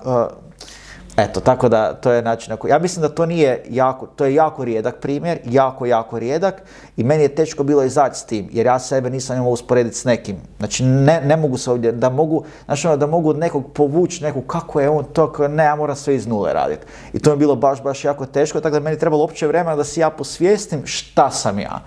Eto, 1.24 1.40
tako 1.40 1.70
da 1.70 1.94
to 1.94 2.12
je 2.12 2.22
način 2.22 2.54
ako... 2.54 2.68
Ja 2.68 2.80
mislim 2.80 3.02
da 3.02 3.10
to 3.10 3.26
nije 3.26 3.64
jako, 3.70 4.08
to 4.08 4.26
je 4.26 4.34
jako 4.34 4.66
rijedak 4.66 4.96
primjer, 5.00 5.40
jako, 5.46 5.86
jako 5.86 6.20
rijedak 6.20 6.62
i 6.98 7.04
meni 7.04 7.24
je 7.24 7.36
teško 7.36 7.64
bilo 7.64 7.84
izaći 7.84 8.20
s 8.20 8.26
tim, 8.26 8.50
jer 8.52 8.66
ja 8.66 8.80
sebe 8.80 9.10
nisam 9.10 9.38
imao 9.38 9.50
usporediti 9.50 9.96
s 9.96 10.06
nekim. 10.06 10.38
Znači, 10.60 10.84
ne, 10.84 11.22
ne 11.22 11.38
mogu 11.38 11.58
se 11.58 11.72
ovdje, 11.72 11.92
da 11.92 12.10
mogu, 12.10 12.44
znači 12.66 12.88
da 12.98 13.08
mogu 13.08 13.34
nekog 13.34 13.72
povući 13.74 14.24
neku, 14.24 14.42
kako 14.42 14.80
je 14.80 14.90
on 14.90 15.04
to, 15.04 15.48
ne, 15.48 15.64
ja 15.64 15.76
moram 15.76 15.96
sve 15.96 16.16
iz 16.16 16.28
nule 16.28 16.54
raditi. 16.54 16.86
I 17.14 17.20
to 17.20 17.32
je 17.32 17.38
bilo 17.38 17.56
baš, 17.56 17.84
baš 17.84 18.06
jako 18.06 18.26
teško, 18.26 18.62
tako 18.62 18.74
da 18.74 18.80
meni 18.80 19.00
trebalo 19.00 19.24
opće 19.24 19.48
vremena 19.48 19.76
da 19.76 19.84
si 19.84 20.00
ja 20.00 20.10
posvijestim 20.10 20.82
šta 20.86 21.32
sam 21.32 21.60
ja. 21.60 21.82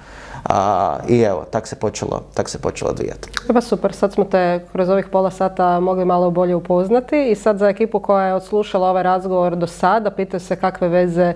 A, 0.49 0.97
I 1.09 1.20
evo, 1.20 1.45
tak 1.51 1.66
se 1.66 1.76
počelo, 1.76 2.22
tak 2.34 2.49
se 2.49 2.59
počelo 2.59 2.90
odvijati. 2.90 3.30
Pa 3.55 3.61
super, 3.61 3.93
sad 3.93 4.12
smo 4.12 4.24
te 4.24 4.66
kroz 4.72 4.88
ovih 4.88 5.07
pola 5.12 5.30
sata 5.30 5.80
mogli 5.80 6.05
malo 6.05 6.30
bolje 6.30 6.55
upoznati 6.55 7.30
i 7.30 7.34
sad 7.34 7.59
za 7.59 7.68
ekipu 7.68 8.01
koja 8.01 8.26
je 8.26 8.34
odslušala 8.34 8.90
ovaj 8.90 9.03
razgovor 9.03 9.57
do 9.57 9.66
sada, 9.66 10.11
pitaju 10.11 10.40
se 10.40 10.57
kakve 10.57 10.88
veze 10.88 11.34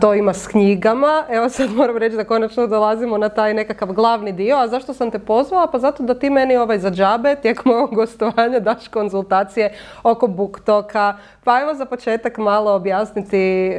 to 0.00 0.14
ima 0.14 0.32
s 0.32 0.46
knjigama. 0.46 1.24
Evo 1.28 1.48
sad 1.48 1.70
moram 1.70 1.96
reći 1.96 2.16
da 2.16 2.24
konačno 2.24 2.66
dolazimo 2.66 3.18
na 3.18 3.28
taj 3.28 3.54
nekakav 3.54 3.92
glavni 3.92 4.32
dio. 4.32 4.56
A 4.56 4.68
zašto 4.68 4.94
sam 4.94 5.10
te 5.10 5.18
pozvala? 5.18 5.66
Pa 5.66 5.78
zato 5.78 6.02
da 6.02 6.14
ti 6.14 6.30
meni 6.30 6.56
ovaj 6.56 6.78
za 6.78 6.90
džabe 6.90 7.36
tijekom 7.42 7.72
ovog 7.72 7.94
gostovanja 7.94 8.60
daš 8.60 8.88
konzultacije 8.88 9.74
oko 10.02 10.26
BookToka. 10.26 11.16
Pa 11.44 11.52
ajmo 11.52 11.74
za 11.74 11.84
početak 11.84 12.38
malo 12.38 12.74
objasniti 12.74 13.76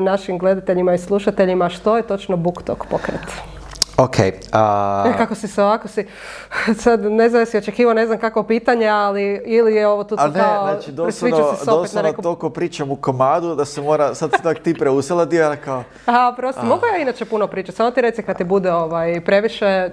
našim 0.00 0.38
gledateljima 0.38 0.94
i 0.94 0.98
slušateljima 0.98 1.68
što 1.68 1.96
je 1.96 2.02
točno 2.02 2.36
BookTok 2.36 2.86
pokret. 2.90 3.59
Ok. 4.04 4.16
Uh... 4.16 5.16
kako 5.16 5.34
si 5.34 5.48
se 5.48 5.62
ovako 5.62 5.88
si, 5.88 6.06
sad 6.82 7.00
ne 7.00 7.28
znam 7.28 7.46
si 7.46 7.58
očekivao 7.58 7.94
ne 7.94 8.06
znam 8.06 8.18
kako 8.18 8.42
pitanje, 8.42 8.88
ali 8.88 9.42
ili 9.46 9.74
je 9.74 9.88
ovo 9.88 10.04
tu 10.04 10.16
ne, 10.16 10.40
kao, 10.40 10.68
znači, 10.72 10.92
doslovno, 10.92 11.54
doslovno 11.66 12.08
neku... 12.08 12.22
toliko 12.22 12.50
pričam 12.50 12.90
u 12.90 12.96
komadu 12.96 13.54
da 13.54 13.64
se 13.64 13.80
mora, 13.80 14.14
sad 14.14 14.30
se 14.30 14.42
tak 14.42 14.58
ti 14.58 14.74
preusela 14.74 15.24
dio, 15.24 15.56
kao... 15.64 15.84
Aha, 16.06 16.34
prosto, 16.36 16.62
mogu 16.62 16.86
ja 16.86 17.02
inače 17.02 17.24
puno 17.24 17.46
pričati, 17.46 17.76
samo 17.76 17.90
ti 17.90 18.00
reci 18.00 18.22
kad 18.22 18.36
ti 18.36 18.44
bude 18.44 18.72
ovaj, 18.72 19.24
previše, 19.24 19.90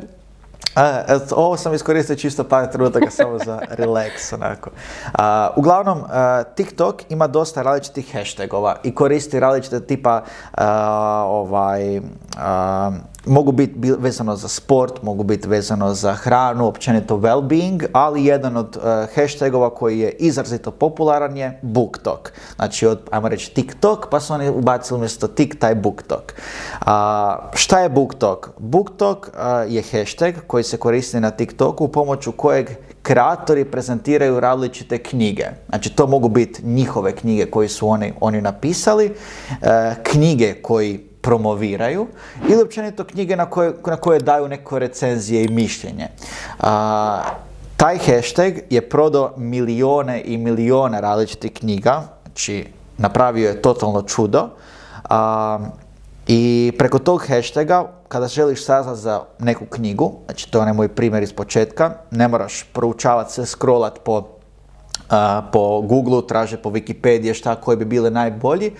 a, 0.77 1.19
ovo 1.31 1.57
sam 1.57 1.73
iskoristio 1.73 2.15
čisto 2.15 2.43
par 2.43 2.71
trenutaka 2.71 3.09
samo 3.09 3.37
za 3.45 3.59
relax, 3.69 4.33
onako. 4.33 4.69
uglavnom, 5.55 6.03
TikTok 6.55 7.01
ima 7.09 7.27
dosta 7.27 7.61
različitih 7.61 8.13
hashtagova 8.13 8.75
i 8.83 8.95
koristi 8.95 9.39
različite 9.39 9.79
tipa 9.79 10.21
ovaj, 11.27 12.01
mogu 13.27 13.51
biti 13.51 13.73
vezano 13.99 14.35
za 14.35 14.47
sport, 14.47 15.03
mogu 15.03 15.23
biti 15.23 15.47
vezano 15.47 15.93
za 15.93 16.13
hranu, 16.13 16.67
općenito 16.67 17.17
well-being, 17.17 17.85
ali 17.93 18.25
jedan 18.25 18.57
od 18.57 18.77
uh, 18.77 19.15
hashtagova 19.15 19.69
koji 19.69 19.99
je 19.99 20.11
izrazito 20.11 20.71
popularan 20.71 21.37
je 21.37 21.59
BookTok. 21.61 22.31
Znači 22.55 22.87
od, 22.87 22.99
ajmo 23.11 23.29
reći, 23.29 23.53
TikTok, 23.53 24.07
pa 24.11 24.19
su 24.19 24.33
oni 24.33 24.49
ubacili 24.49 24.97
umjesto 24.97 25.27
Tik 25.27 25.59
taj 25.59 25.75
BookTok. 25.75 26.33
Uh, 26.81 26.87
šta 27.53 27.79
je 27.79 27.89
BookTok? 27.89 28.49
BookTok 28.57 29.29
uh, 29.33 29.73
je 29.73 29.83
hashtag 29.91 30.33
koji 30.47 30.63
se 30.63 30.77
koristi 30.77 31.19
na 31.19 31.31
TikToku 31.31 31.87
pomoću 31.87 32.31
kojeg 32.31 32.69
kreatori 33.01 33.65
prezentiraju 33.65 34.39
različite 34.39 34.97
knjige. 34.97 35.45
Znači 35.69 35.89
to 35.95 36.07
mogu 36.07 36.29
biti 36.29 36.65
njihove 36.65 37.15
knjige 37.15 37.45
koje 37.45 37.67
su 37.67 37.89
oni, 37.89 38.13
oni 38.19 38.41
napisali, 38.41 39.15
knjige 40.03 40.53
koji 40.53 41.06
promoviraju 41.27 42.07
ili 42.49 42.61
općenito 42.61 43.03
knjige 43.03 43.35
na 43.35 43.45
koje, 43.45 43.73
na 43.85 43.95
koje 43.95 44.19
daju 44.19 44.47
neko 44.47 44.79
recenzije 44.79 45.43
i 45.43 45.51
mišljenje. 45.51 46.07
A, 46.59 47.21
taj 47.77 47.97
hashtag 47.97 48.53
je 48.69 48.89
prodao 48.89 49.33
milijone 49.37 50.21
i 50.25 50.37
milijone 50.37 51.01
različitih 51.01 51.51
knjiga, 51.53 52.03
znači 52.23 52.67
napravio 52.97 53.49
je 53.49 53.61
totalno 53.61 54.01
čudo. 54.01 54.49
A, 55.09 55.59
I 56.27 56.71
preko 56.77 56.99
tog 56.99 57.23
hashtaga, 57.27 57.85
kada 58.07 58.27
želiš 58.27 58.65
saznat 58.65 58.97
za 58.97 59.21
neku 59.39 59.65
knjigu, 59.65 60.11
znači 60.25 60.51
to 60.51 60.57
je 60.57 60.61
onaj 60.61 60.73
moj 60.73 60.87
primjer 60.87 61.23
iz 61.23 61.33
početka, 61.33 61.91
ne 62.11 62.27
moraš 62.27 62.65
proučavati 62.73 63.33
sve, 63.33 63.45
scrollat 63.45 63.99
po 64.03 64.36
po 65.51 65.81
Google, 65.81 66.27
traže 66.27 66.57
po 66.57 66.69
Wikipediji 66.69 67.33
šta 67.33 67.55
koji 67.55 67.77
bi 67.77 67.85
bili 67.85 68.11
najbolji, 68.11 68.71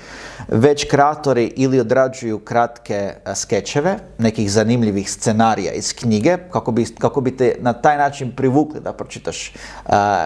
već 0.48 0.88
kreatori 0.90 1.54
ili 1.56 1.80
odrađuju 1.80 2.40
kratke 2.40 3.14
skečeve, 3.36 3.98
nekih 4.18 4.52
zanimljivih 4.52 5.12
scenarija 5.12 5.72
iz 5.74 5.94
knjige, 5.96 6.38
kako 6.52 6.72
bi, 6.72 6.86
kako 7.00 7.22
bi 7.22 7.38
te 7.38 7.56
na 7.60 7.74
taj 7.74 7.98
način 7.98 8.32
privukli 8.36 8.80
da 8.80 8.94
pročitaš 8.94 9.54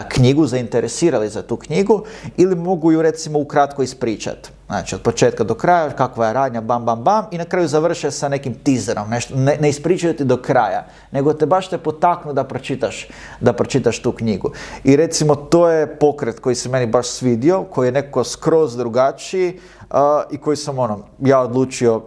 knjigu, 0.10 0.48
zainteresirali 0.48 1.30
za 1.30 1.42
tu 1.42 1.58
knjigu, 1.58 2.06
ili 2.38 2.56
mogu 2.56 2.92
ju 2.92 3.02
recimo 3.02 3.40
ukratko 3.40 3.84
ispričati. 3.84 4.50
Znači, 4.72 4.96
od 4.96 5.02
početka 5.02 5.44
do 5.44 5.56
kraja, 5.56 5.90
kakva 5.90 6.28
je 6.28 6.34
radnja, 6.34 6.62
bam, 6.62 6.86
bam, 6.86 7.04
bam, 7.04 7.26
i 7.32 7.38
na 7.38 7.46
kraju 7.46 7.68
završe 7.68 8.12
sa 8.12 8.30
nekim 8.30 8.54
teaserom, 8.54 9.10
nešto, 9.10 9.36
ne, 9.36 9.58
ne 9.60 9.70
ispričaju 9.70 10.14
ti 10.14 10.24
do 10.24 10.38
kraja, 10.38 10.86
nego 11.12 11.34
te 11.34 11.46
baš 11.46 11.68
te 11.70 11.78
potaknu 11.78 12.34
da 12.34 12.44
pročitaš, 12.44 13.08
da 13.42 13.54
pročitaš 13.54 14.00
tu 14.00 14.12
knjigu. 14.12 14.52
I 14.84 14.96
recimo, 14.96 15.36
to 15.36 15.68
je 15.70 16.00
pokret 16.00 16.40
koji 16.40 16.56
se 16.56 16.70
meni 16.70 16.88
baš 16.88 17.08
svidio, 17.08 17.64
koji 17.64 17.88
je 17.88 17.92
neko 17.92 18.24
skroz 18.24 18.78
drugačiji 18.78 19.60
uh, 19.90 19.98
i 20.32 20.38
koji 20.38 20.58
sam, 20.58 20.80
ono, 20.80 21.00
ja 21.20 21.42
odlučio 21.42 22.02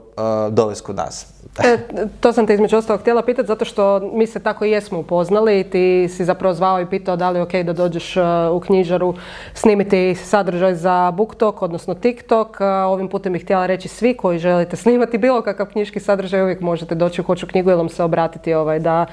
kod 0.83 0.97
nas. 0.97 1.35
E, 1.65 1.79
to 2.21 2.33
sam 2.33 2.47
te 2.47 2.55
između 2.55 2.77
ostalog 2.77 3.01
htjela 3.01 3.23
pitati 3.23 3.47
zato 3.47 3.65
što 3.65 4.01
mi 4.13 4.27
se 4.27 4.41
tako 4.41 4.65
i 4.65 4.71
jesmo 4.71 4.99
upoznali 4.99 5.61
i 5.61 5.65
ti 5.65 6.09
si 6.09 6.25
zapravo 6.25 6.55
zvao 6.55 6.81
i 6.81 6.87
pitao 6.87 7.17
da 7.17 7.31
li 7.31 7.39
je 7.39 7.43
ok 7.43 7.53
da 7.53 7.73
dođeš 7.73 8.17
e, 8.17 8.21
u 8.53 8.61
knjižaru 8.61 9.15
snimiti 9.55 10.15
sadržaj 10.15 10.75
za 10.75 11.11
BookTok, 11.11 11.63
odnosno 11.63 11.95
TikTok. 11.95 12.61
E, 12.61 12.65
ovim 12.65 13.09
putem 13.09 13.33
bih 13.33 13.43
htjela 13.43 13.67
reći 13.67 13.89
svi 13.89 14.17
koji 14.17 14.39
želite 14.39 14.77
snimati 14.77 15.19
bilo 15.19 15.43
kakav 15.43 15.67
knjiški 15.67 16.01
sadržaj 16.01 16.43
uvijek 16.43 16.61
možete 16.61 16.95
doći 16.95 17.21
u 17.21 17.25
Hoću 17.25 17.47
knjigu 17.47 17.71
ili 17.71 17.79
vam 17.79 17.89
se 17.89 18.03
obratiti 18.03 18.55
ovaj, 18.55 18.79
da 18.79 19.07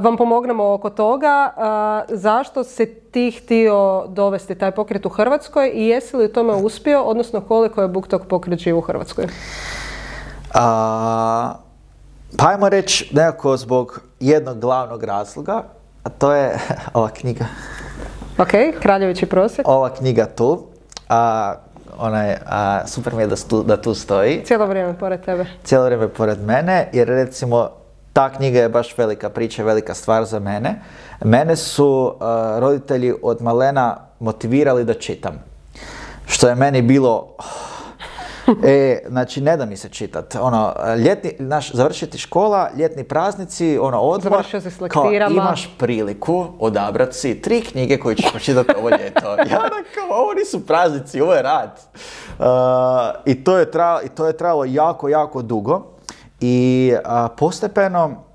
vam 0.00 0.16
pomognemo 0.16 0.72
oko 0.72 0.90
toga. 0.90 1.50
Zašto 2.08 2.64
se 2.64 2.86
ti 2.86 3.30
htio 3.30 4.04
dovesti 4.08 4.54
taj 4.54 4.70
pokret 4.70 5.06
u 5.06 5.08
Hrvatskoj 5.08 5.70
i 5.74 5.86
jesi 5.86 6.16
li 6.16 6.24
u 6.24 6.32
tome 6.32 6.54
uspio, 6.54 7.02
odnosno 7.02 7.40
koliko 7.40 7.82
je 7.82 7.88
BookTok 7.88 8.26
pokret 8.26 8.58
živ 8.58 8.78
u 8.78 8.80
Hrvatskoj? 8.80 9.26
A, 10.56 11.54
pa 12.36 12.48
ajmo 12.48 12.68
reći 12.68 13.10
nekako 13.12 13.56
zbog 13.56 14.00
jednog 14.20 14.60
glavnog 14.60 15.04
razloga, 15.04 15.62
a 16.02 16.08
to 16.08 16.32
je 16.32 16.58
ova 16.94 17.08
knjiga. 17.08 17.44
Ok, 18.38 18.80
Kraljevići 18.82 19.26
prosjek. 19.26 19.68
Ova 19.68 19.94
knjiga 19.94 20.26
tu. 20.26 20.66
A, 21.08 21.54
ona 21.98 22.22
je, 22.22 22.40
a, 22.46 22.86
super 22.86 23.14
mi 23.14 23.22
je 23.22 23.26
da, 23.26 23.36
stu, 23.36 23.62
da 23.62 23.82
tu 23.82 23.94
stoji. 23.94 24.44
Cijelo 24.44 24.66
vrijeme 24.66 24.98
pored 24.98 25.24
tebe. 25.24 25.46
Cijelo 25.64 25.84
vrijeme 25.84 26.08
pored 26.08 26.42
mene, 26.42 26.88
jer 26.92 27.08
recimo 27.08 27.70
ta 28.12 28.32
knjiga 28.32 28.60
je 28.60 28.68
baš 28.68 28.98
velika 28.98 29.30
priča, 29.30 29.64
velika 29.64 29.94
stvar 29.94 30.24
za 30.24 30.38
mene. 30.38 30.80
Mene 31.24 31.56
su 31.56 32.14
roditelji 32.58 33.14
od 33.22 33.42
malena 33.42 33.96
motivirali 34.20 34.84
da 34.84 34.94
čitam. 34.94 35.32
Što 36.26 36.48
je 36.48 36.54
meni 36.54 36.82
bilo, 36.82 37.28
E, 38.64 38.98
znači 39.08 39.40
ne 39.40 39.56
da 39.56 39.66
mi 39.66 39.76
se 39.76 39.88
čitat. 39.88 40.36
Ono, 40.40 40.74
ljetni, 41.04 41.32
naš, 41.38 41.72
završiti 41.72 42.18
škola, 42.18 42.70
ljetni 42.78 43.04
praznici, 43.04 43.78
ono, 43.80 44.00
odmor. 44.00 44.44
se 44.44 44.70
kao, 44.88 45.12
imaš 45.30 45.70
priliku 45.78 46.46
odabrati 46.58 47.16
si 47.16 47.42
tri 47.42 47.60
knjige 47.60 47.98
koje 47.98 48.16
ćeš 48.16 48.30
pročitati 48.30 48.72
ovo 48.78 48.90
ljeto. 48.90 49.36
Ja 49.50 49.60
kao, 49.94 50.18
ovo 50.18 50.34
nisu 50.34 50.66
praznici, 50.66 51.20
ovo 51.20 51.34
je 51.34 51.42
rad. 51.42 51.80
Uh, 52.38 52.46
i, 53.24 53.44
to 53.44 53.58
je 53.58 53.70
trajalo, 53.70 54.00
I 54.02 54.08
to 54.08 54.26
je 54.26 54.36
trajalo 54.36 54.64
jako, 54.64 55.08
jako 55.08 55.42
dugo. 55.42 55.82
I 56.40 56.92
postepeno 57.36 58.26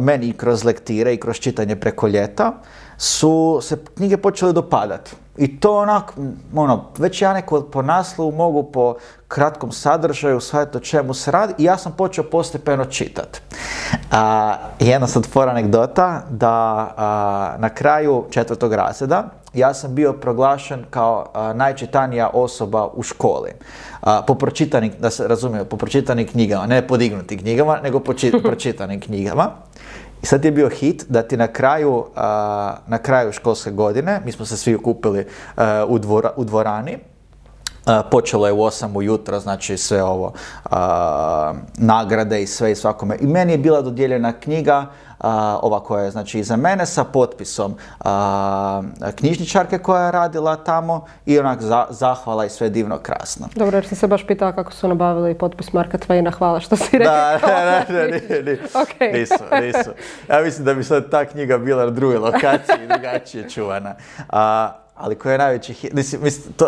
meni 0.00 0.32
kroz 0.32 0.64
lektire 0.64 1.14
i 1.14 1.20
kroz 1.20 1.36
čitanje 1.36 1.76
preko 1.76 2.08
ljeta 2.08 2.52
su 3.00 3.58
se 3.62 3.76
knjige 3.96 4.16
počele 4.16 4.52
dopadati. 4.52 5.10
I 5.36 5.60
to 5.60 5.76
onak, 5.76 6.12
ono, 6.54 6.84
već 6.98 7.22
ja 7.22 7.32
neko 7.32 7.62
po 7.62 7.82
naslovu 7.82 8.32
mogu 8.32 8.62
po 8.72 8.94
kratkom 9.28 9.72
sadržaju 9.72 10.40
shvatiti 10.40 10.76
o 10.76 10.80
čemu 10.80 11.14
se 11.14 11.30
radi 11.30 11.54
i 11.58 11.64
ja 11.64 11.78
sam 11.78 11.92
počeo 11.92 12.24
postepeno 12.24 12.84
čitati. 12.84 13.40
jedna 14.80 15.06
sad 15.06 15.26
for 15.26 15.48
anegdota 15.48 16.22
da 16.30 17.56
na 17.58 17.68
kraju 17.68 18.24
četvrtog 18.30 18.72
razreda 18.72 19.24
ja 19.54 19.74
sam 19.74 19.94
bio 19.94 20.12
proglašen 20.12 20.84
kao 20.90 21.26
najčitanija 21.54 22.30
osoba 22.32 22.88
u 22.94 23.02
školi. 23.02 23.50
po 24.26 24.34
pročitanim, 24.34 24.92
da 24.98 25.10
se 25.10 25.28
razumije, 25.28 25.64
po 25.64 25.76
pročitanim 25.76 26.26
knjigama, 26.26 26.66
ne 26.66 26.86
podignutim 26.88 27.38
knjigama, 27.38 27.78
nego 27.82 28.00
po 28.00 28.12
pročitanim 28.44 29.00
knjigama. 29.00 29.50
I 30.22 30.26
sad 30.26 30.44
je 30.44 30.50
bio 30.50 30.68
hit 30.68 31.04
da 31.08 31.22
ti 31.22 31.36
na 31.36 31.46
kraju, 31.46 32.06
na 32.86 32.98
kraju 33.02 33.32
školske 33.32 33.70
godine, 33.70 34.20
mi 34.24 34.32
smo 34.32 34.46
se 34.46 34.56
svi 34.56 34.74
okupili 34.74 35.26
u, 35.88 36.00
u 36.36 36.44
dvorani, 36.44 36.98
počelo 38.10 38.46
je 38.46 38.52
u 38.52 38.56
8 38.56 38.96
ujutro, 38.96 39.40
znači 39.40 39.76
sve 39.76 40.02
ovo, 40.02 40.32
nagrade 41.78 42.42
i 42.42 42.46
sve 42.46 42.72
i 42.72 42.74
svakome. 42.74 43.16
I 43.20 43.26
meni 43.26 43.52
je 43.52 43.58
bila 43.58 43.82
dodijeljena 43.82 44.32
knjiga 44.32 44.86
ova 45.62 45.80
koja 45.80 46.04
je 46.04 46.10
znači 46.10 46.38
iza 46.38 46.56
mene 46.56 46.86
sa 46.86 47.04
potpisom 47.04 47.74
knjižničarke 49.14 49.78
koja 49.78 50.04
je 50.04 50.12
radila 50.12 50.56
tamo 50.56 51.04
i 51.26 51.38
onak 51.38 51.58
zahvala 51.90 52.44
i 52.44 52.48
sve 52.48 52.70
divno 52.70 52.98
krasno. 52.98 53.48
Dobro, 53.54 53.76
jer 53.76 53.88
sam 53.88 53.96
se 53.96 54.06
baš 54.06 54.26
pitala 54.26 54.52
kako 54.52 54.72
su 54.72 54.88
nabavili 54.88 55.38
potpis 55.38 55.72
Marka 55.72 55.98
Twaina, 55.98 56.32
hvala 56.32 56.60
što 56.60 56.76
si 56.76 56.98
rekao. 56.98 57.14
Da, 57.14 57.38
ne, 57.88 58.08
ne, 58.08 58.20
ne, 58.30 59.12
nisu, 59.12 59.34
nisu. 59.62 59.90
Ja 60.28 60.42
mislim 60.42 60.64
da 60.64 60.74
bi 60.74 60.84
sad 60.84 61.10
ta 61.10 61.24
knjiga 61.24 61.58
bila 61.58 61.84
na 61.84 61.90
drugoj 61.90 62.18
lokaciji 62.18 62.86
drugačije 62.88 63.50
čuvana. 63.50 63.94
ali 64.96 65.14
koja 65.18 65.32
je 65.32 65.38
najveći 65.38 65.72
hit, 65.72 65.92
mislim, 65.92 66.52
to, 66.56 66.66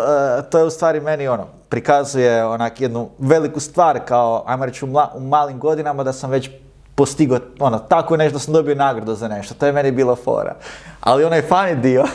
to, 0.49 0.57
je 0.57 0.65
u 0.65 0.69
stvari 0.69 0.99
meni 1.01 1.27
ono, 1.27 1.47
prikazuje 1.69 2.45
onak 2.45 2.81
jednu 2.81 3.09
veliku 3.19 3.59
stvar 3.59 3.99
kao, 4.05 4.43
ajmo 4.47 4.65
reći 4.65 4.85
u 4.85 5.19
malim 5.19 5.59
godinama 5.59 6.03
da 6.03 6.13
sam 6.13 6.29
već 6.29 6.49
postigao, 6.95 7.39
ono, 7.59 7.79
tako 7.79 8.17
nešto 8.17 8.39
sam 8.39 8.53
dobio 8.53 8.75
nagradu 8.75 9.15
za 9.15 9.27
nešto, 9.27 9.53
to 9.53 9.65
je 9.65 9.71
meni 9.71 9.91
bilo 9.91 10.15
fora. 10.15 10.55
Ali 11.01 11.23
onaj 11.23 11.41
funny 11.41 11.81
dio 11.81 12.05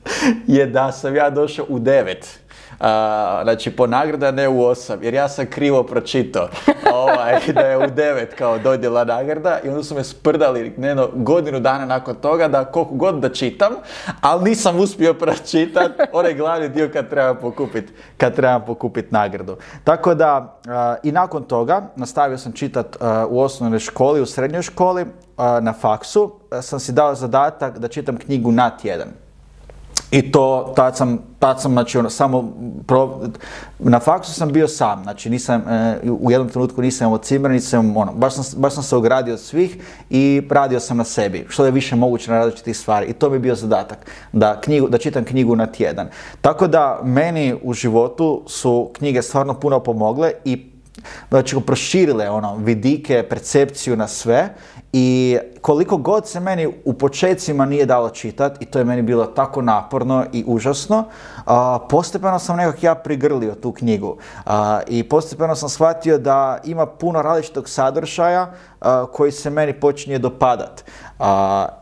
je 0.46 0.66
da 0.66 0.92
sam 0.92 1.16
ja 1.16 1.30
došao 1.30 1.66
u 1.68 1.78
devet 1.78 2.41
znači 3.42 3.70
po 3.70 3.86
nagrada 3.86 4.30
ne 4.30 4.48
u 4.48 4.64
osam, 4.64 5.02
jer 5.02 5.14
ja 5.14 5.28
sam 5.28 5.46
krivo 5.46 5.82
pročitao 5.82 6.48
ovaj, 6.94 7.52
da 7.54 7.60
je 7.60 7.78
u 7.78 7.90
devet 7.90 8.34
kao 8.34 8.58
dodjela 8.58 9.04
nagrada 9.04 9.58
i 9.64 9.68
onda 9.68 9.82
su 9.82 9.94
me 9.94 10.04
sprdali 10.04 10.74
neno, 10.76 11.08
godinu 11.14 11.60
dana 11.60 11.86
nakon 11.86 12.14
toga 12.14 12.48
da 12.48 12.64
koliko 12.64 12.94
god 12.94 13.14
da 13.14 13.28
čitam, 13.28 13.72
ali 14.20 14.44
nisam 14.44 14.78
uspio 14.78 15.14
pročitati 15.14 16.02
onaj 16.12 16.34
glavni 16.34 16.68
dio 16.68 16.90
kad 16.92 17.08
trebam 17.08 17.36
pokupiti 17.40 17.92
kad 18.16 18.34
trebam 18.36 18.64
pokupit 18.66 19.12
nagradu. 19.12 19.56
Tako 19.84 20.14
da 20.14 20.60
i 21.02 21.12
nakon 21.12 21.42
toga 21.42 21.82
nastavio 21.96 22.38
sam 22.38 22.52
čitati 22.52 22.98
u 23.28 23.40
osnovnoj 23.40 23.78
školi, 23.78 24.20
u 24.20 24.26
srednjoj 24.26 24.62
školi, 24.62 25.06
na 25.60 25.72
faksu 25.72 26.32
sam 26.62 26.80
si 26.80 26.92
dao 26.92 27.14
zadatak 27.14 27.78
da 27.78 27.88
čitam 27.88 28.16
knjigu 28.16 28.52
na 28.52 28.70
tjedan. 28.76 29.21
I 30.12 30.32
to, 30.32 30.72
tad 30.76 30.96
sam, 30.96 31.18
tad 31.38 31.60
sam 31.60 31.72
znači, 31.72 31.98
ono, 31.98 32.10
samo, 32.10 32.52
na 33.78 34.00
faksu 34.00 34.32
sam 34.32 34.52
bio 34.52 34.68
sam, 34.68 35.02
znači 35.02 35.30
nisam, 35.30 35.68
e, 35.68 35.98
u 36.10 36.30
jednom 36.30 36.48
trenutku 36.48 36.82
nisam 36.82 37.06
imao 37.06 37.18
cimer, 37.18 37.50
nisam, 37.50 37.96
ono, 37.96 38.12
baš 38.12 38.34
sam, 38.34 38.60
baš 38.60 38.74
sam 38.74 38.82
se 38.82 38.96
ogradio 38.96 39.34
od 39.34 39.40
svih 39.40 39.76
i 40.10 40.42
radio 40.50 40.80
sam 40.80 40.96
na 40.96 41.04
sebi, 41.04 41.46
što 41.48 41.64
je 41.64 41.70
više 41.70 41.96
moguće 41.96 42.30
na 42.30 42.38
različitih 42.38 42.76
stvari 42.76 43.06
i 43.06 43.12
to 43.12 43.30
mi 43.30 43.36
je 43.36 43.40
bio 43.40 43.54
zadatak, 43.54 44.06
da, 44.32 44.60
knjigu, 44.60 44.88
da 44.88 44.98
čitam 44.98 45.24
knjigu 45.24 45.56
na 45.56 45.66
tjedan. 45.66 46.08
Tako 46.40 46.66
da 46.66 47.00
meni 47.04 47.54
u 47.62 47.72
životu 47.72 48.42
su 48.46 48.90
knjige 48.94 49.22
stvarno 49.22 49.54
puno 49.54 49.80
pomogle 49.80 50.32
i 50.44 50.72
znači 51.28 51.56
proširile 51.66 52.30
ono 52.30 52.56
vidike, 52.56 53.22
percepciju 53.28 53.96
na 53.96 54.08
sve 54.08 54.54
i 54.92 55.38
koliko 55.60 55.96
god 55.96 56.28
se 56.28 56.40
meni 56.40 56.68
u 56.84 56.92
počecima 56.92 57.66
nije 57.66 57.86
dalo 57.86 58.10
čitati 58.10 58.64
i 58.64 58.66
to 58.66 58.78
je 58.78 58.84
meni 58.84 59.02
bilo 59.02 59.26
tako 59.26 59.62
naporno 59.62 60.24
i 60.32 60.44
užasno, 60.46 61.04
postepeno 61.88 62.38
sam 62.38 62.56
nekak 62.56 62.82
ja 62.82 62.94
prigrlio 62.94 63.54
tu 63.54 63.72
knjigu 63.72 64.16
i 64.86 65.08
postepeno 65.08 65.56
sam 65.56 65.68
shvatio 65.68 66.18
da 66.18 66.58
ima 66.64 66.86
puno 66.86 67.22
različitog 67.22 67.68
sadržaja 67.68 68.52
koji 69.12 69.32
se 69.32 69.50
meni 69.50 69.80
počinje 69.80 70.18
dopadat. 70.18 70.84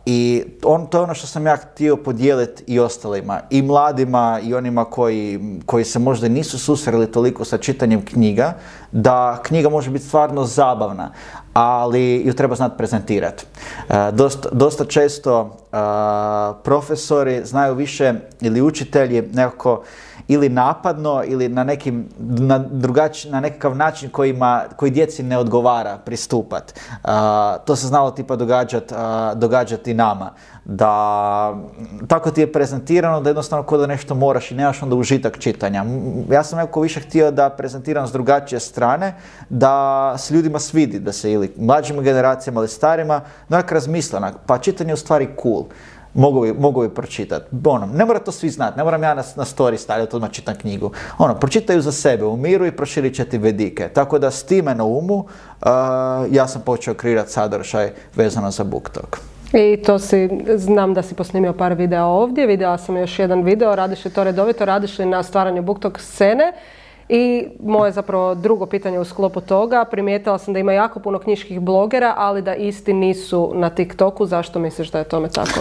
I 0.07 0.45
on, 0.65 0.87
to 0.87 0.99
je 0.99 1.05
ono 1.05 1.15
što 1.15 1.27
sam 1.27 1.47
ja 1.47 1.57
htio 1.57 1.97
podijeliti 1.97 2.65
i 2.67 2.81
ostalima, 2.81 3.41
i 3.51 3.63
mladima 3.63 4.41
i 4.43 4.55
onima 4.55 4.85
koji, 4.85 5.41
koji 5.67 5.85
se 5.85 5.99
možda 5.99 6.29
nisu 6.29 6.59
susreli 6.59 7.13
toliko 7.13 7.45
sa 7.45 7.59
čitanjem 7.59 8.05
knjiga, 8.05 8.53
da 8.93 9.39
knjiga 9.43 9.69
može 9.69 9.91
biti 9.91 10.05
stvarno 10.05 10.45
zabavna 10.45 11.13
ali 11.53 12.23
ju 12.27 12.33
treba 12.33 12.55
znati 12.55 12.79
prezentirati. 12.79 13.45
E, 13.89 14.13
dosta, 14.13 14.49
dosta 14.53 14.85
često 14.85 15.57
profesori 16.65 17.41
znaju 17.45 17.75
više 17.75 18.15
ili 18.41 18.63
učitelji 18.63 19.23
nekako 19.33 19.83
ili 20.31 20.49
napadno 20.49 21.23
ili 21.27 21.49
na 21.49 21.65
nekim 21.65 22.09
na 22.19 22.59
drugač, 22.59 23.25
na 23.25 23.41
nekakav 23.41 23.77
način 23.77 24.11
kojima, 24.11 24.65
koji 24.77 24.91
djeci 24.91 25.23
ne 25.23 25.39
odgovara 25.39 25.99
pristupat. 26.05 26.75
to 27.65 27.77
se 27.77 27.87
znalo 27.87 28.11
tipa 28.11 28.37
događati 28.37 28.95
događati 29.35 29.95
nama. 29.95 30.31
Da 30.65 31.55
tako 32.09 32.31
ti 32.31 32.41
je 32.41 32.53
prezentirano 32.53 33.21
da 33.21 33.31
jednostavno 33.31 33.67
kod 33.67 33.81
da 33.81 33.87
nešto 33.87 34.15
moraš 34.15 34.51
i 34.51 34.55
nemaš 34.55 34.83
onda 34.83 34.97
užitak 34.97 35.39
čitanja. 35.39 35.85
Ja 36.31 36.43
sam 36.43 36.59
nekako 36.59 36.81
više 36.81 37.01
htio 37.01 37.31
da 37.31 37.51
prezentiram 37.51 38.07
s 38.07 38.13
drugačije 38.13 38.61
strane, 38.61 39.15
da 39.49 40.15
se 40.19 40.35
ljudima 40.35 40.59
svidi, 40.59 40.99
da 40.99 41.13
se 41.13 41.33
ili 41.33 41.55
mlađim 41.59 42.01
generacijama 42.01 42.61
ili 42.61 42.69
starima, 42.69 43.21
onak 43.49 43.73
razmislenak, 43.73 44.35
pa 44.47 44.59
čitanje 44.59 44.91
je 44.91 44.95
u 44.95 44.97
stvari 44.97 45.29
cool 45.43 45.65
mogu 46.15 46.47
mogu 46.59 46.89
pročitati. 46.89 47.47
Ono, 47.65 47.87
ne 47.87 48.05
mora 48.05 48.19
to 48.19 48.33
svi 48.33 48.51
znati, 48.51 48.79
ne 48.79 48.85
moram 48.85 49.03
ja 49.03 49.15
na, 49.15 49.23
na 49.37 49.45
story 49.45 49.77
stavljati 49.77 50.17
odmah 50.17 50.31
čitam 50.31 50.55
knjigu. 50.55 50.91
Ono, 51.19 51.35
pročitaju 51.35 51.81
za 51.81 51.93
sebe 51.93 52.25
u 52.25 52.37
miru 52.37 52.67
i 52.67 52.73
proširit 52.73 53.15
će 53.15 53.25
ti 53.25 53.39
vedike. 53.39 53.89
Tako 53.89 54.19
da 54.19 54.31
s 54.31 54.43
time 54.43 54.75
na 54.75 54.85
umu 54.85 55.15
uh, 55.15 55.27
ja 56.31 56.47
sam 56.49 56.63
počeo 56.63 56.95
kreirati 56.95 57.33
sadržaj 57.33 57.91
vezano 58.17 58.51
za 58.51 58.65
BookTok. 58.65 59.21
I 59.53 59.83
to 59.83 59.99
si, 59.99 60.29
znam 60.57 60.95
da 60.95 61.03
si 61.03 61.15
posnimio 61.15 61.53
par 61.53 61.75
videa 61.75 62.05
ovdje, 62.05 62.47
vidjela 62.47 62.79
sam 62.79 62.97
još 62.97 63.19
jedan 63.19 63.43
video, 63.43 63.75
radiš 63.75 64.05
li 64.05 64.11
to 64.11 64.25
redovito, 64.25 64.65
radiš 64.65 64.99
li 64.99 65.07
na 65.07 65.23
stvaranju 65.23 65.63
BookTok 65.63 66.01
scene 66.01 66.53
i 67.13 67.49
moje 67.63 67.93
zapravo 67.93 68.35
drugo 68.35 68.67
pitanje 68.67 68.99
u 69.01 69.05
sklopu 69.05 69.41
toga, 69.41 69.85
primijetila 69.85 70.39
sam 70.39 70.55
da 70.55 70.61
ima 70.61 70.73
jako 70.73 71.01
puno 71.01 71.19
knjiških 71.19 71.61
blogera, 71.61 72.15
ali 72.17 72.43
da 72.43 72.55
isti 72.55 72.93
nisu 72.93 73.53
na 73.55 73.71
TikToku. 73.71 74.27
Zašto 74.27 74.59
misliš 74.59 74.91
da 74.91 74.99
je 74.99 75.05
tome 75.05 75.29
tako? 75.29 75.61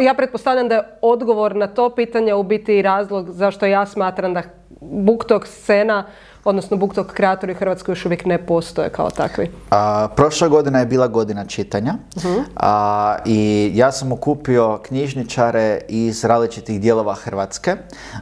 Ja 0.00 0.14
pretpostavljam 0.16 0.68
da 0.68 0.74
je 0.74 0.82
odgovor 1.02 1.56
na 1.56 1.66
to 1.66 1.90
pitanje 1.90 2.34
u 2.34 2.42
biti 2.42 2.82
razlog 2.82 3.30
zašto 3.30 3.66
ja 3.66 3.86
smatram 3.86 4.34
da 4.34 4.42
BookTok 4.80 5.46
scena 5.46 6.04
odnosno 6.44 6.76
BookTok 6.76 7.12
kreatori 7.12 7.52
u 7.52 7.56
Hrvatskoj 7.56 7.92
još 7.92 8.06
uvijek 8.06 8.24
ne 8.24 8.46
postoje 8.46 8.90
kao 8.90 9.10
takvi? 9.10 9.50
A, 9.70 10.08
prošla 10.16 10.48
godina 10.48 10.78
je 10.78 10.86
bila 10.86 11.06
godina 11.06 11.44
čitanja 11.44 11.94
uh 12.16 12.22
a, 12.56 13.16
i 13.24 13.70
ja 13.74 13.92
sam 13.92 14.12
okupio 14.12 14.78
knjižničare 14.82 15.80
iz 15.88 16.24
različitih 16.24 16.80
dijelova 16.80 17.14
Hrvatske 17.14 17.76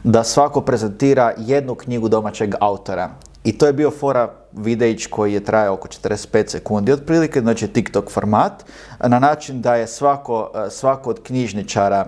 da 0.04 0.24
svako 0.24 0.60
prezentira 0.60 1.32
jednu 1.38 1.74
knjigu 1.74 2.08
domaćeg 2.08 2.54
autora. 2.60 3.10
I 3.44 3.58
to 3.58 3.66
je 3.66 3.72
bio 3.72 3.90
fora 3.90 4.30
videić 4.52 5.06
koji 5.06 5.32
je 5.32 5.44
trajao 5.44 5.74
oko 5.74 5.88
45 5.88 6.48
sekundi 6.48 6.92
otprilike, 6.92 7.40
znači 7.40 7.68
TikTok 7.68 8.10
format, 8.10 8.64
na 9.00 9.18
način 9.18 9.62
da 9.62 9.74
je 9.74 9.86
svako, 9.86 10.50
svako 10.70 11.10
od 11.10 11.22
knjižničara 11.22 12.06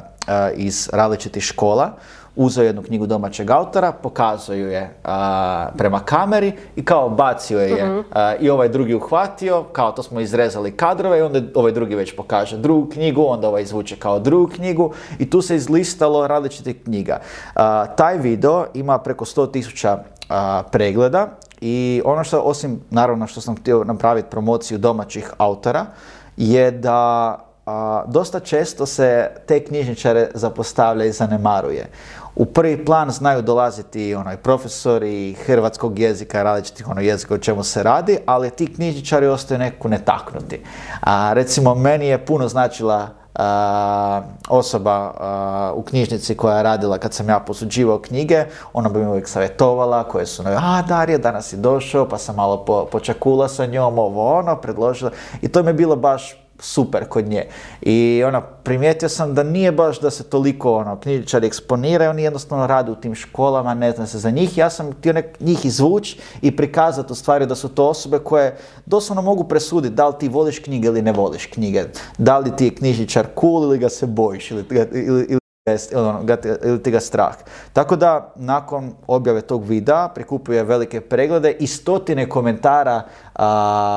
iz 0.56 0.88
različitih 0.92 1.42
škola 1.42 1.92
uzeo 2.39 2.64
jednu 2.64 2.82
knjigu 2.82 3.07
domaćeg 3.07 3.51
autora, 3.51 3.93
pokazao 3.93 4.57
ju 4.57 4.68
je 4.68 4.95
prema 5.76 6.01
kameri 6.01 6.53
i 6.76 6.84
kao 6.84 7.09
bacio 7.09 7.61
je 7.61 7.84
mhm. 7.84 8.01
i 8.41 8.51
ovaj 8.51 8.68
drugi 8.68 8.95
uhvatio, 8.95 9.62
kao 9.62 9.93
to 9.93 10.03
smo 10.03 10.20
izrezali 10.20 10.76
kadrove 10.76 11.18
i 11.18 11.22
onda 11.22 11.41
ovaj 11.55 11.72
drugi 11.72 11.95
već 11.95 12.16
pokaže 12.16 12.57
drugu 12.57 12.91
knjigu, 12.91 13.24
onda 13.26 13.49
ovaj 13.49 13.62
izvuče 13.62 13.97
kao 13.97 14.18
drugu 14.18 14.53
knjigu 14.55 14.93
i 15.18 15.30
tu 15.30 15.43
se 15.43 15.57
izlistalo 15.57 16.26
različitih 16.26 16.76
knjiga. 16.84 17.20
taj 17.97 18.18
video 18.18 18.66
ima 18.74 18.99
preko 18.99 19.24
100.000 19.24 20.62
pregleda 20.70 21.28
i 21.61 22.03
ono 22.05 22.24
što, 22.24 22.41
osim 22.41 22.80
naravno 22.91 23.26
što 23.26 23.41
sam 23.41 23.57
htio 23.57 23.84
napraviti 23.84 24.30
promociju 24.30 24.78
domaćih 24.78 25.32
autora, 25.39 25.86
je 26.36 26.70
da 26.70 27.39
dosta 28.07 28.41
često 28.41 28.86
se 28.86 29.30
te 29.47 29.64
knjižničare 29.64 30.28
zapostavlja 30.34 31.05
i 31.05 31.12
zanemaruje 31.12 31.86
u 32.39 32.47
prvi 32.47 32.84
plan 32.84 33.11
znaju 33.11 33.43
dolaziti 33.43 34.14
onaj 34.14 34.36
profesori 34.36 35.34
hrvatskog 35.34 35.99
jezika, 35.99 36.43
različitih 36.43 36.89
ono 36.89 37.01
jezika 37.01 37.34
o 37.34 37.39
čemu 37.39 37.64
se 37.64 37.82
radi, 37.82 38.18
ali 38.26 38.51
ti 38.51 38.74
knjižničari 38.74 39.26
ostaju 39.26 39.59
nekako 39.59 39.89
netaknuti. 39.89 40.62
A, 41.01 41.32
recimo, 41.32 41.74
meni 41.74 42.07
je 42.07 42.26
puno 42.26 42.49
značila 42.49 43.09
osoba 44.49 45.12
u 45.74 45.82
knjižnici 45.82 46.36
koja 46.36 46.57
je 46.57 46.62
radila 46.62 46.99
kad 46.99 47.14
sam 47.14 47.28
ja 47.28 47.41
posuđivao 47.41 47.99
knjige, 47.99 48.45
ona 48.72 48.89
bi 48.89 48.99
mi 48.99 49.07
uvijek 49.07 49.28
savjetovala, 49.28 50.05
koje 50.05 50.26
su, 50.26 50.43
a 50.47 50.82
Darija, 50.82 51.18
danas 51.18 51.49
si 51.49 51.57
došao, 51.57 52.09
pa 52.09 52.18
sam 52.18 52.36
malo 52.36 52.64
po, 52.64 52.86
počakula 52.93 53.49
sa 53.49 53.66
njom, 53.66 53.99
ovo 53.99 54.39
ono, 54.39 54.57
predložila 54.57 55.11
i 55.43 55.49
to 55.49 55.62
mi 55.62 55.68
je 55.68 55.74
bilo 55.74 55.97
baš 55.97 56.47
super 56.59 57.04
kod 57.09 57.28
nje. 57.28 57.46
I 57.82 58.22
ona, 58.26 58.40
primijetio 58.40 59.09
sam 59.09 59.34
da 59.34 59.42
nije 59.42 59.72
baš 59.72 60.00
da 60.00 60.11
se 60.11 60.24
toliko 60.24 60.74
ono, 60.74 61.00
knjižničari 61.00 61.46
eksponiraju, 61.46 62.11
oni 62.11 62.22
jednostavno 62.22 62.66
rade 62.66 62.90
u 62.90 62.94
tim 62.94 63.14
školama, 63.14 63.74
ne 63.74 63.92
zna 63.92 64.06
se 64.06 64.18
za 64.18 64.30
njih. 64.30 64.59
Ja 64.59 64.70
sam 64.70 64.92
htio 64.92 65.12
nek, 65.12 65.40
njih 65.40 65.64
izvući 65.64 66.20
i 66.42 66.56
prikazati 66.56 67.12
u 67.12 67.16
stvari 67.16 67.46
da 67.46 67.54
su 67.54 67.68
to 67.68 67.88
osobe 67.88 68.18
koje 68.18 68.56
doslovno 68.86 69.22
mogu 69.22 69.44
presuditi 69.44 69.94
da 69.94 70.09
li 70.09 70.14
ti 70.18 70.28
voliš 70.28 70.59
knjige 70.59 70.88
ili 70.88 71.02
ne 71.02 71.12
voliš 71.12 71.46
knjige. 71.46 71.84
Da 72.18 72.38
li 72.38 72.56
ti 72.56 72.64
je 72.64 72.74
knjižničar 72.74 73.26
cool 73.40 73.62
ili 73.62 73.78
ga 73.78 73.88
se 73.88 74.06
bojiš 74.06 74.50
ili, 74.50 74.64
ili, 74.92 75.26
ili 75.28 75.38
ono, 75.94 76.36
ili 76.64 76.82
ti 76.82 76.90
ga 76.90 77.00
strah. 77.00 77.34
Tako 77.72 77.96
da, 77.96 78.32
nakon 78.36 78.92
objave 79.06 79.40
tog 79.40 79.64
videa 79.64 80.09
prikupuje 80.09 80.62
velike 80.64 81.00
preglede 81.00 81.50
i 81.61 81.66
stotine 81.66 82.28
komentara 82.28 83.02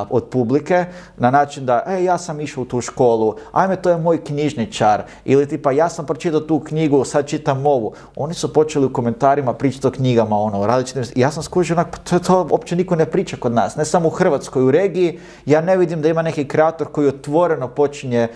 od 0.09 0.29
publike 0.29 0.85
na 1.17 1.31
način 1.31 1.65
da, 1.65 1.83
e, 1.87 2.03
ja 2.03 2.17
sam 2.17 2.39
išao 2.41 2.61
u 2.61 2.65
tu 2.65 2.81
školu, 2.81 3.35
ajme, 3.51 3.75
to 3.75 3.89
je 3.89 3.97
moj 3.97 4.23
knjižničar, 4.23 5.03
ili 5.25 5.47
tipa, 5.47 5.71
ja 5.71 5.89
sam 5.89 6.05
pročitao 6.05 6.39
tu 6.39 6.59
knjigu, 6.59 7.05
sad 7.05 7.27
čitam 7.27 7.65
ovu. 7.65 7.93
Oni 8.15 8.33
su 8.33 8.53
počeli 8.53 8.85
u 8.85 8.93
komentarima 8.93 9.53
pričati 9.53 9.87
o 9.87 9.91
knjigama, 9.91 10.37
ono, 10.37 10.65
različitim, 10.65 11.03
ja 11.15 11.31
sam 11.31 11.43
skužio, 11.43 11.75
onak, 11.75 11.87
pa 11.91 11.97
to, 11.97 12.19
to 12.19 12.47
uopće 12.51 12.75
niko 12.75 12.95
ne 12.95 13.05
priča 13.05 13.37
kod 13.37 13.53
nas, 13.53 13.75
ne 13.75 13.85
samo 13.85 14.07
u 14.07 14.11
Hrvatskoj, 14.11 14.63
u 14.63 14.71
regiji, 14.71 15.19
ja 15.45 15.61
ne 15.61 15.77
vidim 15.77 16.01
da 16.01 16.09
ima 16.09 16.21
neki 16.21 16.47
kreator 16.47 16.87
koji 16.91 17.07
otvoreno 17.07 17.67
počinje 17.67 18.27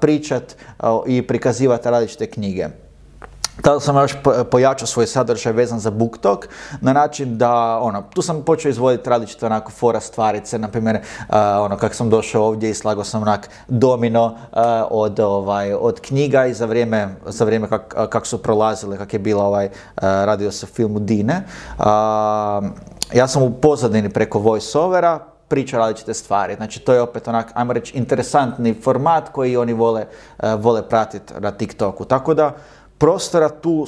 pričat 0.00 0.56
i 1.06 1.22
prikazivati 1.22 1.90
različite 1.90 2.26
knjige. 2.26 2.68
Tada 3.62 3.80
sam 3.80 3.96
još 3.96 4.16
pojačao 4.50 4.86
svoj 4.86 5.06
sadržaj 5.06 5.52
vezan 5.52 5.78
za 5.78 5.90
BookTok 5.90 6.48
na 6.80 6.92
način 6.92 7.38
da, 7.38 7.78
ono, 7.82 8.02
tu 8.14 8.22
sam 8.22 8.42
počeo 8.42 8.70
izvoditi 8.70 9.10
različite 9.10 9.46
onako 9.46 9.70
fora 9.70 10.00
stvarice, 10.00 10.58
na 10.58 10.68
primjer, 10.68 10.98
ono, 11.60 11.76
kako 11.76 11.94
sam 11.94 12.10
došao 12.10 12.44
ovdje 12.44 12.70
i 12.70 12.74
slagao 12.74 13.04
sam 13.04 13.22
onak 13.22 13.50
domino 13.68 14.36
od, 14.90 15.20
ovaj, 15.20 15.72
od 15.72 16.00
knjiga 16.00 16.46
i 16.46 16.54
za 16.54 16.66
vrijeme, 16.66 17.08
za 17.26 17.44
vrijeme 17.44 17.68
kako 17.68 18.06
kak 18.06 18.26
su 18.26 18.42
prolazile, 18.42 18.98
kak 18.98 19.12
je 19.12 19.18
bila 19.18 19.44
ovaj, 19.44 19.68
radio 20.00 20.52
se 20.52 20.66
filmu 20.66 20.98
Dine. 20.98 21.42
ja 23.14 23.28
sam 23.28 23.42
u 23.42 23.50
pozadini 23.50 24.08
preko 24.08 24.38
voice-overa 24.38 25.18
priča 25.48 25.78
različite 25.78 26.14
stvari. 26.14 26.54
Znači 26.54 26.80
to 26.80 26.92
je 26.92 27.02
opet 27.02 27.28
onak, 27.28 27.50
ajmo 27.54 27.72
reći, 27.72 27.96
interesantni 27.96 28.74
format 28.84 29.28
koji 29.28 29.56
oni 29.56 29.72
vole, 29.72 30.06
vole 30.58 30.88
pratiti 30.88 31.34
na 31.40 31.50
TikToku. 31.50 32.04
Tako 32.04 32.34
da, 32.34 32.54
prostora 32.98 33.48
tu 33.48 33.86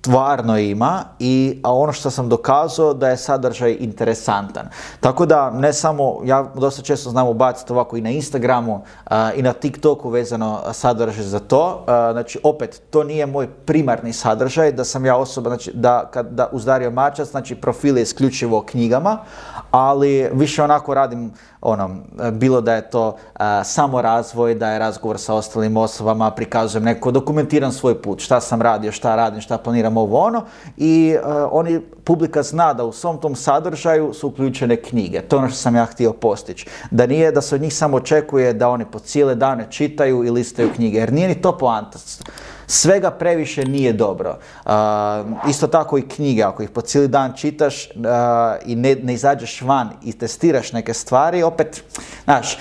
stvarno 0.00 0.58
ima 0.58 1.04
i 1.18 1.60
a 1.62 1.74
ono 1.74 1.92
što 1.92 2.10
sam 2.10 2.28
dokazao 2.28 2.94
da 2.94 3.08
je 3.08 3.16
sadržaj 3.16 3.76
interesantan. 3.80 4.68
Tako 5.00 5.26
da 5.26 5.50
ne 5.50 5.72
samo, 5.72 6.20
ja 6.24 6.50
dosta 6.54 6.82
često 6.82 7.10
znam 7.10 7.28
ubaciti 7.28 7.72
ovako 7.72 7.96
i 7.96 8.00
na 8.00 8.10
Instagramu 8.10 8.82
i 9.36 9.42
na 9.42 9.52
TikToku 9.52 10.08
vezano 10.08 10.60
sadržaj 10.72 11.24
za 11.24 11.38
to. 11.38 11.84
znači 11.86 12.40
opet, 12.42 12.82
to 12.90 13.04
nije 13.04 13.26
moj 13.26 13.48
primarni 13.48 14.12
sadržaj, 14.12 14.72
da 14.72 14.84
sam 14.84 15.06
ja 15.06 15.16
osoba, 15.16 15.50
znači 15.50 15.70
da, 15.74 16.08
kad, 16.12 16.26
da 16.26 16.48
uz 16.52 16.66
Mačac, 16.92 17.30
znači 17.30 17.54
profil 17.54 17.96
je 17.96 18.02
isključivo 18.02 18.58
o 18.58 18.62
knjigama, 18.62 19.18
ali 19.70 20.30
više 20.32 20.62
onako 20.62 20.94
radim 20.94 21.32
ono, 21.60 21.96
bilo 22.32 22.60
da 22.60 22.74
je 22.74 22.90
to 22.90 23.16
samo 23.64 24.02
razvoj, 24.02 24.54
da 24.54 24.70
je 24.70 24.78
razgovor 24.78 25.18
sa 25.18 25.34
ostalim 25.34 25.76
osobama, 25.76 26.30
prikazujem 26.30 26.84
neko, 26.84 27.10
dokumentiram 27.10 27.72
svoj 27.72 28.02
put, 28.02 28.20
šta 28.20 28.40
sam 28.40 28.62
radio, 28.62 28.92
šta 28.92 29.16
radim, 29.16 29.40
šta 29.40 29.58
planiram 29.58 29.89
ovo 29.98 30.18
ono 30.18 30.44
i 30.76 31.16
oni, 31.50 31.80
publika 32.04 32.42
zna 32.42 32.72
da 32.74 32.84
u 32.84 32.92
svom 32.92 33.18
tom 33.18 33.36
sadržaju 33.36 34.14
su 34.14 34.28
uključene 34.28 34.76
knjige. 34.76 35.20
To 35.20 35.36
je 35.36 35.38
ono 35.38 35.48
što 35.48 35.58
sam 35.58 35.76
ja 35.76 35.84
htio 35.84 36.12
postići. 36.12 36.66
Da 36.90 37.06
nije 37.06 37.32
da 37.32 37.40
se 37.40 37.54
od 37.54 37.60
njih 37.60 37.74
samo 37.74 37.96
očekuje 37.96 38.52
da 38.52 38.68
oni 38.68 38.84
po 38.84 38.98
cijele 38.98 39.34
dane 39.34 39.66
čitaju 39.70 40.24
i 40.24 40.30
listaju 40.30 40.70
knjige, 40.74 40.98
jer 40.98 41.12
nije 41.12 41.28
ni 41.28 41.42
to 41.42 41.58
poanta. 41.58 41.98
Svega 42.72 43.10
previše 43.10 43.64
nije 43.64 43.92
dobro. 43.92 44.38
isto 45.48 45.66
tako 45.66 45.98
i 45.98 46.08
knjige, 46.08 46.42
ako 46.42 46.62
ih 46.62 46.70
po 46.70 46.80
cijeli 46.80 47.08
dan 47.08 47.32
čitaš 47.36 47.88
i 48.66 48.76
ne, 48.76 48.94
ne 48.94 49.14
izađeš 49.14 49.62
van 49.62 49.90
i 50.04 50.12
testiraš 50.12 50.72
neke 50.72 50.94
stvari, 50.94 51.42
opet, 51.42 51.82
znaš, 52.24 52.58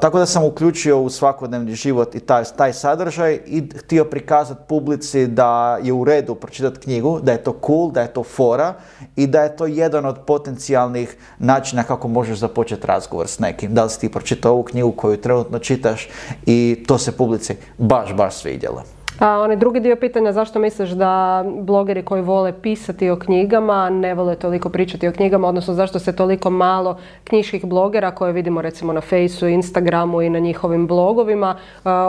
tako 0.00 0.18
da 0.18 0.26
sam 0.26 0.44
uključio 0.44 1.00
u 1.00 1.10
svakodnevni 1.10 1.74
život 1.74 2.14
i 2.14 2.20
taj, 2.20 2.44
taj 2.56 2.72
sadržaj 2.72 3.40
i 3.46 3.62
htio 3.76 4.04
prikazati 4.04 4.60
publici 4.68 5.26
da 5.26 5.78
je 5.82 5.92
u 5.92 6.04
redu 6.04 6.34
pročitati 6.34 6.80
knjigu, 6.80 7.20
da 7.22 7.32
je 7.32 7.44
to 7.44 7.60
cool, 7.66 7.90
da 7.90 8.00
je 8.00 8.12
to 8.12 8.22
fora 8.22 8.74
i 9.16 9.26
da 9.26 9.42
je 9.42 9.56
to 9.56 9.66
jedan 9.66 10.06
od 10.06 10.18
potencijalnih 10.26 11.16
načina 11.38 11.82
kako 11.82 12.08
možeš 12.08 12.38
započeti 12.38 12.86
razgovor 12.86 13.28
s 13.28 13.38
nekim. 13.38 13.74
Da 13.74 13.84
li 13.84 13.90
si 13.90 14.00
ti 14.00 14.08
pročitao 14.08 14.52
ovu 14.52 14.62
knjigu 14.62 14.92
koju 14.92 15.16
trenutno 15.16 15.58
čitaš 15.58 16.08
i 16.46 16.84
to 16.88 16.98
se 16.98 17.16
publici 17.16 17.56
baš, 17.78 18.12
baš 18.14 18.34
svidjelo. 18.34 19.01
A 19.22 19.38
onaj 19.40 19.56
drugi 19.56 19.80
dio 19.80 19.96
pitanja, 19.96 20.32
zašto 20.32 20.58
misliš 20.58 20.90
da 20.90 21.44
blogeri 21.58 22.02
koji 22.04 22.22
vole 22.22 22.52
pisati 22.62 23.10
o 23.10 23.18
knjigama 23.18 23.90
ne 23.90 24.14
vole 24.14 24.36
toliko 24.36 24.68
pričati 24.68 25.08
o 25.08 25.12
knjigama, 25.12 25.48
odnosno 25.48 25.74
zašto 25.74 25.98
se 25.98 26.16
toliko 26.16 26.50
malo 26.50 26.98
knjiških 27.24 27.64
blogera 27.64 28.10
koje 28.10 28.32
vidimo 28.32 28.62
recimo 28.62 28.92
na 28.92 29.00
Fejsu, 29.00 29.48
Instagramu 29.48 30.22
i 30.22 30.30
na 30.30 30.38
njihovim 30.38 30.86
blogovima 30.86 31.56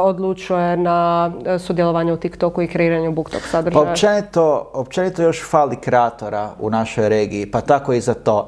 odlučuje 0.03 0.78
na 0.78 1.32
sudjelovanje 1.59 2.14
u 2.14 2.18
TikToku 2.18 2.61
i 2.61 2.68
kreiranju 2.68 3.11
BookTok 3.11 3.41
sadržaja? 3.41 3.91
Općenito, 3.91 4.70
općenito 4.74 5.24
još 5.24 5.49
fali 5.49 5.76
kreatora 5.76 6.49
u 6.59 6.70
našoj 6.70 7.09
regiji, 7.09 7.51
pa 7.51 7.61
tako 7.61 7.93
i 7.93 8.01
za 8.01 8.14
to. 8.14 8.47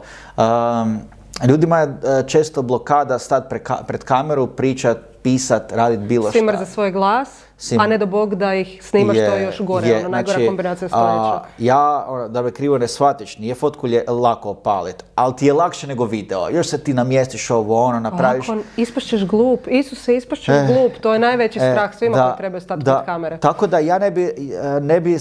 ljudima 1.47 1.79
je 1.79 1.87
e, 1.87 2.27
često 2.27 2.61
blokada 2.61 3.19
stati 3.19 3.55
pred 3.87 4.03
kameru, 4.03 4.47
pričat, 4.47 4.97
pisat, 5.23 5.71
radit 5.71 5.99
bilo 5.99 6.31
šta. 6.31 6.57
za 6.57 6.65
svoj 6.65 6.91
glas? 6.91 7.45
A 7.79 7.87
ne 7.87 7.97
do 7.97 8.05
bog 8.05 8.35
da 8.35 8.53
ih 8.53 8.79
snimaš, 8.83 9.17
je, 9.17 9.29
to 9.29 9.37
još 9.37 9.61
gore, 9.61 9.87
je, 9.87 9.99
ono, 9.99 10.09
najgora 10.09 10.33
znači, 10.33 10.47
kombinacija 10.47 10.89
stoljeća. 10.89 11.41
ja, 11.57 12.05
ono, 12.07 12.27
da 12.27 12.41
me 12.41 12.51
krivo 12.51 12.77
ne 12.77 12.87
shvatiš, 12.87 13.37
nije 13.37 13.55
fotku 13.55 13.87
je 13.87 14.03
lako 14.07 14.49
opalit, 14.49 15.03
ali 15.15 15.35
ti 15.35 15.45
je 15.45 15.53
lakše 15.53 15.87
nego 15.87 16.05
video. 16.05 16.49
Još 16.49 16.67
se 16.67 16.77
ti 16.77 16.93
namjestiš 16.93 17.49
ovo, 17.49 17.83
ono, 17.83 17.99
napraviš... 17.99 18.47
Lako, 18.47 18.61
ispašćeš 18.77 19.25
glup, 19.25 19.67
Isuse, 19.67 20.15
ispašćeš 20.15 20.55
e, 20.55 20.67
glup, 20.67 20.91
to 21.01 21.13
je 21.13 21.19
najveći 21.19 21.59
e, 21.59 21.71
strah 21.71 21.95
svima 21.97 22.15
da, 22.15 22.23
koji 22.23 22.37
trebaju 22.37 22.61
stati 22.61 22.83
da, 22.83 22.95
pred 22.95 23.05
kamere. 23.05 23.37
Tako 23.37 23.67
da 23.67 23.79
ja 23.79 23.99
ne 23.99 24.11
bi, 24.11 24.33
ne 24.81 24.99
bi 24.99 25.17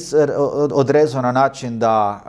odrezao 0.72 1.22
na 1.22 1.32
način 1.32 1.78
da, 1.78 2.20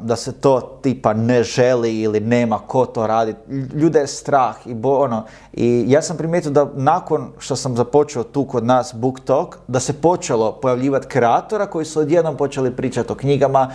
da 0.00 0.16
se 0.16 0.32
to 0.32 0.60
tipa 0.82 1.12
ne 1.12 1.42
želi 1.42 2.00
ili 2.00 2.20
nema 2.20 2.58
ko 2.58 2.86
to 2.86 3.06
radi. 3.06 3.34
Ljude 3.74 3.98
je 3.98 4.06
strah 4.06 4.56
i 4.66 4.74
bo, 4.74 4.98
ono, 4.98 5.24
i 5.52 5.84
ja 5.88 6.02
sam 6.02 6.16
primijetio 6.16 6.50
da 6.50 6.70
nakon 6.74 7.32
što 7.38 7.56
sam 7.56 7.76
započeo 7.76 8.22
tu 8.22 8.44
kod 8.44 8.64
nas 8.64 8.94
BookTok, 8.94 9.47
da 9.66 9.80
se 9.80 9.92
počelo 9.92 10.52
pojavljivati 10.52 11.06
kreatora 11.06 11.66
koji 11.66 11.84
su 11.84 12.00
odjednom 12.00 12.36
počeli 12.36 12.70
pričati 12.70 13.12
o 13.12 13.16
knjigama, 13.16 13.70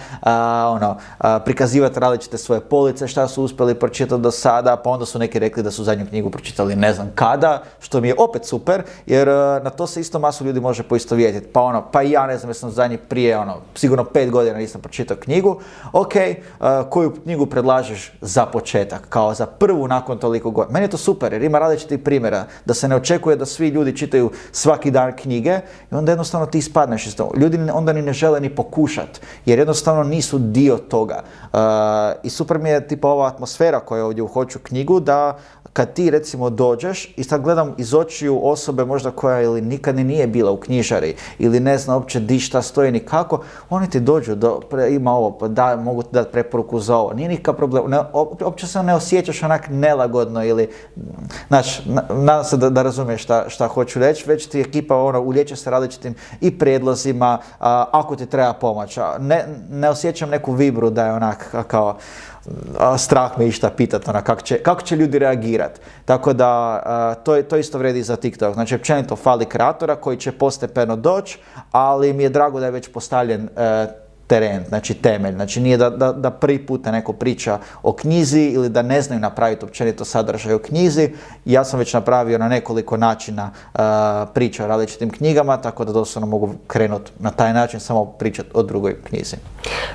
ono, 0.67 0.97
prikazivati 1.45 1.99
različite 1.99 2.37
svoje 2.37 2.61
police, 2.61 3.07
šta 3.07 3.27
su 3.27 3.43
uspjeli 3.43 3.75
pročitati 3.75 4.21
do 4.21 4.31
sada, 4.31 4.75
pa 4.75 4.89
onda 4.89 5.05
su 5.05 5.19
neki 5.19 5.39
rekli 5.39 5.63
da 5.63 5.71
su 5.71 5.83
zadnju 5.83 6.05
knjigu 6.09 6.29
pročitali 6.29 6.75
ne 6.75 6.93
znam 6.93 7.11
kada, 7.15 7.63
što 7.79 8.01
mi 8.01 8.07
je 8.07 8.15
opet 8.17 8.45
super, 8.45 8.83
jer 9.05 9.27
na 9.63 9.69
to 9.69 9.87
se 9.87 10.01
isto 10.01 10.19
masu 10.19 10.45
ljudi 10.45 10.59
može 10.59 10.83
poistovjetiti. 10.83 11.47
Pa 11.53 11.61
ono, 11.61 11.83
pa 11.91 12.03
i 12.03 12.11
ja 12.11 12.27
ne 12.27 12.37
znam, 12.37 12.49
jesam 12.49 12.71
zadnji 12.71 12.97
prije, 12.97 13.37
ono, 13.37 13.57
sigurno 13.75 14.03
pet 14.03 14.31
godina 14.31 14.57
nisam 14.57 14.81
pročitao 14.81 15.17
knjigu. 15.17 15.59
Ok, 15.93 16.13
koju 16.89 17.13
knjigu 17.23 17.45
predlažeš 17.45 18.13
za 18.21 18.45
početak, 18.45 19.05
kao 19.09 19.33
za 19.33 19.45
prvu 19.45 19.87
nakon 19.87 20.17
toliko 20.17 20.51
godina. 20.51 20.73
Meni 20.73 20.85
je 20.85 20.89
to 20.89 20.97
super, 20.97 21.33
jer 21.33 21.43
ima 21.43 21.59
različitih 21.59 21.99
primjera, 21.99 22.45
da 22.65 22.73
se 22.73 22.87
ne 22.87 22.95
očekuje 22.95 23.35
da 23.35 23.45
svi 23.45 23.67
ljudi 23.67 23.97
čitaju 23.97 24.31
svaki 24.51 24.91
dan 24.91 25.15
knjige, 25.15 25.59
i 25.91 25.95
onda 25.95 26.11
jednostavno 26.11 26.45
ti 26.45 26.57
ispadneš 26.57 27.07
iz 27.07 27.15
toga. 27.15 27.39
Ljudi 27.39 27.59
onda 27.73 27.93
ni 27.93 28.01
ne 28.01 28.13
žele 28.13 28.39
ni 28.39 28.55
pokušat, 28.55 29.21
jer 29.45 29.59
jednostavno 29.59 30.03
nisu 30.03 30.37
dio 30.39 30.77
toga. 30.77 31.23
Uh, 31.53 31.59
I 32.23 32.29
super 32.29 32.59
mi 32.59 32.69
je 32.69 32.87
tipa 32.87 33.07
ova 33.07 33.27
atmosfera 33.27 33.79
koja 33.79 33.97
je 33.97 34.03
ovdje 34.03 34.23
u 34.23 34.27
Hoću 34.27 34.59
knjigu, 34.59 34.99
da 34.99 35.37
kad 35.73 35.93
ti 35.93 36.09
recimo 36.09 36.49
dođeš 36.49 37.13
i 37.17 37.23
sad 37.23 37.41
gledam 37.41 37.73
iz 37.77 37.93
očiju 37.93 38.39
osobe 38.43 38.85
možda 38.85 39.11
koja 39.11 39.41
ili 39.41 39.61
nikad 39.61 39.95
ni 39.95 40.03
nije 40.03 40.27
bila 40.27 40.51
u 40.51 40.57
knjižari 40.57 41.15
ili 41.39 41.59
ne 41.59 41.77
zna 41.77 41.95
uopće 41.95 42.19
di 42.19 42.39
šta 42.39 42.61
stoji 42.61 42.91
ni 42.91 42.99
kako, 42.99 43.43
oni 43.69 43.89
ti 43.89 43.99
dođu, 43.99 44.35
do, 44.35 44.61
ima 44.89 45.11
ovo, 45.11 45.37
pa 45.37 45.47
da, 45.47 45.75
mogu 45.75 46.03
ti 46.03 46.09
dati 46.11 46.31
preporuku 46.31 46.79
za 46.79 46.97
ovo, 46.97 47.13
nije 47.13 47.29
nikakav 47.29 47.55
problem, 47.55 47.89
ne, 47.89 47.99
se 48.67 48.83
ne 48.83 48.95
osjećaš 48.95 49.43
onak 49.43 49.67
nelagodno 49.69 50.45
ili, 50.45 50.69
znaš, 51.47 51.85
nadam 52.09 52.43
se 52.43 52.57
da, 52.57 52.69
da 52.69 52.83
razumiješ 52.83 53.23
šta, 53.23 53.49
šta 53.49 53.67
hoću 53.67 53.99
reći, 53.99 54.23
već 54.27 54.47
ti 54.47 54.61
ekipa 54.61 54.97
ono, 54.97 55.21
ulječe 55.21 55.55
se 55.55 55.69
različitim 55.69 56.15
i 56.41 56.59
prijedlozima, 56.59 57.37
ako 57.91 58.15
ti 58.15 58.25
treba 58.25 58.53
pomoć. 58.53 58.97
Ne, 59.19 59.45
ne 59.69 59.89
osjećam 59.89 60.29
neku 60.29 60.51
vibru 60.51 60.89
da 60.89 61.05
je 61.05 61.13
onak 61.13 61.55
kao, 61.67 61.97
strah 62.97 63.39
me 63.39 63.47
išta 63.47 63.69
pitati, 63.69 64.09
ona, 64.09 64.21
kako 64.21 64.41
će, 64.41 64.57
kako 64.63 64.81
će 64.81 64.95
ljudi 64.95 65.19
reagirati. 65.19 65.79
Tako 66.05 66.33
da, 66.33 67.13
to, 67.23 67.41
to 67.41 67.57
isto 67.57 67.77
vredi 67.77 68.03
za 68.03 68.15
TikTok. 68.15 68.53
Znači, 68.53 68.75
općenito 68.75 69.15
fali 69.15 69.45
kreatora 69.45 69.95
koji 69.95 70.17
će 70.17 70.31
postepeno 70.31 70.95
doći, 70.95 71.39
ali 71.71 72.13
mi 72.13 72.23
je 72.23 72.29
drago 72.29 72.59
da 72.59 72.65
je 72.65 72.71
već 72.71 72.91
postavljen 72.91 73.49
e, 73.57 73.87
teren, 74.27 74.63
znači 74.67 74.93
temelj. 74.93 75.33
Znači 75.33 75.61
nije 75.61 75.77
da, 75.77 75.89
da, 75.89 76.11
da 76.11 76.31
prvi 76.31 76.65
puta 76.65 76.91
neko 76.91 77.13
priča 77.13 77.59
o 77.83 77.93
knjizi 77.93 78.41
ili 78.41 78.69
da 78.69 78.81
ne 78.81 79.01
znaju 79.01 79.21
napraviti 79.21 79.65
općenito 79.65 80.05
sadržaj 80.05 80.53
o 80.53 80.59
knjizi. 80.59 81.09
Ja 81.45 81.63
sam 81.63 81.79
već 81.79 81.93
napravio 81.93 82.37
na 82.37 82.47
nekoliko 82.47 82.97
načina 82.97 83.51
uh, 83.73 83.79
priča 84.33 84.63
o 84.63 84.67
različitim 84.67 85.09
knjigama, 85.09 85.57
tako 85.57 85.85
da 85.85 85.91
doslovno 85.91 86.27
mogu 86.27 86.49
krenuti 86.67 87.11
na 87.19 87.31
taj 87.31 87.53
način 87.53 87.79
samo 87.79 88.05
pričati 88.05 88.49
o 88.53 88.63
drugoj 88.63 88.95
knjizi. 89.03 89.35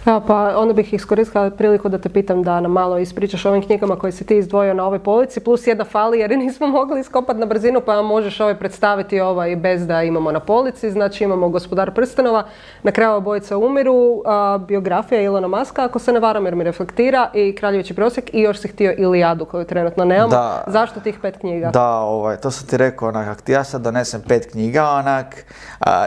Ja, 0.07 0.21
pa 0.27 0.59
onda 0.59 0.73
bih 0.73 0.95
iskoristila 0.95 1.51
priliku 1.51 1.89
da 1.89 1.99
te 1.99 2.09
pitam 2.09 2.43
da 2.43 2.61
nam 2.61 2.73
malo 2.73 2.99
ispričaš 2.99 3.45
o 3.45 3.49
ovim 3.49 3.63
knjigama 3.63 3.97
koje 3.97 4.13
si 4.13 4.25
ti 4.25 4.37
izdvojio 4.37 4.75
na 4.75 4.85
ovoj 4.85 4.99
polici, 4.99 5.41
plus 5.41 5.67
jedna 5.67 5.85
fali 5.85 6.19
jer 6.19 6.39
nismo 6.39 6.67
mogli 6.67 7.01
iskopati 7.01 7.41
na 7.41 7.47
brzinu, 7.47 7.81
pa 7.81 8.03
možeš 8.03 8.41
ovaj 8.41 8.59
predstaviti 8.59 9.21
ovaj 9.21 9.57
bez 9.57 9.87
da 9.87 10.03
imamo 10.03 10.33
na 10.33 10.41
polici. 10.41 10.91
Znači 10.91 11.25
imamo 11.25 11.49
Gospodar 11.49 11.95
prstenova, 11.95 12.45
na 12.83 12.93
kraju 12.93 13.17
obojica 13.17 13.57
umiru, 13.57 14.18
biografija 14.59 15.23
Ilona 15.23 15.49
Maska, 15.49 15.85
ako 15.85 15.99
se 15.99 16.13
ne 16.13 16.21
varam 16.21 16.45
jer 16.45 16.55
mi 16.55 16.65
reflektira, 16.65 17.31
i 17.35 17.55
Kraljevići 17.55 17.95
prosjek 17.95 18.35
i 18.35 18.41
još 18.41 18.61
si 18.61 18.69
htio 18.69 18.95
Ilijadu 18.99 19.45
koju 19.45 19.65
trenutno 19.65 20.05
nemamo. 20.05 20.53
Zašto 20.67 21.01
tih 21.01 21.19
pet 21.23 21.39
knjiga? 21.41 21.71
Da, 21.71 21.91
ovaj, 21.91 22.37
to 22.37 22.51
sam 22.51 22.67
ti 22.67 22.77
rekao, 22.77 23.09
onak, 23.09 23.29
ako 23.29 23.43
ti 23.43 23.53
ja 23.53 23.65
sad 23.65 23.83
donesem 23.83 24.23
pet 24.29 24.51
knjiga, 24.51 24.91
onak, 24.91 25.45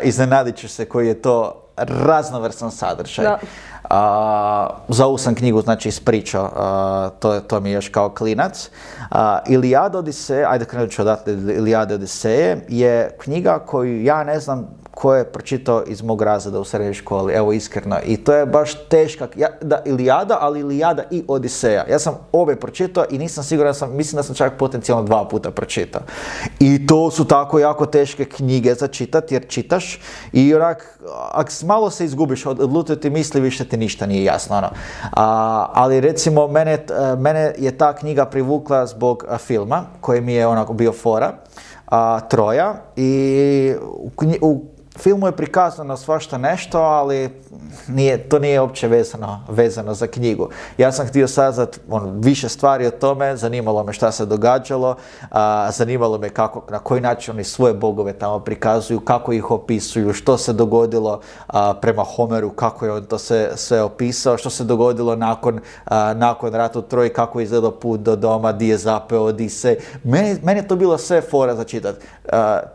iznenadit 0.03 0.55
ću 0.55 0.68
se 0.68 0.86
koji 0.86 1.07
je 1.07 1.22
to 1.22 1.62
raznovrsan 1.78 2.72
sadržaj. 2.72 3.26
Da. 3.26 3.39
Za 4.87 5.05
ovu 5.05 5.17
sam 5.17 5.35
knjigu 5.35 5.61
znači 5.61 5.89
ispričao, 5.89 6.49
to, 7.19 7.39
to 7.39 7.59
mi 7.59 7.69
je 7.69 7.73
još 7.73 7.89
kao 7.89 8.09
klinac. 8.09 8.69
Ilijada 9.47 9.97
Odiseje, 9.97 10.45
ajde 10.45 10.65
krenut 10.65 10.91
ću 10.91 11.01
odatle 11.01 11.33
Ilijada 11.33 11.95
Odiseje, 11.95 12.65
je 12.69 13.15
knjiga 13.19 13.59
koju 13.59 14.03
ja 14.03 14.23
ne 14.23 14.39
znam 14.39 14.81
ko 14.91 15.15
je 15.15 15.25
pročitao 15.25 15.83
iz 15.87 16.01
mog 16.01 16.21
razreda 16.21 16.59
u 16.59 16.63
srednjoj 16.63 16.93
školi, 16.93 17.33
evo 17.33 17.53
iskreno. 17.53 17.97
I 18.05 18.17
to 18.17 18.33
je 18.33 18.45
baš 18.45 18.87
teška, 18.89 19.27
ja, 19.35 19.49
da, 19.61 19.81
Ilijada, 19.85 20.37
ali 20.41 20.59
Ilijada 20.59 21.03
i 21.11 21.23
Odiseja. 21.27 21.85
Ja 21.89 21.99
sam 21.99 22.17
obe 22.31 22.55
pročitao 22.55 23.05
i 23.09 23.17
nisam 23.17 23.43
siguran, 23.43 23.73
sam, 23.73 23.95
mislim 23.95 24.17
da 24.17 24.23
sam 24.23 24.35
čak 24.35 24.53
potencijalno 24.59 25.03
dva 25.03 25.27
puta 25.27 25.51
pročitao. 25.51 26.01
I 26.59 26.87
to 26.87 27.11
su 27.11 27.25
tako 27.25 27.59
jako 27.59 27.85
teške 27.85 28.25
knjige 28.25 28.73
za 28.73 28.87
čitati, 28.87 29.35
jer 29.35 29.47
čitaš 29.47 29.99
i 30.33 30.55
onak, 30.55 30.99
ako 31.31 31.51
malo 31.65 31.89
se 31.89 32.05
izgubiš 32.05 32.45
od 32.45 32.99
ti 33.01 33.09
misli, 33.09 33.41
više 33.41 33.65
ti 33.65 33.77
ništa 33.82 34.05
nije 34.05 34.23
jasno. 34.23 34.57
Ono. 34.57 34.69
A, 35.11 35.65
ali 35.73 36.01
recimo, 36.01 36.47
mene, 36.47 36.86
mene 37.17 37.53
je 37.57 37.77
ta 37.77 37.93
knjiga 37.95 38.25
privukla 38.25 38.86
zbog 38.86 39.25
filma, 39.38 39.84
koji 40.01 40.21
mi 40.21 40.34
je 40.34 40.47
onako 40.47 40.73
bio 40.73 40.93
fora. 40.93 41.34
A, 41.88 42.19
Troja 42.29 42.75
i 42.95 43.73
u, 43.82 44.11
u 44.41 44.80
filmu 45.02 45.28
je 45.28 45.32
prikazano 45.32 45.97
svašta 45.97 46.38
nešto, 46.38 46.80
ali 46.80 47.30
nije, 47.88 48.30
to 48.30 48.39
nije 48.39 48.62
uopće 48.62 48.88
vezano, 48.88 49.39
vezano 49.49 49.93
za 49.93 50.08
knjigu. 50.08 50.49
Ja 50.78 50.91
sam 50.91 51.08
htio 51.08 51.28
saznat 51.28 51.80
on, 51.89 52.20
više 52.20 52.49
stvari 52.49 52.88
o 52.88 52.91
tome, 52.91 53.38
zanimalo 53.38 53.84
me 53.84 53.93
šta 53.93 54.12
se 54.12 54.26
događalo, 54.26 54.95
a, 55.32 55.72
zanimalo 55.72 56.18
me 56.18 56.30
kako, 56.30 56.64
na 56.70 56.80
koji 56.80 57.02
način 57.02 57.34
oni 57.34 57.43
svoje 57.43 57.74
bogove 57.74 58.14
tamo 58.14 58.39
prikazuju, 58.39 58.99
kako 58.99 59.34
ih 59.34 59.52
opisuju, 59.52 60.14
što 60.14 60.38
se 60.38 60.54
dogodilo 60.54 61.22
prema 61.82 62.04
Homeru, 62.16 62.49
kako 62.49 62.86
je 62.86 62.91
on 62.91 63.06
to 63.06 63.18
sve, 63.18 63.52
sve 63.56 63.82
opisao, 63.82 64.38
što 64.38 64.49
se 64.49 64.64
dogodilo 64.64 65.16
nakon, 65.16 65.60
nakon 66.16 66.54
rata 66.54 66.82
Troj, 66.82 67.14
kako 67.14 67.39
je 67.39 67.43
izgledao 67.43 67.72
put 67.72 67.99
do 67.99 68.16
doma, 68.16 68.52
di 68.52 68.68
je 68.68 68.78
zapeo 68.78 69.22
Odisej. 69.22 69.76
Meni, 70.04 70.39
meni 70.43 70.60
je 70.60 70.68
to 70.68 70.76
bilo 70.76 70.97
sve 70.97 71.22
fora 71.22 71.56
za 71.56 71.64
čitat. 71.64 71.95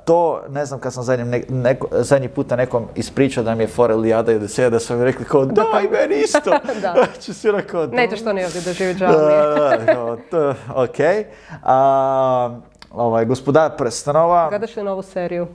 to, 0.05 0.43
ne 0.49 0.67
znam, 0.67 0.81
kad 0.81 0.93
sam 0.93 1.03
zadnji, 1.03 1.45
neko, 1.49 1.87
zadnji 2.17 2.29
puta 2.29 2.57
nekom 2.57 2.87
ispričao 2.95 3.45
da 3.45 3.55
mi 3.55 3.63
je 3.63 3.67
fora 3.67 3.95
Lijada 3.95 4.33
i 4.33 4.37
Odiseja, 4.37 4.71
da 4.71 4.79
su 4.81 4.97
mi 4.97 5.05
rekli 5.05 5.25
kao 5.25 5.45
daj 5.45 5.83
meni 5.93 6.23
isto. 6.23 6.51
da. 6.83 6.95
Znači 7.15 7.35
si 7.35 7.51
rekao 7.51 7.87
Nećeš 7.87 8.25
to 8.25 8.33
ni 8.33 8.45
ovdje 8.45 8.61
doživjeti 8.61 8.99
žao 8.99 9.13
da, 9.13 9.77
da, 9.87 10.17
to, 10.31 10.55
ok. 10.75 10.97
ovaj, 12.91 13.25
gospodar 13.25 13.77
prstenova. 13.77 14.49
Gledaš 14.49 14.77
li 14.77 14.83
novu 14.83 15.03
seriju? 15.03 15.47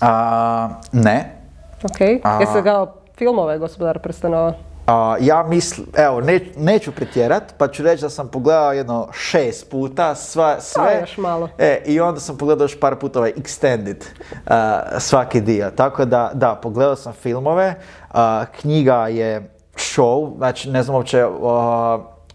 A, 0.00 0.68
ne. 0.92 1.36
Ok. 1.84 2.00
Jesi 2.40 2.62
ga 2.62 2.86
filmove 3.18 3.58
Gospodar 3.58 3.98
prstenova? 3.98 4.52
A, 4.88 5.16
ja 5.20 5.42
mislim, 5.42 5.86
evo, 5.96 6.20
ne, 6.20 6.40
neću 6.56 6.92
pretjerat, 6.92 7.54
pa 7.58 7.68
ću 7.68 7.82
reći 7.82 8.02
da 8.02 8.10
sam 8.10 8.28
pogledao 8.28 8.72
jedno 8.72 9.08
šest 9.12 9.70
puta 9.70 10.14
sva, 10.14 10.60
sve. 10.60 10.98
još 11.00 11.16
malo. 11.16 11.48
E, 11.58 11.82
I 11.86 12.00
onda 12.00 12.20
sam 12.20 12.36
pogledao 12.36 12.64
još 12.64 12.80
par 12.80 12.96
puta 12.96 13.18
ovaj 13.18 13.32
extended 13.32 14.04
a, 14.46 14.82
svaki 14.98 15.40
dio. 15.40 15.70
Tako 15.70 16.04
da, 16.04 16.30
da, 16.34 16.54
pogledao 16.54 16.96
sam 16.96 17.12
filmove. 17.12 17.74
A, 18.10 18.44
knjiga 18.60 19.08
je 19.08 19.50
show, 19.74 20.36
znači 20.36 20.70
ne 20.70 20.82
znam 20.82 20.96
uopće, 20.96 21.24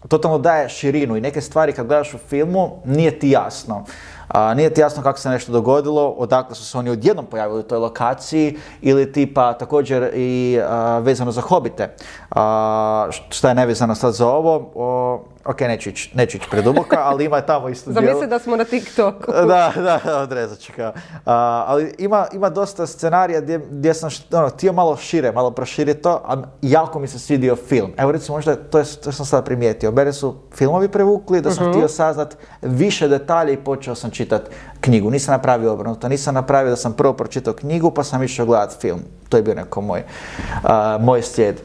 totalno 0.08 0.38
daje 0.38 0.68
širinu 0.68 1.16
i 1.16 1.20
neke 1.20 1.40
stvari 1.40 1.72
kad 1.72 1.86
gledaš 1.86 2.14
u 2.14 2.18
filmu 2.18 2.70
nije 2.84 3.18
ti 3.18 3.30
jasno. 3.30 3.84
A, 4.34 4.54
nije 4.54 4.74
ti 4.74 4.80
jasno 4.80 5.02
kako 5.02 5.18
se 5.18 5.28
nešto 5.28 5.52
dogodilo, 5.52 6.08
odakle 6.08 6.54
su 6.54 6.64
se 6.64 6.78
oni 6.78 6.90
odjednom 6.90 7.26
pojavili 7.26 7.60
u 7.60 7.62
toj 7.62 7.78
lokaciji 7.78 8.58
ili 8.80 9.12
tipa 9.12 9.52
također 9.52 10.10
i 10.14 10.58
vezano 11.00 11.32
za 11.32 11.40
hobite. 11.40 11.94
A, 12.30 13.08
šta 13.28 13.48
je 13.48 13.54
nevezano 13.54 13.94
sad 13.94 14.14
za 14.14 14.28
ovo? 14.28 14.70
Ok, 15.44 15.60
neću 15.60 15.88
ići 15.88 16.10
neću 16.14 16.38
preduboka, 16.50 16.96
ali 17.02 17.24
ima 17.24 17.40
tamo 17.40 17.68
isto 17.68 17.92
Zamisli 17.92 18.26
da 18.26 18.38
smo 18.38 18.56
na 18.56 18.64
TikToku. 18.64 19.32
da, 19.48 19.72
da, 19.76 20.20
odrezat 20.22 20.58
ću 20.58 20.72
kao. 20.76 20.92
ali 21.66 21.94
ima, 21.98 22.26
ima 22.32 22.48
dosta 22.48 22.86
scenarija 22.86 23.40
gdje, 23.40 23.58
gdje 23.70 23.94
sam 23.94 24.10
ono, 24.32 24.48
htio 24.48 24.72
malo 24.72 24.96
šire, 24.96 25.32
malo 25.32 25.50
proširiti 25.50 26.02
to, 26.02 26.22
a 26.24 26.42
jako 26.62 26.98
mi 26.98 27.08
se 27.08 27.18
svidio 27.18 27.56
film. 27.56 27.92
Evo 27.96 28.12
recimo 28.12 28.36
možda, 28.36 28.56
to, 28.56 28.78
je, 28.78 28.84
to 29.04 29.12
sam 29.12 29.26
sad 29.26 29.44
primijetio, 29.44 29.90
mene 29.90 30.12
su 30.12 30.34
filmovi 30.54 30.88
prevukli, 30.88 31.40
da 31.40 31.50
sam 31.50 31.68
uh 31.68 31.74
htio 31.74 31.88
saznat 31.88 32.36
više 32.62 33.08
detalje 33.08 33.52
i 33.52 33.56
počeo 33.56 33.94
sam 33.94 34.10
čitati 34.10 34.50
knjigu. 34.80 35.10
Nisam 35.10 35.32
napravio 35.32 35.72
obrnuto, 35.72 36.08
nisam 36.08 36.34
napravio 36.34 36.70
da 36.70 36.76
sam 36.76 36.92
prvo 36.92 37.12
pročitao 37.12 37.54
knjigu 37.54 37.90
pa 37.90 38.04
sam 38.04 38.22
išao 38.22 38.46
gledati 38.46 38.76
film. 38.80 39.00
To 39.28 39.36
je 39.36 39.42
bio 39.42 39.54
neko 39.54 39.80
moj, 39.80 40.02
moj 41.00 41.22
slijed. 41.22 41.60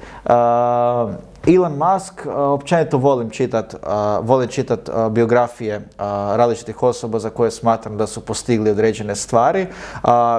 Elon 1.47 1.77
Musk, 1.77 2.25
općenito 2.35 2.97
volim 2.97 3.29
čitat, 3.29 3.75
volim 4.21 4.49
čitat 4.49 4.89
biografije 5.11 5.81
različitih 6.35 6.83
osoba 6.83 7.19
za 7.19 7.29
koje 7.29 7.51
smatram 7.51 7.97
da 7.97 8.07
su 8.07 8.21
postigli 8.21 8.71
određene 8.71 9.15
stvari. 9.15 9.67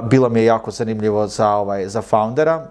Bilo 0.02 0.28
mi 0.28 0.40
je 0.40 0.44
jako 0.46 0.70
zanimljivo 0.70 1.26
za, 1.26 1.48
ovaj, 1.48 1.88
za 1.88 2.02
foundera, 2.02 2.66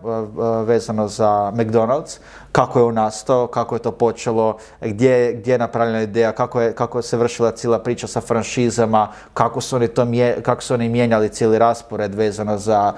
vezano 0.65 1.07
za 1.07 1.51
McDonald's, 1.55 2.19
kako 2.51 2.79
je 2.79 2.85
on 2.85 2.95
nastao, 2.95 3.47
kako 3.47 3.75
je 3.75 3.79
to 3.79 3.91
počelo, 3.91 4.57
gdje, 4.81 5.33
gdje 5.33 5.51
je 5.51 5.57
napravljena 5.57 6.01
ideja, 6.01 6.31
kako 6.31 6.61
je, 6.61 6.75
kako 6.75 7.01
se 7.01 7.17
vršila 7.17 7.51
cijela 7.51 7.79
priča 7.79 8.07
sa 8.07 8.21
franšizama, 8.21 9.07
kako 9.33 9.61
su 9.61 9.75
oni, 9.75 9.87
to 9.87 10.07
kako 10.41 10.61
su 10.61 10.73
oni 10.73 10.89
mijenjali 10.89 11.29
cijeli 11.29 11.59
raspored 11.59 12.15
vezano 12.15 12.57
za, 12.57 12.93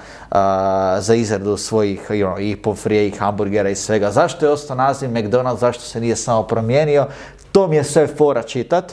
za 0.98 1.14
izradu 1.14 1.56
svojih 1.56 2.10
you 2.10 2.26
know, 2.26 2.40
i 2.40 2.56
pofrije 2.56 3.08
i 3.08 3.10
hamburgera 3.10 3.70
i 3.70 3.74
svega. 3.74 4.10
Zašto 4.10 4.46
je 4.46 4.52
ostao 4.52 4.76
naziv 4.76 5.10
McDonald's, 5.10 5.58
zašto 5.58 5.84
se 5.84 6.00
nije 6.00 6.16
samo 6.16 6.42
promijenio, 6.42 7.06
to 7.52 7.66
mi 7.68 7.76
je 7.76 7.84
sve 7.84 8.06
fora 8.06 8.42
čitat. 8.42 8.92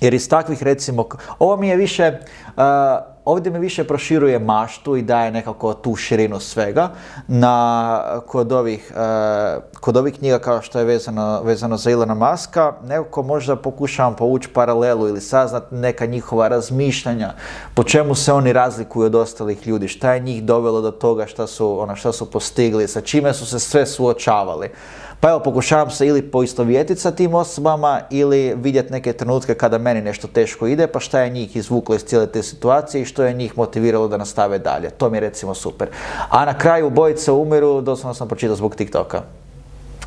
Jer 0.00 0.14
iz 0.14 0.28
takvih 0.28 0.62
recimo, 0.62 1.08
ovo 1.38 1.56
mi 1.56 1.68
je 1.68 1.76
više, 1.76 2.18
ovdje 3.28 3.52
mi 3.52 3.58
više 3.58 3.84
proširuje 3.84 4.38
maštu 4.38 4.96
i 4.96 5.02
daje 5.02 5.30
nekako 5.30 5.74
tu 5.74 5.96
širinu 5.96 6.40
svega. 6.40 6.90
Na, 7.26 8.20
kod, 8.26 8.52
ovih, 8.52 8.92
kod 9.80 9.96
ovih 9.96 10.14
knjiga 10.14 10.38
kao 10.38 10.62
što 10.62 10.78
je 10.78 10.84
vezano, 10.84 11.42
vezano 11.42 11.76
za 11.76 11.90
Ilona 11.90 12.14
Maska, 12.14 12.72
nekako 12.86 13.22
možda 13.22 13.56
pokušavam 13.56 14.16
povući 14.16 14.48
paralelu 14.48 15.08
ili 15.08 15.20
saznat 15.20 15.64
neka 15.70 16.06
njihova 16.06 16.48
razmišljanja, 16.48 17.32
po 17.74 17.84
čemu 17.84 18.14
se 18.14 18.32
oni 18.32 18.52
razlikuju 18.52 19.06
od 19.06 19.14
ostalih 19.14 19.66
ljudi, 19.66 19.88
šta 19.88 20.14
je 20.14 20.20
njih 20.20 20.44
dovelo 20.44 20.80
do 20.80 20.90
toga 20.90 21.26
šta 21.26 21.46
su, 21.46 21.80
ono, 21.80 21.96
šta 21.96 22.12
su 22.12 22.30
postigli, 22.30 22.88
sa 22.88 23.00
čime 23.00 23.34
su 23.34 23.46
se 23.46 23.58
sve 23.58 23.86
suočavali. 23.86 24.70
Pa 25.20 25.28
evo, 25.28 25.40
pokušavam 25.40 25.90
se 25.90 26.06
ili 26.06 26.22
poistovjetiti 26.22 27.00
sa 27.00 27.10
tim 27.10 27.34
osobama 27.34 28.00
ili 28.10 28.54
vidjeti 28.56 28.92
neke 28.92 29.12
trenutke 29.12 29.54
kada 29.54 29.78
meni 29.78 30.00
nešto 30.02 30.28
teško 30.28 30.66
ide, 30.66 30.86
pa 30.86 31.00
šta 31.00 31.20
je 31.20 31.30
njih 31.30 31.56
izvuklo 31.56 31.94
iz 31.94 32.04
cijele 32.04 32.26
te 32.26 32.42
situacije 32.42 33.02
i 33.02 33.04
što 33.04 33.24
je 33.24 33.34
njih 33.34 33.58
motiviralo 33.58 34.08
da 34.08 34.16
nastave 34.16 34.58
dalje. 34.58 34.90
To 34.90 35.10
mi 35.10 35.16
je 35.16 35.20
recimo 35.20 35.54
super. 35.54 35.88
A 36.30 36.44
na 36.44 36.58
kraju 36.58 36.90
bojice 36.90 37.32
umiru, 37.32 37.80
doslovno 37.80 38.14
sam 38.14 38.28
pročitao 38.28 38.56
zbog 38.56 38.74
TikToka. 38.74 39.22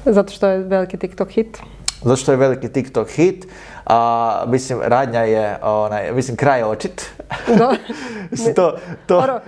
Zato 0.06 0.34
što 0.34 0.48
je 0.48 0.58
veliki 0.58 0.98
TikTok 0.98 1.30
hit? 1.30 1.58
Zato 2.04 2.16
što 2.16 2.32
je 2.32 2.38
veliki 2.38 2.70
TikTok 2.70 3.10
hit. 3.10 3.48
A, 3.86 4.44
mislim, 4.48 4.80
radnja 4.84 5.20
je, 5.20 5.58
onaj, 5.62 6.12
mislim, 6.12 6.38
kraj 6.38 6.64
očit. 6.64 7.12
Da. 7.48 7.72
to, 8.56 8.78
to... 9.08 9.18
Ono, 9.18 9.40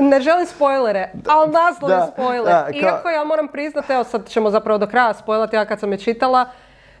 ne 0.00 0.20
želim 0.20 0.46
spoilere, 0.46 1.10
ali 1.26 1.52
naslov 1.52 1.90
je 1.90 2.00
spoiler. 2.12 2.74
Iako 2.74 3.08
ja 3.08 3.24
moram 3.24 3.48
priznati, 3.48 3.92
evo 3.92 4.04
sad 4.04 4.28
ćemo 4.28 4.50
zapravo 4.50 4.78
do 4.78 4.86
kraja 4.86 5.14
spoilati, 5.14 5.56
ja 5.56 5.64
kad 5.64 5.80
sam 5.80 5.92
je 5.92 5.98
čitala, 5.98 6.50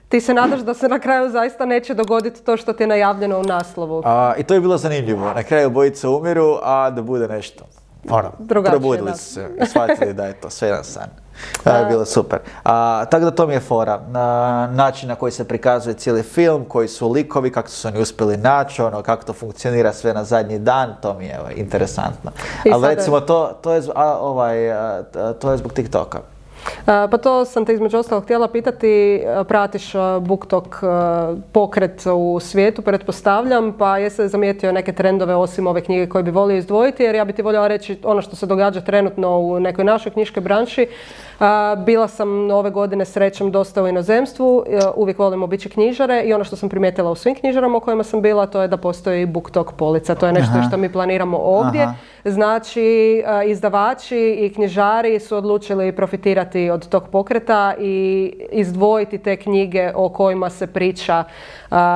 ti 0.08 0.20
se 0.20 0.34
nadaš 0.34 0.60
da 0.60 0.74
se 0.74 0.88
na 0.88 0.98
kraju 0.98 1.30
zaista 1.30 1.66
neće 1.66 1.94
dogoditi 1.94 2.44
to 2.44 2.56
što 2.56 2.72
ti 2.72 2.82
je 2.82 2.86
najavljeno 2.86 3.38
u 3.38 3.42
naslovu. 3.42 4.02
A, 4.04 4.34
I 4.38 4.42
to 4.42 4.54
je 4.54 4.60
bilo 4.60 4.78
zanimljivo. 4.78 5.32
Na 5.34 5.42
kraju 5.42 5.70
bojice 5.70 6.08
umiru, 6.08 6.58
a 6.62 6.90
da 6.90 7.02
bude 7.02 7.28
nešto. 7.28 7.64
Ono, 8.10 8.32
probudili 8.48 9.12
su 9.12 9.24
se 9.34 9.48
i 9.62 9.66
shvatili 9.66 10.14
da 10.14 10.26
je 10.26 10.40
to 10.40 10.50
sve 10.50 10.68
jedan 10.68 10.84
san. 10.84 11.21
To 11.64 11.70
je 11.70 11.84
bilo 11.84 12.04
super. 12.04 12.38
A, 12.64 13.04
tako 13.10 13.24
da 13.24 13.30
to 13.30 13.46
mi 13.46 13.54
je 13.54 13.60
fora. 13.60 14.00
Na, 14.10 14.68
način 14.72 15.08
na 15.08 15.14
koji 15.14 15.32
se 15.32 15.48
prikazuje 15.48 15.94
cijeli 15.94 16.22
film, 16.22 16.64
koji 16.64 16.88
su 16.88 17.10
likovi, 17.10 17.52
kako 17.52 17.68
su 17.68 17.88
oni 17.88 17.98
uspjeli 17.98 18.36
naći, 18.36 18.82
ono, 18.82 19.02
kako 19.02 19.24
to 19.24 19.32
funkcionira 19.32 19.92
sve 19.92 20.14
na 20.14 20.24
zadnji 20.24 20.58
dan, 20.58 20.94
to 21.02 21.14
mi 21.14 21.26
je 21.26 21.40
ovaj, 21.40 21.54
interesantno. 21.56 22.30
Ali 22.72 22.94
recimo 22.94 23.20
to, 23.20 23.58
to, 23.62 23.72
je, 23.72 23.82
ovaj, 24.20 24.56
to 25.40 25.50
je 25.50 25.56
zbog 25.56 25.72
TikToka. 25.72 26.20
Pa 26.84 27.18
to 27.18 27.44
sam 27.44 27.64
te 27.64 27.74
između 27.74 27.98
ostalog 27.98 28.24
htjela 28.24 28.48
pitati, 28.48 29.22
pratiš 29.48 29.92
BookTok 30.20 30.82
pokret 31.52 32.02
u 32.14 32.40
svijetu, 32.40 32.82
pretpostavljam, 32.82 33.72
pa 33.78 33.98
jesi 33.98 34.28
zamijetio 34.28 34.72
neke 34.72 34.92
trendove 34.92 35.34
osim 35.34 35.66
ove 35.66 35.80
knjige 35.80 36.08
koje 36.08 36.24
bi 36.24 36.30
volio 36.30 36.56
izdvojiti, 36.56 37.02
jer 37.02 37.14
ja 37.14 37.24
bi 37.24 37.32
ti 37.32 37.42
voljela 37.42 37.68
reći 37.68 37.98
ono 38.04 38.22
što 38.22 38.36
se 38.36 38.46
događa 38.46 38.80
trenutno 38.80 39.38
u 39.38 39.60
nekoj 39.60 39.84
našoj 39.84 40.12
knjiškoj 40.12 40.40
branši, 40.40 40.88
bila 41.76 42.08
sam 42.08 42.50
ove 42.50 42.70
godine 42.70 43.04
srećem 43.04 43.50
dosta 43.50 43.82
u 43.82 43.88
inozemstvu, 43.88 44.64
e, 44.66 44.78
uvijek 44.96 45.18
volim 45.18 45.42
obići 45.42 45.68
knjižare 45.68 46.22
i 46.22 46.32
ono 46.32 46.44
što 46.44 46.56
sam 46.56 46.68
primijetila 46.68 47.10
u 47.10 47.14
svim 47.14 47.34
knjižarama 47.34 47.76
u 47.76 47.80
kojima 47.80 48.04
sam 48.04 48.22
bila 48.22 48.46
to 48.46 48.62
je 48.62 48.68
da 48.68 48.76
postoji 48.76 49.26
BookTok 49.26 49.72
polica. 49.72 50.14
To 50.14 50.26
je 50.26 50.32
nešto 50.32 50.62
što 50.68 50.76
mi 50.76 50.92
planiramo 50.92 51.38
ovdje. 51.38 51.88
Znači, 52.24 53.22
izdavači 53.46 54.36
i 54.38 54.52
knjižari 54.54 55.20
su 55.20 55.36
odlučili 55.36 55.92
profitirati 55.92 56.70
od 56.70 56.88
tog 56.88 57.08
pokreta 57.08 57.74
i 57.80 58.32
izdvojiti 58.52 59.18
te 59.18 59.36
knjige 59.36 59.92
o 59.94 60.08
kojima 60.08 60.50
se 60.50 60.66
priča 60.66 61.24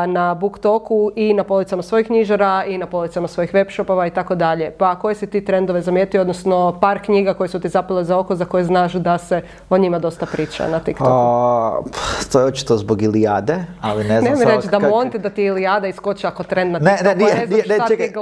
na 0.07 0.35
BookToku 0.35 1.11
i 1.17 1.35
na 1.35 1.45
policama 1.45 1.83
svojih 1.83 2.07
knjižara 2.07 2.65
i 2.65 2.79
na 2.79 2.87
policama 2.87 3.29
svojih 3.29 3.55
webshopova 3.55 4.07
i 4.07 4.11
tako 4.11 4.35
dalje. 4.35 4.71
Pa 4.71 4.99
koje 4.99 5.15
si 5.15 5.27
ti 5.27 5.45
trendove 5.45 5.83
zamijetio, 5.83 6.21
odnosno 6.21 6.79
par 6.81 6.99
knjiga 7.05 7.35
koje 7.35 7.49
su 7.49 7.61
ti 7.61 7.69
zapale 7.69 8.05
za 8.05 8.19
oko 8.19 8.35
za 8.35 8.45
koje 8.45 8.65
znaš 8.65 8.93
da 8.93 9.19
se 9.19 9.36
o 9.70 9.78
njima 9.78 9.99
dosta 9.99 10.26
priča 10.26 10.68
na 10.68 10.80
TikToku? 10.80 11.91
to 12.32 12.41
je 12.41 12.47
očito 12.47 12.76
zbog 12.76 13.03
Ilijade, 13.03 13.64
ali 13.80 14.05
ne 14.05 14.20
znam... 14.20 14.32
Ne 14.32 14.45
mi 14.47 14.53
reći 14.53 14.68
da 14.68 14.78
Monte 14.78 15.18
da 15.18 15.30
ti 15.30 15.43
Ilijada 15.43 15.87
iskoči 15.87 16.26
ako 16.26 16.43
trend 16.43 16.72
na 16.72 16.78
TikToku, 16.78 17.05
ne, 17.05 17.14
ne, 17.14 17.24
nije, 17.24 17.47
ne, 17.47 17.78
ne, 17.78 17.84
čekaj, 17.89 18.12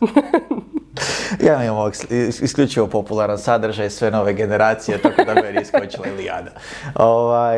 ja 1.46 1.64
imam 1.64 1.90
isključivo 2.42 2.86
popularan 2.86 3.38
sadržaj 3.38 3.90
sve 3.90 4.10
nove 4.10 4.32
generacije, 4.32 4.98
tako 4.98 5.24
da 5.24 5.34
meni 5.34 5.60
iskočila 5.62 6.06
Elijada. 6.06 6.50
Ovaj, 6.94 7.56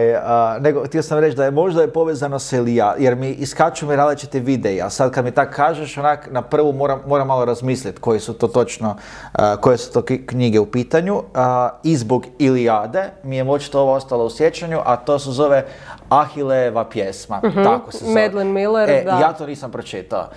nego, 0.61 0.85
htio 0.87 1.03
sam 1.03 1.19
reći 1.19 1.37
da 1.37 1.45
je 1.45 1.51
možda 1.51 1.83
je 1.83 1.93
povezano 1.93 2.39
s 2.39 2.53
Elijada, 2.53 2.95
jer 2.99 3.17
mi 3.17 3.31
iskaču 3.31 3.87
mi 3.87 3.97
različite 3.97 4.41
videi, 4.41 4.83
a 4.83 4.91
sad 4.91 5.11
kad 5.11 5.25
mi 5.25 5.31
tak 5.31 5.55
kažeš, 5.57 5.99
onak 5.99 6.29
na 6.31 6.43
prvu 6.43 6.73
moram, 6.73 7.01
moram 7.07 7.27
malo 7.27 7.45
razmisliti 7.45 8.01
koji 8.01 8.21
su 8.21 8.33
to 8.33 8.49
točno, 8.49 8.97
koje 9.61 9.79
su 9.79 9.93
to 9.93 10.03
knjige 10.27 10.61
u 10.61 10.67
pitanju. 10.67 11.23
I 11.83 11.97
zbog 11.97 12.27
Ilijade 12.39 13.11
mi 13.23 13.37
je 13.37 13.45
moći 13.45 13.73
to 13.73 13.81
ovo 13.81 13.93
ostalo 13.93 14.25
u 14.25 14.31
sjećanju, 14.31 14.81
a 14.85 14.97
to 14.97 15.19
se 15.19 15.31
zove 15.31 15.65
Ahileva 16.09 16.85
pjesma, 16.85 17.41
uh 17.45 17.65
tako 17.65 17.93
se 17.93 18.05
zove. 18.05 18.23
Madeline 18.23 18.53
Miller, 18.53 18.91
e, 18.91 19.05
da. 19.05 19.11
Ja 19.11 19.33
to 19.33 19.47
nisam 19.47 19.71
pročitao. 19.71 20.29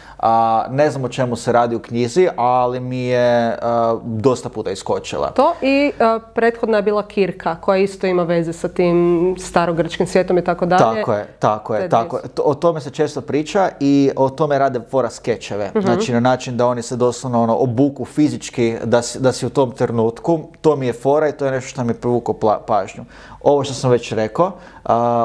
ne 0.69 0.89
znam 0.89 1.03
o 1.03 1.09
čemu 1.09 1.35
se 1.35 1.51
radi 1.51 1.75
u 1.75 1.79
knjizi, 1.79 2.29
ali 2.35 2.79
mi 2.85 3.05
je 3.05 3.57
dosta 4.03 4.49
puta 4.49 4.71
iskočila. 4.71 5.31
To 5.31 5.53
i 5.61 5.91
prethodna 6.33 6.77
je 6.77 6.83
bila 6.83 7.07
Kirka, 7.07 7.55
koja 7.55 7.77
isto 7.77 8.07
ima 8.07 8.23
veze 8.23 8.53
sa 8.53 8.67
tim 8.67 9.35
starogrčkim 9.39 10.07
svijetom 10.07 10.37
i 10.37 10.43
tako 10.43 10.65
dalje. 10.65 11.01
Tako 11.01 11.13
je, 11.13 11.27
tako 11.39 11.75
je, 11.75 11.89
tako 11.89 12.17
je. 12.17 12.23
O 12.43 12.53
tome 12.53 12.81
se 12.81 12.89
često 12.89 13.21
priča 13.21 13.69
i 13.79 14.11
o 14.15 14.29
tome 14.29 14.59
rade 14.59 14.81
fora 14.91 15.09
skečeve. 15.09 15.71
uh 15.75 15.85
Znači 15.85 16.13
na 16.13 16.19
način 16.19 16.57
da 16.57 16.67
oni 16.67 16.81
se 16.81 16.95
doslovno 16.95 17.43
ono, 17.43 17.55
obuku 17.55 18.05
fizički 18.05 18.75
da 18.83 19.01
si, 19.01 19.19
da 19.19 19.31
si 19.31 19.45
u 19.45 19.49
tom 19.49 19.71
trenutku. 19.71 20.39
To 20.61 20.75
mi 20.75 20.87
je 20.87 20.93
fora 20.93 21.29
i 21.29 21.31
to 21.31 21.45
je 21.45 21.51
nešto 21.51 21.69
što 21.69 21.83
mi 21.83 21.89
je 21.89 21.99
privuklo 21.99 22.33
pažnju. 22.67 23.05
Ovo 23.45 23.63
što 23.63 23.73
sam 23.73 23.91
već 23.91 24.11
rekao, 24.11 24.51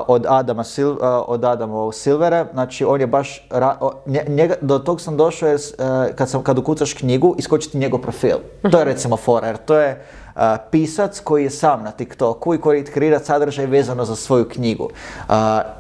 od 0.07 0.27
Adama, 0.29 0.65
Sil, 0.73 0.91
od 1.27 1.45
Adama 1.45 1.93
Silvera, 1.93 2.47
znači 2.53 2.85
on 2.85 3.01
je 3.01 3.07
baš, 3.07 3.49
njega, 4.29 4.55
do 4.61 4.79
tog 4.79 5.01
sam 5.01 5.17
došao 5.17 5.49
jer 5.49 5.61
kad, 6.15 6.31
sam, 6.31 6.43
kad 6.43 6.59
ukucaš 6.59 6.93
knjigu, 6.95 7.35
iskočiti 7.39 7.79
njegov 7.79 8.01
profil. 8.01 8.37
To 8.71 8.79
je 8.79 8.85
recimo 8.85 9.17
fora, 9.17 9.47
jer 9.47 9.57
to 9.57 9.75
je, 9.75 10.05
pisac 10.71 11.21
koji 11.21 11.45
je 11.45 11.51
sam 11.51 11.83
na 11.83 11.91
TikToku 11.91 12.55
i 12.55 12.61
koji 12.61 12.85
kreira 12.85 13.19
sadržaj 13.19 13.67
vezano 13.67 14.05
za 14.05 14.17
svoju 14.17 14.49
knjigu. 14.49 14.89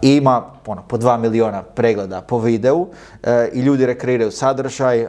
Ima 0.02 0.44
ono, 0.66 0.82
po 0.88 0.96
dva 0.96 1.16
miliona 1.16 1.62
pregleda 1.62 2.20
po 2.20 2.38
videu 2.38 2.86
e, 3.22 3.48
i 3.52 3.60
ljudi 3.60 3.86
rekreiraju 3.86 4.30
sadržaj 4.30 5.06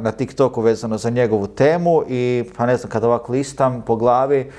na 0.00 0.12
TikToku 0.12 0.60
vezano 0.60 0.98
za 0.98 1.10
njegovu 1.10 1.46
temu 1.46 2.02
i 2.08 2.44
pa 2.56 2.66
ne 2.66 2.76
znam 2.76 2.90
kad 2.90 3.04
ovako 3.04 3.32
listam 3.32 3.82
po 3.86 3.96
glavi 3.96 4.50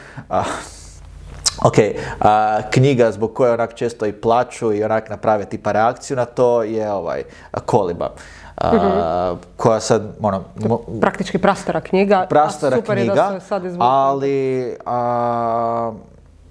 Ok, 1.60 1.74
a, 2.20 2.60
knjiga 2.72 3.12
zbog 3.12 3.34
koje 3.34 3.51
onak 3.51 3.74
često 3.74 4.05
i 4.05 4.14
plaću 4.14 4.74
i 4.74 4.84
onak 4.84 5.10
naprave 5.10 5.45
tipa 5.45 5.72
reakciju 5.72 6.18
na 6.18 6.26
to 6.26 6.64
je 6.64 6.91
ovaj 6.91 7.24
Koliba. 7.62 8.10
a, 8.58 9.36
koja 9.58 9.80
sad, 9.80 10.03
ono, 10.22 10.43
mo- 10.58 10.99
Praktički 11.01 11.38
prastara 11.38 11.82
knjiga. 11.82 12.26
prastara 12.30 12.76
a 12.76 12.80
super 12.80 12.97
je 12.97 13.03
knjiga, 13.03 13.16
da 13.24 13.39
se 13.39 13.47
sad 13.47 13.64
ali 13.80 14.76
a, 14.86 15.91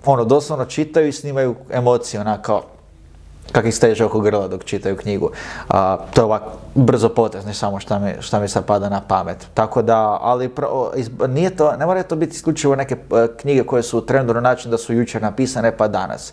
ono, 0.05 0.25
doslovno 0.25 0.65
čitaju 0.65 1.09
i 1.09 1.13
snimaju 1.13 1.55
emocije, 1.71 2.21
onako, 2.21 2.63
kak 3.53 3.73
steže 3.73 4.05
oko 4.05 4.21
grla 4.21 4.49
dok 4.49 4.65
čitaju 4.65 4.97
knjigu. 4.97 5.31
A, 5.69 5.99
to 6.15 6.21
je 6.21 6.25
ovak 6.25 6.43
brzo 6.75 7.09
potez, 7.09 7.47
ne 7.47 7.55
samo 7.55 7.81
šta 7.81 7.99
mi, 7.99 8.13
šta 8.21 8.41
mi 8.41 8.49
sad 8.49 8.65
pada 8.65 8.89
na 8.89 9.01
pamet. 9.01 9.47
Tako 9.55 9.83
da, 9.83 10.19
ali 10.21 10.49
pro- 10.49 10.69
o, 10.71 10.93
izb- 10.97 11.27
nije 11.27 11.57
to, 11.57 11.73
ne 11.77 11.87
mora 11.87 12.03
to 12.03 12.17
biti 12.17 12.35
isključivo 12.37 12.77
neke 12.77 12.95
e, 12.95 13.29
knjige 13.37 13.65
koje 13.65 13.83
su 13.83 14.07
trendu 14.07 14.35
na 14.35 14.41
način 14.41 14.71
da 14.71 14.79
su 14.79 14.95
jučer 14.95 15.23
napisane 15.23 15.77
pa 15.77 15.89
danas. 15.89 16.33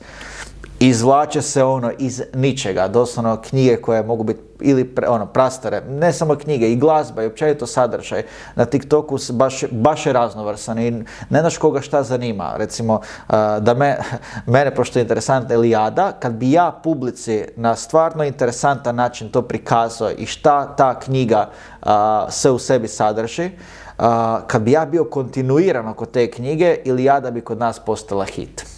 Izvlače 0.84 1.42
se 1.42 1.64
ono 1.64 1.92
iz 2.00 2.22
ničega, 2.34 2.88
doslovno 2.88 3.42
knjige 3.42 3.76
koje 3.76 4.04
mogu 4.04 4.24
biti 4.24 4.40
ili 4.62 4.96
pre- 4.96 5.08
ono 5.08 5.26
prastare, 5.26 5.82
ne 5.90 6.14
samo 6.14 6.36
knjige, 6.36 6.72
i 6.72 6.76
glazba 6.76 7.24
i 7.24 7.26
općenito 7.26 7.68
sadržaj 7.68 8.24
na 8.56 8.66
TikToku 8.66 9.18
baš, 9.32 9.64
baš 9.72 10.06
je 10.06 10.14
raznovrsan 10.14 10.80
i 10.80 10.92
ne 11.30 11.40
znaš 11.40 11.58
koga 11.58 11.82
šta 11.82 12.04
zanima. 12.04 12.54
Recimo, 12.58 13.02
a, 13.28 13.60
da 13.60 13.74
me, 13.74 13.98
mene, 14.54 14.76
pošto 14.76 15.00
je 15.00 15.04
interesantna 15.04 15.56
Elijada, 15.56 16.12
kad 16.20 16.34
bi 16.34 16.52
ja 16.52 16.80
publici 16.84 17.46
na 17.56 17.76
stvarno 17.76 18.24
interesantan 18.24 18.96
način 18.96 19.30
to 19.30 19.42
prikazao 19.42 20.12
i 20.12 20.26
šta 20.26 20.76
ta 20.76 21.00
knjiga 21.00 21.50
a, 21.82 22.26
sve 22.30 22.52
u 22.52 22.60
sebi 22.60 22.88
sadrži, 22.88 23.50
a, 23.98 24.42
kad 24.48 24.62
bi 24.62 24.72
ja 24.72 24.86
bio 24.86 25.06
kontinuiran 25.06 25.88
oko 25.88 26.06
te 26.06 26.32
knjige, 26.32 26.78
Ilijada 26.84 27.32
bi 27.32 27.42
kod 27.42 27.60
nas 27.60 27.80
postala 27.80 28.26
hit. 28.26 28.73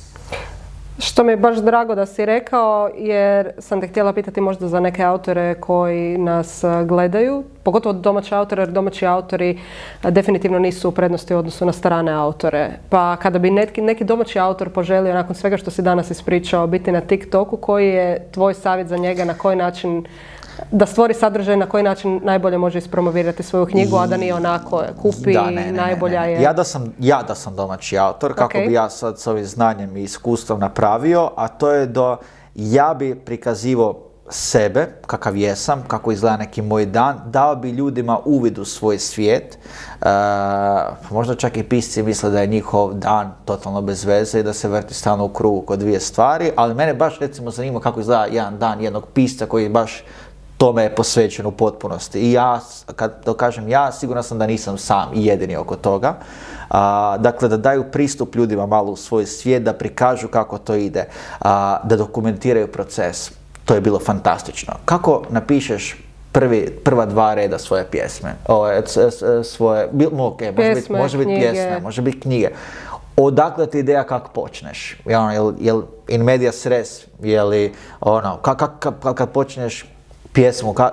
Što 0.99 1.23
mi 1.23 1.31
je 1.31 1.37
baš 1.37 1.57
drago 1.57 1.95
da 1.95 2.05
si 2.05 2.25
rekao, 2.25 2.89
jer 2.97 3.51
sam 3.59 3.81
te 3.81 3.87
htjela 3.87 4.13
pitati 4.13 4.41
možda 4.41 4.67
za 4.67 4.79
neke 4.79 5.03
autore 5.03 5.55
koji 5.59 6.17
nas 6.17 6.63
a, 6.63 6.83
gledaju, 6.83 7.43
pogotovo 7.63 7.93
domaće 7.93 8.35
autore, 8.35 8.61
jer 8.61 8.71
domaći 8.71 9.05
autori 9.05 9.59
a, 10.03 10.11
definitivno 10.11 10.59
nisu 10.59 10.89
u 10.89 10.91
prednosti 10.91 11.35
u 11.35 11.37
odnosu 11.37 11.65
na 11.65 11.71
strane 11.71 12.11
autore. 12.11 12.69
Pa 12.89 13.15
kada 13.15 13.39
bi 13.39 13.51
neki, 13.51 13.81
neki 13.81 14.03
domaći 14.03 14.39
autor 14.39 14.69
poželio 14.69 15.13
nakon 15.13 15.35
svega 15.35 15.57
što 15.57 15.71
si 15.71 15.81
danas 15.81 16.11
ispričao 16.11 16.67
biti 16.67 16.91
na 16.91 17.01
TikToku, 17.01 17.57
koji 17.57 17.87
je 17.87 18.27
tvoj 18.31 18.53
savjet 18.53 18.87
za 18.87 18.97
njega, 18.97 19.25
na 19.25 19.33
koji 19.33 19.55
način 19.55 20.05
da 20.71 20.85
stvori 20.85 21.13
sadržaj 21.13 21.57
na 21.57 21.65
koji 21.65 21.83
način 21.83 22.19
najbolje 22.23 22.57
može 22.57 22.77
ispromovirati 22.77 23.43
svoju 23.43 23.65
knjigu, 23.65 23.97
a 23.97 24.07
da 24.07 24.17
nije 24.17 24.33
onako 24.33 24.83
kupi, 25.01 25.33
Da, 25.33 25.45
ne, 25.49 25.51
ne, 25.65 25.71
najbolja 25.71 26.21
ne. 26.21 26.31
je. 26.31 26.41
Ja 26.41 26.53
da 26.53 26.63
sam, 26.63 26.93
ja 26.99 27.23
da 27.23 27.35
sam 27.35 27.55
domaći 27.55 27.97
autor, 27.97 28.33
kako 28.33 28.57
Ok. 28.57 28.67
bi 28.67 28.73
ja 28.73 28.89
sad 28.89 29.19
s 29.19 29.27
ovim 29.27 29.45
znanjem 29.45 29.97
i 29.97 30.03
iskustvom 30.03 30.59
napravio, 30.59 31.31
a 31.35 31.47
to 31.47 31.71
je 31.71 31.85
da 31.85 32.17
ja 32.55 32.93
bi 32.93 33.15
prikazivao 33.15 34.01
sebe, 34.29 34.87
kakav 35.05 35.37
jesam, 35.37 35.83
kako 35.87 36.11
izgleda 36.11 36.37
neki 36.37 36.61
moj 36.61 36.85
dan, 36.85 37.19
dao 37.25 37.55
bi 37.55 37.69
ljudima 37.69 38.19
uvid 38.25 38.57
u 38.57 38.65
svoj 38.65 38.99
svijet. 38.99 39.57
E, 40.01 40.07
možda 41.09 41.35
čak 41.35 41.57
i 41.57 41.63
pisci 41.63 42.03
misle 42.03 42.29
da 42.29 42.41
je 42.41 42.47
njihov 42.47 42.93
dan 42.93 43.31
totalno 43.45 43.81
bez 43.81 44.05
veze 44.05 44.39
i 44.39 44.43
da 44.43 44.53
se 44.53 44.67
vrti 44.67 44.93
stalno 44.93 45.25
u 45.25 45.29
krugu 45.29 45.61
kod 45.61 45.79
dvije 45.79 45.99
stvari, 45.99 46.51
ali 46.55 46.75
mene 46.75 46.93
baš 46.93 47.19
recimo 47.19 47.51
zanima 47.51 47.79
kako 47.79 47.99
izgleda 47.99 48.25
jedan 48.25 48.57
dan 48.59 48.81
jednog 48.81 49.05
pisca 49.13 49.45
koji 49.45 49.69
baš 49.69 50.03
tome 50.57 50.83
je 50.83 50.95
posvećen 50.95 51.45
u 51.45 51.51
potpunosti. 51.51 52.19
I 52.19 52.31
ja, 52.31 52.59
kad 52.95 53.23
to 53.23 53.33
kažem 53.33 53.67
ja, 53.69 53.91
siguran 53.91 54.23
sam 54.23 54.39
da 54.39 54.47
nisam 54.47 54.77
sam 54.77 55.11
i 55.13 55.25
jedini 55.25 55.55
oko 55.55 55.75
toga. 55.75 56.13
A, 56.69 57.17
dakle, 57.19 57.49
da 57.49 57.57
daju 57.57 57.83
pristup 57.83 58.35
ljudima 58.35 58.65
malo 58.65 58.91
u 58.91 58.95
svoj 58.95 59.25
svijet, 59.25 59.63
da 59.63 59.73
prikažu 59.73 60.27
kako 60.27 60.57
to 60.57 60.75
ide, 60.75 61.05
a, 61.39 61.79
da 61.83 61.95
dokumentiraju 61.95 62.67
proces. 62.67 63.31
To 63.65 63.73
je 63.73 63.81
bilo 63.81 63.99
fantastično. 63.99 64.73
Kako 64.85 65.23
napišeš 65.29 65.97
prvi, 66.31 66.69
prva 66.83 67.05
dva 67.05 67.33
reda 67.33 67.59
svoje 67.59 67.85
pjesme? 67.85 68.35
O, 68.47 68.69
e, 68.69 68.81
s- 68.85 68.97
s- 68.97 69.23
svoje, 69.45 69.87
bil, 69.91 70.09
mo- 70.09 70.27
ok, 70.27 70.41
može 70.41 70.73
biti 70.75 70.91
može 70.91 71.17
biti 71.17 71.29
pjesme, 71.31 71.79
može 71.79 72.01
biti 72.01 72.19
knjige. 72.19 72.49
Odakle 73.17 73.67
ti 73.67 73.79
ideja 73.79 74.03
kako 74.03 74.31
počneš? 74.31 74.97
Jel, 75.05 75.21
ono, 75.21 75.31
jel, 75.33 75.53
jel 75.59 75.81
in 76.07 76.23
medias 76.23 76.65
res, 76.65 76.89
je 77.19 77.43
li 77.43 77.73
ono, 78.01 78.39
kak- 78.41 79.13
kad 79.15 79.29
počneš 79.29 79.85
pjesmu, 80.35 80.73
ka- 80.73 80.91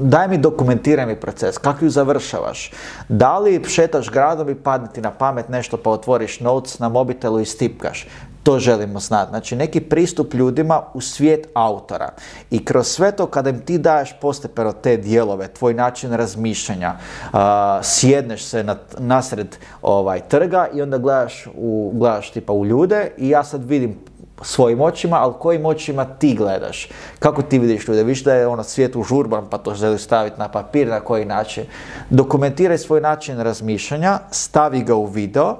daj 0.00 0.28
mi 0.28 0.38
dokumentiraj 0.38 1.06
mi 1.06 1.16
proces, 1.20 1.58
kako 1.58 1.84
ju 1.84 1.90
završavaš? 1.90 2.72
Da 3.08 3.38
li 3.38 3.64
šetaš 3.68 4.10
gradom 4.10 4.48
i 4.48 4.54
padne 4.54 4.88
ti 4.94 5.00
na 5.00 5.10
pamet 5.10 5.48
nešto 5.48 5.76
pa 5.76 5.90
otvoriš 5.90 6.40
notes 6.40 6.78
na 6.78 6.88
mobitelu 6.88 7.40
i 7.40 7.44
stipkaš? 7.44 8.06
To 8.42 8.58
želimo 8.58 9.00
znati. 9.00 9.30
Znači 9.30 9.56
neki 9.56 9.80
pristup 9.80 10.34
ljudima 10.34 10.82
u 10.94 11.00
svijet 11.00 11.48
autora. 11.54 12.10
I 12.50 12.64
kroz 12.64 12.86
sve 12.86 13.12
to 13.12 13.26
kada 13.26 13.50
im 13.50 13.60
ti 13.60 13.78
daješ 13.78 14.14
postepeno 14.20 14.72
te 14.72 14.96
dijelove, 14.96 15.48
tvoj 15.48 15.74
način 15.74 16.12
razmišljanja, 16.12 16.96
a, 17.32 17.80
sjedneš 17.82 18.44
se 18.44 18.64
na, 18.64 18.76
nasred 18.98 19.56
ovaj, 19.82 20.20
trga 20.28 20.68
i 20.74 20.82
onda 20.82 20.98
gledaš, 20.98 21.46
u, 21.56 21.92
gledaš 21.94 22.30
tipa 22.30 22.52
u 22.52 22.66
ljude 22.66 23.10
i 23.18 23.28
ja 23.28 23.44
sad 23.44 23.64
vidim 23.64 23.98
svojim 24.44 24.80
očima, 24.80 25.16
ali 25.16 25.34
kojim 25.38 25.66
očima 25.66 26.04
ti 26.04 26.34
gledaš? 26.34 26.88
Kako 27.18 27.42
ti 27.42 27.58
vidiš 27.58 27.88
ljude? 27.88 28.02
Viš 28.04 28.24
da 28.24 28.34
je 28.34 28.46
ono 28.46 28.62
svijet 28.62 28.96
užurban 28.96 29.46
pa 29.50 29.58
to 29.58 29.74
želiš 29.74 30.02
staviti 30.02 30.38
na 30.38 30.48
papir, 30.48 30.88
na 30.88 31.00
koji 31.00 31.24
način? 31.24 31.64
Dokumentiraj 32.10 32.78
svoj 32.78 33.00
način 33.00 33.40
razmišljanja, 33.40 34.18
stavi 34.30 34.82
ga 34.82 34.94
u 34.94 35.06
video 35.06 35.56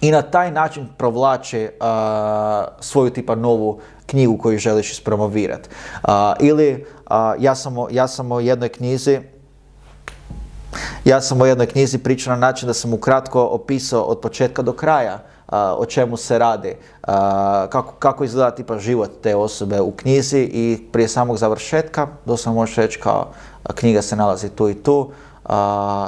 i 0.00 0.10
na 0.10 0.22
taj 0.22 0.50
način 0.50 0.88
provlači 0.98 1.68
a, 1.80 2.64
svoju 2.80 3.10
tipa 3.10 3.34
novu 3.34 3.80
knjigu 4.06 4.38
koju 4.38 4.58
želiš 4.58 4.92
ispromovirati. 4.92 5.68
A, 6.02 6.34
ili 6.40 6.86
a, 7.06 7.34
ja, 7.38 7.54
sam 7.54 7.78
o, 7.78 7.88
ja 7.90 8.08
sam 8.08 8.30
jednoj 8.40 8.68
knjizi 8.68 9.20
ja 11.04 11.20
sam 11.20 11.40
o 11.40 11.46
jednoj 11.46 11.66
knjizi 11.66 11.98
pričao 11.98 12.34
na 12.34 12.40
način 12.40 12.66
da 12.66 12.74
sam 12.74 12.94
ukratko 12.94 13.42
opisao 13.42 14.02
od 14.02 14.20
početka 14.20 14.62
do 14.62 14.72
kraja 14.72 15.18
o 15.52 15.86
čemu 15.86 16.16
se 16.16 16.38
radi, 16.38 16.76
kako, 17.68 17.92
kako 17.98 18.24
izgleda 18.24 18.50
tipa 18.50 18.78
život 18.78 19.10
te 19.22 19.36
osobe 19.36 19.80
u 19.80 19.92
knjizi 19.92 20.40
i 20.52 20.88
prije 20.92 21.08
samog 21.08 21.36
završetka, 21.36 22.06
doslovno 22.24 22.60
možeš 22.60 22.76
reći 22.76 23.00
kao 23.00 23.26
knjiga 23.74 24.02
se 24.02 24.16
nalazi 24.16 24.48
tu 24.48 24.68
i 24.68 24.74
tu, 24.74 25.10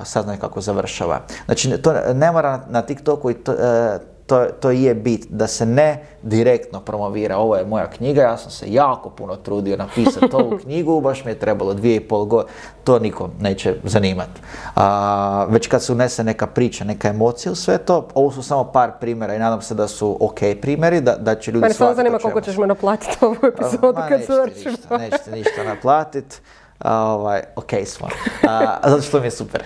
saznaj 0.04 0.36
kako 0.40 0.60
završava. 0.60 1.20
Znači 1.44 1.82
to 1.82 1.94
ne 2.14 2.32
mora 2.32 2.60
na, 2.68 2.82
TikToku 2.82 3.30
i 3.30 3.34
e, 3.34 3.98
to, 4.26 4.46
to 4.60 4.70
je 4.70 4.94
bit, 4.94 5.26
da 5.28 5.46
se 5.46 5.66
ne 5.66 6.04
direktno 6.22 6.80
promovira, 6.80 7.36
ovo 7.36 7.56
je 7.56 7.66
moja 7.66 7.90
knjiga, 7.90 8.22
ja 8.22 8.36
sam 8.36 8.50
se 8.50 8.72
jako 8.72 9.10
puno 9.10 9.36
trudio 9.36 9.76
napisati 9.76 10.36
ovu 10.36 10.58
knjigu, 10.62 11.00
baš 11.00 11.24
mi 11.24 11.30
je 11.30 11.38
trebalo 11.38 11.74
dvije 11.74 11.96
i 11.96 12.00
pol 12.00 12.24
godine, 12.24 12.54
to 12.84 12.98
nikom 12.98 13.30
neće 13.40 13.74
zanimati. 13.84 14.40
A, 14.76 15.46
već 15.50 15.66
kad 15.66 15.82
se 15.82 15.92
unese 15.92 16.24
neka 16.24 16.46
priča, 16.46 16.84
neka 16.84 17.08
emocija 17.08 17.52
u 17.52 17.54
sve 17.54 17.78
to, 17.78 18.08
ovo 18.14 18.30
su 18.30 18.42
samo 18.42 18.64
par 18.64 18.92
primjera 19.00 19.34
i 19.34 19.38
nadam 19.38 19.62
se 19.62 19.74
da 19.74 19.88
su 19.88 20.16
ok 20.20 20.38
primjeri, 20.60 21.00
da, 21.00 21.16
da 21.16 21.34
će 21.34 21.50
ljudi 21.50 21.62
Mene 21.62 21.74
samo 21.74 21.86
shvatiti 21.86 21.96
zanima 21.96 22.16
o 22.16 22.18
čemu 22.18 22.32
koliko 22.32 22.46
ćeš 22.46 22.56
me 22.56 22.66
naplatiti 22.66 23.24
ovu 23.24 23.36
epizodu 23.42 23.98
kad 24.08 24.10
nećete 24.10 24.32
završimo. 24.32 24.70
Ništa, 24.70 24.98
nećete 24.98 25.30
ništa 25.30 25.64
naplatit. 25.64 26.42
Ovaj, 26.84 27.42
ok 27.56 27.70
smo. 27.86 28.08
A, 28.48 28.76
zato 28.84 29.02
što 29.02 29.20
mi 29.20 29.26
je 29.26 29.30
super. 29.30 29.62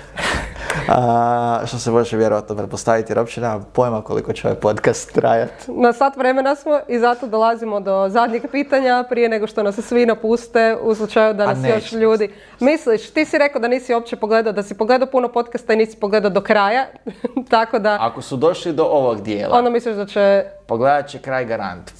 A, 0.88 1.60
što 1.66 1.78
se 1.78 1.90
može 1.90 2.16
vjerojatno 2.16 2.56
pretpostaviti 2.56 3.12
jer 3.12 3.18
uopće 3.18 3.40
nemam 3.40 3.66
pojma 3.72 4.02
koliko 4.02 4.32
će 4.32 4.46
ovaj 4.48 4.60
podcast 4.60 5.12
trajati. 5.12 5.72
Na 5.72 5.92
sat 5.92 6.16
vremena 6.16 6.54
smo 6.54 6.80
i 6.88 6.98
zato 6.98 7.26
dolazimo 7.26 7.80
do 7.80 8.08
zadnjeg 8.08 8.42
pitanja 8.52 9.04
prije 9.08 9.28
nego 9.28 9.46
što 9.46 9.62
nas 9.62 9.78
svi 9.80 10.06
napuste 10.06 10.76
u 10.82 10.94
slučaju 10.94 11.34
da 11.34 11.46
nas 11.46 11.58
još 11.74 11.92
ljudi... 11.92 12.34
Misliš, 12.60 13.10
ti 13.10 13.24
si 13.24 13.38
rekao 13.38 13.60
da 13.60 13.68
nisi 13.68 13.94
uopće 13.94 14.16
pogledao, 14.16 14.52
da 14.52 14.62
si 14.62 14.74
pogledao 14.74 15.10
puno 15.10 15.28
podcasta 15.28 15.72
i 15.72 15.76
nisi 15.76 15.96
pogledao 16.00 16.30
do 16.30 16.40
kraja, 16.40 16.86
tako 17.50 17.78
da 17.78 17.98
Ako 18.00 18.22
su 18.22 18.36
došli 18.36 18.72
do 18.72 18.84
ovog 18.84 19.22
dijela, 19.22 19.58
onda 19.58 19.70
misliš 19.70 19.96
da 19.96 20.06
će... 20.06 20.44
pogledat 20.66 21.08
će 21.08 21.18
kraj 21.18 21.44
garant. 21.44 21.90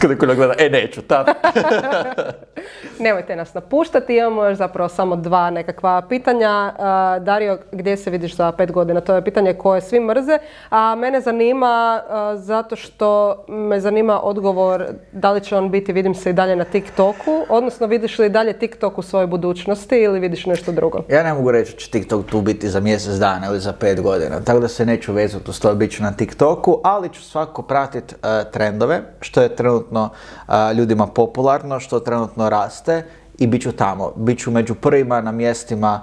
Kada 0.00 0.16
ko 0.16 0.26
gleda, 0.26 0.54
e 0.58 0.68
neću, 0.68 1.02
tap. 1.02 1.28
Nemojte 3.04 3.36
nas 3.36 3.54
napuštati, 3.54 4.16
imamo 4.16 4.44
još 4.44 4.58
zapravo 4.58 4.88
samo 4.88 5.16
dva 5.16 5.50
nekakva 5.50 6.02
pitanja. 6.08 6.74
Dario, 7.20 7.58
gdje 7.72 7.96
se 7.96 8.10
vidiš 8.10 8.36
za 8.36 8.52
pet 8.52 8.72
godina? 8.72 9.00
To 9.00 9.14
je 9.14 9.24
pitanje 9.24 9.54
koje 9.54 9.80
svi 9.80 10.00
mrze, 10.00 10.38
a 10.70 10.94
mene 10.94 11.20
zanima 11.20 12.02
zato 12.34 12.76
što 12.76 13.44
me 13.48 13.80
zanima 13.80 14.20
odgovor 14.20 14.86
da 15.12 15.32
li 15.32 15.40
će 15.40 15.56
on 15.56 15.70
biti, 15.70 15.92
vidim 15.92 16.14
se 16.14 16.30
i 16.30 16.32
dalje 16.32 16.56
na 16.56 16.64
TikToku, 16.64 17.46
odnosno 17.48 17.86
vidiš 17.86 18.18
li 18.18 18.28
dalje 18.28 18.52
TikTok 18.52 18.98
u 18.98 19.02
svojoj 19.02 19.26
budućnosti 19.26 19.96
ili 19.96 20.20
vidiš 20.20 20.46
nešto 20.46 20.72
drugo? 20.72 20.98
Ja 21.08 21.22
ne 21.22 21.34
mogu 21.34 21.50
reći 21.50 21.72
da 21.72 21.78
će 21.78 21.90
TikTok 21.90 22.26
tu 22.26 22.40
biti 22.40 22.68
za 22.68 22.80
mjesec 22.80 23.14
dana 23.14 23.46
ili 23.46 23.60
za 23.60 23.72
pet 23.72 24.00
godina, 24.00 24.40
tako 24.40 24.60
da 24.60 24.68
se 24.68 24.86
neću 24.86 25.12
vezati 25.12 25.50
uz 25.50 25.60
to, 25.60 25.74
bit 25.74 25.92
ću 25.92 26.02
na 26.02 26.12
TikToku, 26.12 26.80
ali 26.84 27.08
ću 27.08 27.22
svako 27.22 27.62
pratiti 27.62 28.14
e, 28.14 28.44
trendove, 28.52 29.00
što 29.20 29.42
je 29.42 29.56
trenutno 29.56 29.83
e, 29.92 30.74
ljudima 30.74 31.06
popularno, 31.06 31.80
što 31.80 32.00
trenutno 32.00 32.48
raste 32.48 33.04
i 33.38 33.46
bit 33.46 33.62
ću 33.62 33.72
tamo. 33.72 34.12
Bit 34.16 34.38
ću 34.38 34.50
među 34.50 34.74
prvima 34.74 35.20
na 35.20 35.32
mjestima 35.32 36.02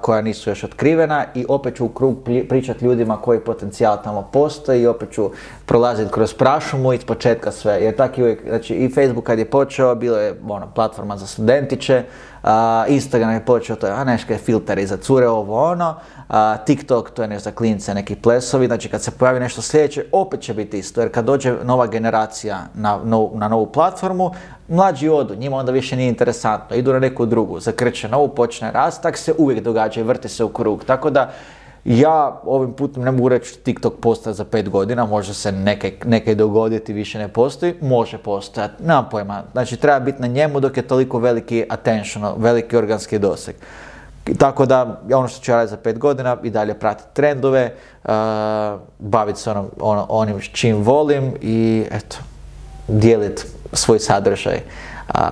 koja 0.00 0.22
nisu 0.22 0.50
još 0.50 0.64
otkrivena 0.64 1.24
i 1.34 1.44
opet 1.48 1.76
ću 1.76 1.84
u 1.84 1.88
krug 1.88 2.16
pričati 2.48 2.84
ljudima 2.84 3.16
koji 3.16 3.40
potencijal 3.40 3.98
tamo 4.04 4.28
postoji 4.32 4.82
i 4.82 4.86
opet 4.86 5.12
ću 5.12 5.30
prolaziti 5.66 6.12
kroz 6.12 6.34
prašumu 6.34 6.92
i 6.92 6.98
početka 6.98 7.52
sve. 7.52 7.72
Jer 7.72 7.96
tako 7.96 8.20
uvijek, 8.20 8.42
znači 8.48 8.74
i 8.74 8.88
Facebook 8.88 9.24
kad 9.24 9.38
je 9.38 9.50
počeo, 9.50 9.94
bilo 9.94 10.18
je 10.18 10.40
ono, 10.48 10.66
platforma 10.74 11.16
za 11.16 11.26
studentiće, 11.26 12.02
Instagram 12.88 13.30
je 13.30 13.44
počeo, 13.44 13.76
to 13.76 13.86
a 13.86 14.04
neške 14.04 14.38
filteri 14.38 14.86
za 14.86 14.96
cure, 14.96 15.28
ovo 15.28 15.64
ono, 15.64 15.94
TikTok, 16.66 17.10
to 17.10 17.22
je 17.22 17.28
ne 17.28 17.38
za 17.38 17.50
klince, 17.50 17.94
neki 17.94 18.16
plesovi, 18.16 18.66
znači 18.66 18.88
kad 18.88 19.02
se 19.02 19.10
pojavi 19.10 19.40
nešto 19.40 19.62
sljedeće, 19.62 20.04
opet 20.12 20.40
će 20.40 20.54
biti 20.54 20.78
isto, 20.78 21.00
jer 21.00 21.12
kad 21.12 21.24
dođe 21.24 21.54
nova 21.64 21.86
generacija 21.86 22.58
na, 22.74 22.98
na 23.34 23.48
novu 23.48 23.66
platformu, 23.66 24.30
mlađi 24.68 25.08
odu, 25.08 25.34
njima 25.34 25.56
onda 25.56 25.72
više 25.72 25.96
nije 25.96 26.08
interesantno, 26.08 26.76
idu 26.76 26.92
na 26.92 26.98
neku 26.98 27.26
drugu, 27.26 27.60
zakreće 27.60 28.08
novu, 28.08 28.28
počne 28.28 28.70
rast, 28.70 29.02
tak 29.02 29.16
se 29.16 29.34
uvijek 29.38 29.64
događa 29.64 30.00
i 30.00 30.04
vrti 30.04 30.28
se 30.28 30.44
u 30.44 30.48
krug. 30.48 30.84
Tako 30.84 31.10
da 31.10 31.32
ja 31.86 32.40
ovim 32.44 32.72
putem 32.72 33.02
ne 33.02 33.10
mogu 33.10 33.28
reći 33.28 33.58
TikTok 33.58 33.94
postoje 34.00 34.34
za 34.34 34.44
pet 34.44 34.68
godina, 34.68 35.06
može 35.06 35.34
se 35.34 35.52
neke, 35.52 35.92
neke 36.04 36.34
dogoditi, 36.34 36.92
više 36.92 37.18
ne 37.18 37.28
postoji, 37.28 37.74
može 37.80 38.18
postojati, 38.18 38.82
nemam 38.82 39.08
pojma. 39.10 39.42
Znači 39.52 39.76
treba 39.76 40.00
biti 40.00 40.22
na 40.22 40.26
njemu 40.26 40.60
dok 40.60 40.76
je 40.76 40.82
toliko 40.82 41.18
veliki 41.18 41.64
attention, 41.68 42.34
veliki 42.36 42.76
organski 42.76 43.18
doseg. 43.18 43.54
Tako 44.38 44.66
da, 44.66 45.00
ono 45.12 45.28
što 45.28 45.44
ću 45.44 45.52
raditi 45.52 45.70
za 45.70 45.76
pet 45.76 45.98
godina 45.98 46.36
i 46.42 46.50
dalje 46.50 46.74
pratiti 46.74 47.08
trendove, 47.12 47.74
uh, 48.04 48.10
baviti 48.98 49.40
se 49.40 49.50
onom, 49.50 49.66
ono, 49.80 50.06
onim 50.08 50.40
čim 50.40 50.76
volim 50.76 51.34
i 51.40 51.84
eto, 51.90 52.16
dijeliti 52.88 53.42
svoj 53.72 53.98
sadržaj 53.98 54.60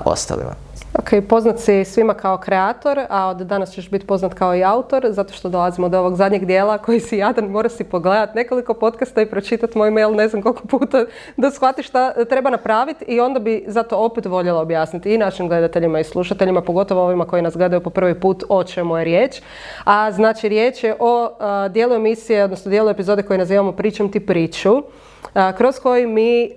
ostalima. 0.04 0.52
Ok, 0.98 1.10
poznat 1.28 1.58
si 1.58 1.84
svima 1.84 2.14
kao 2.14 2.38
kreator, 2.38 3.00
a 3.08 3.28
od 3.28 3.36
danas 3.36 3.72
ćeš 3.72 3.90
biti 3.90 4.06
poznat 4.06 4.34
kao 4.34 4.56
i 4.56 4.64
autor, 4.64 5.06
zato 5.10 5.32
što 5.32 5.48
dolazimo 5.48 5.88
do 5.88 5.98
ovog 5.98 6.16
zadnjeg 6.16 6.44
dijela 6.44 6.78
koji 6.78 7.00
si 7.00 7.16
jadan, 7.16 7.44
mora 7.44 7.68
si 7.68 7.84
pogledat 7.84 8.34
nekoliko 8.34 8.74
podcasta 8.74 9.22
i 9.22 9.26
pročitati 9.26 9.78
moj 9.78 9.90
mail 9.90 10.14
ne 10.14 10.28
znam 10.28 10.42
koliko 10.42 10.66
puta 10.66 11.04
da 11.36 11.50
shvatiš 11.50 11.88
šta 11.88 12.24
treba 12.24 12.50
napraviti 12.50 13.04
i 13.04 13.20
onda 13.20 13.40
bi 13.40 13.64
zato 13.66 13.96
opet 13.96 14.26
voljela 14.26 14.60
objasniti 14.60 15.14
i 15.14 15.18
našim 15.18 15.48
gledateljima 15.48 16.00
i 16.00 16.04
slušateljima, 16.04 16.62
pogotovo 16.62 17.04
ovima 17.04 17.24
koji 17.24 17.42
nas 17.42 17.56
gledaju 17.56 17.80
po 17.80 17.90
prvi 17.90 18.20
put 18.20 18.44
o 18.48 18.64
čemu 18.64 18.96
je 18.96 19.04
riječ. 19.04 19.40
A 19.84 20.12
znači 20.12 20.48
riječ 20.48 20.84
je 20.84 20.96
o 20.98 21.30
dijelu 21.68 21.94
emisije, 21.94 22.44
odnosno 22.44 22.70
dijelu 22.70 22.90
epizode 22.90 23.22
koje 23.22 23.38
nazivamo 23.38 23.72
Pričam 23.72 24.10
ti 24.10 24.26
priču 24.26 24.82
kroz 25.56 25.78
koji 25.78 26.06
mi 26.06 26.50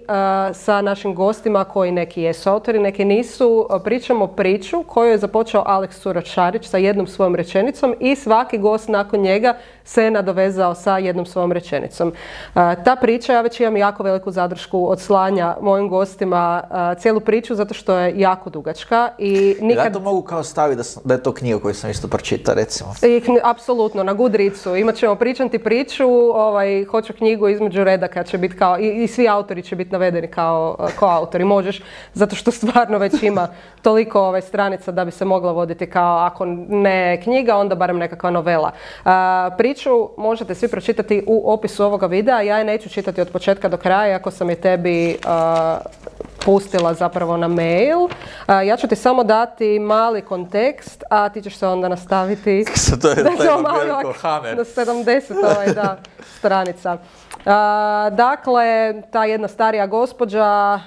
sa 0.54 0.82
našim 0.82 1.16
gostima 1.16 1.64
koji 1.64 1.92
neki 1.92 2.22
jesu 2.22 2.50
autori, 2.50 2.80
neki 2.80 3.06
nisu, 3.06 3.68
pričamo 3.84 4.28
priču 4.28 4.84
koju 4.84 5.12
je 5.12 5.18
započeo 5.18 5.64
Aleks 5.66 5.98
Suračarić 6.02 6.66
sa 6.66 6.78
jednom 6.78 7.08
svojom 7.08 7.36
rečenicom 7.36 7.96
i 8.00 8.16
svaki 8.16 8.58
gost 8.58 8.90
nakon 8.90 9.20
njega 9.20 9.58
se 9.88 10.12
nadovezao 10.12 10.76
sa 10.76 10.98
jednom 10.98 11.26
svojom 11.26 11.52
rečenicom. 11.52 12.14
Ta 12.54 12.96
priča, 13.02 13.34
ja 13.34 13.42
već 13.42 13.60
imam 13.60 13.78
jako 13.78 14.04
veliku 14.04 14.32
zadršku 14.32 14.92
od 14.92 15.00
slanja 15.00 15.56
mojim 15.62 15.90
gostima 15.90 16.64
cijelu 17.00 17.20
priču 17.20 17.56
zato 17.56 17.74
što 17.74 17.96
je 17.96 18.20
jako 18.20 18.50
dugačka 18.50 19.10
i 19.18 19.56
nikad... 19.62 19.86
Ja 19.86 19.92
to 19.92 20.00
mogu 20.00 20.22
kao 20.22 20.44
staviti 20.44 20.82
da, 21.04 21.14
je 21.14 21.24
to 21.24 21.32
knjiga 21.34 21.60
koju 21.60 21.74
sam 21.74 21.90
isto 21.90 22.08
pročitao 22.08 22.56
recimo. 22.56 22.94
I, 23.02 23.22
apsolutno, 23.44 24.04
na 24.04 24.14
Goodreadsu. 24.14 24.76
Imat 24.76 24.96
ćemo 24.96 25.16
pričati 25.16 25.60
priču, 25.60 26.08
ovaj, 26.34 26.86
hoću 26.86 27.14
knjigu 27.14 27.48
između 27.48 27.84
redaka, 27.84 28.24
će 28.24 28.38
biti 28.38 28.58
kao, 28.58 28.80
i, 28.80 29.04
i, 29.04 29.08
svi 29.08 29.28
autori 29.28 29.64
će 29.64 29.76
biti 29.76 29.92
navedeni 29.92 30.28
kao, 30.28 30.90
autori. 31.00 31.44
Možeš, 31.44 31.82
zato 32.14 32.36
što 32.36 32.52
stvarno 32.52 32.98
već 32.98 33.24
ima 33.24 33.48
toliko 33.82 34.22
ovaj, 34.22 34.42
stranica 34.42 34.92
da 34.92 35.06
bi 35.06 35.12
se 35.12 35.26
mogla 35.26 35.52
voditi 35.52 35.86
kao, 35.86 36.18
ako 36.18 36.46
ne 36.70 37.22
knjiga, 37.24 37.56
onda 37.56 37.76
barem 37.76 37.98
nekakva 37.98 38.30
novela. 38.30 38.72
priča 39.58 39.77
priču 39.78 40.10
možete 40.18 40.56
svi 40.56 40.68
pročitati 40.68 41.24
u 41.28 41.52
opisu 41.54 41.86
ovoga 41.86 42.08
videa. 42.08 42.42
Ja 42.42 42.58
je 42.58 42.64
neću 42.64 42.90
čitati 42.90 43.22
od 43.22 43.32
početka 43.32 43.70
do 43.70 43.78
kraja, 43.78 44.16
ako 44.16 44.32
sam 44.32 44.50
je 44.50 44.56
tebi 44.56 45.18
pustila 46.46 46.94
zapravo 46.94 47.38
na 47.38 47.48
mail. 47.48 48.08
ja 48.66 48.78
ću 48.78 48.88
ti 48.88 48.96
samo 48.96 49.24
dati 49.24 49.80
mali 49.80 50.22
kontekst, 50.22 51.04
a 51.10 51.30
ti 51.30 51.42
ćeš 51.42 51.56
se 51.56 51.68
onda 51.68 51.90
nastaviti. 51.90 52.66
to 53.02 53.10
je 53.10 53.16
da 53.24 53.30
na 54.56 54.64
70 54.64 55.34
ovaj, 55.54 55.74
da, 55.74 55.98
stranica 56.38 56.98
dakle, 58.12 58.94
ta 59.12 59.26
jedna 59.26 59.48
starija 59.48 59.88
gospođa 59.88 60.80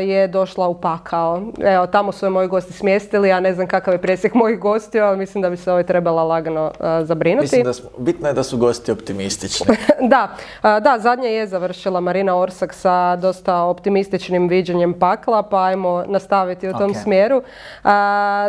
je 0.00 0.28
došla 0.28 0.68
u 0.68 0.80
pakao. 0.80 1.42
Evo, 1.64 1.86
tamo 1.86 2.12
su 2.12 2.26
je 2.26 2.30
moji 2.30 2.48
gosti 2.48 2.72
smjestili, 2.72 3.28
ja 3.28 3.40
ne 3.40 3.54
znam 3.54 3.66
kakav 3.66 3.94
je 3.94 4.02
presjek 4.02 4.34
mojih 4.34 4.60
gostiju, 4.60 5.04
ali 5.04 5.18
mislim 5.18 5.42
da 5.42 5.50
bi 5.50 5.56
se 5.56 5.70
ovaj 5.70 5.84
trebala 5.84 6.24
lagano 6.24 6.72
zabrinuti. 7.02 7.42
Mislim 7.42 7.64
da 7.64 7.72
smo, 7.72 7.90
bitno 7.98 8.28
je 8.28 8.34
da 8.34 8.42
su 8.42 8.58
gosti 8.58 8.92
optimistični. 8.92 9.66
da, 10.12 10.28
da, 10.62 10.98
zadnja 10.98 11.28
je 11.28 11.46
završila 11.46 12.00
Marina 12.00 12.36
Orsak 12.36 12.74
sa 12.74 13.16
dosta 13.16 13.62
optimističnim 13.62 14.48
viđenjem 14.48 14.98
pakla, 14.98 15.42
pa 15.42 15.64
ajmo 15.64 16.04
nastaviti 16.06 16.68
u 16.68 16.72
tom 16.72 16.94
smjeru. 16.94 17.42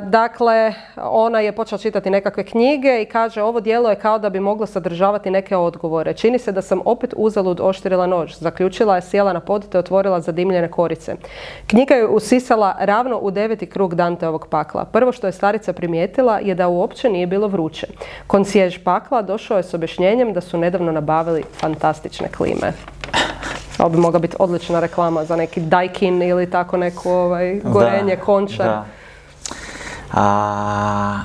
dakle, 0.04 0.74
ona 0.96 1.40
je 1.40 1.52
počela 1.52 1.80
čitati 1.80 2.10
nekakve 2.10 2.44
knjige 2.44 3.02
i 3.02 3.06
kaže 3.06 3.42
ovo 3.42 3.60
dijelo 3.60 3.90
je 3.90 3.96
kao 3.96 4.20
da 4.20 4.30
bi 4.30 4.40
moglo 4.40 4.66
sadržavati 4.66 5.30
neke 5.30 5.56
odgovore. 5.56 6.14
Čini 6.14 6.40
se 6.40 6.52
da 6.52 6.62
sam 6.62 6.82
opet 6.86 7.14
uz 7.18 7.35
uzalud 7.36 7.60
oštrila 7.60 8.08
nož. 8.08 8.34
Zaključila 8.40 8.96
je, 8.96 9.02
sjela 9.02 9.34
na 9.34 9.40
pod 9.40 9.70
te 9.70 9.80
otvorila 9.80 10.22
zadimljene 10.22 10.72
korice. 10.72 11.16
Knjiga 11.68 11.96
je 11.96 12.08
usisala 12.08 12.76
ravno 12.80 13.18
u 13.18 13.32
deveti 13.32 13.66
krug 13.66 13.96
Danteovog 13.96 14.48
pakla. 14.48 14.86
Prvo 14.86 15.12
što 15.12 15.28
je 15.28 15.34
starica 15.34 15.74
primijetila 15.74 16.40
je 16.40 16.56
da 16.56 16.68
uopće 16.68 17.10
nije 17.10 17.28
bilo 17.28 17.48
vruće. 17.48 17.88
Koncijež 18.28 18.78
pakla 18.84 19.22
došao 19.22 19.58
je 19.58 19.64
s 19.64 19.74
objašnjenjem 19.74 20.34
da 20.34 20.42
su 20.42 20.58
nedavno 20.58 20.92
nabavili 20.92 21.44
fantastične 21.60 22.28
klime. 22.28 22.74
Ovo 23.80 23.90
bi 23.90 23.98
mogla 23.98 24.20
biti 24.20 24.36
odlična 24.40 24.80
reklama 24.80 25.26
za 25.26 25.36
neki 25.36 25.62
Daikin 25.62 26.22
ili 26.22 26.50
tako 26.50 26.78
neko 26.78 27.12
ovaj, 27.12 27.60
gorenje, 27.64 28.16
končar. 28.16 28.66
Da. 28.66 28.86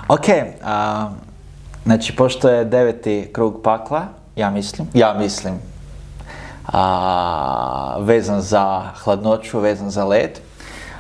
ok, 0.09 0.27
znači 1.85 2.17
pošto 2.17 2.49
je 2.49 2.65
deveti 2.65 3.29
krug 3.33 3.61
pakla, 3.63 4.03
ja 4.37 4.51
mislim, 4.51 4.89
ja 4.95 5.15
mislim, 5.19 5.70
a, 6.73 7.97
vezan 8.01 8.41
za 8.41 8.83
hladnoću, 9.05 9.61
vezan 9.61 9.91
za 9.91 10.05
led. 10.05 10.41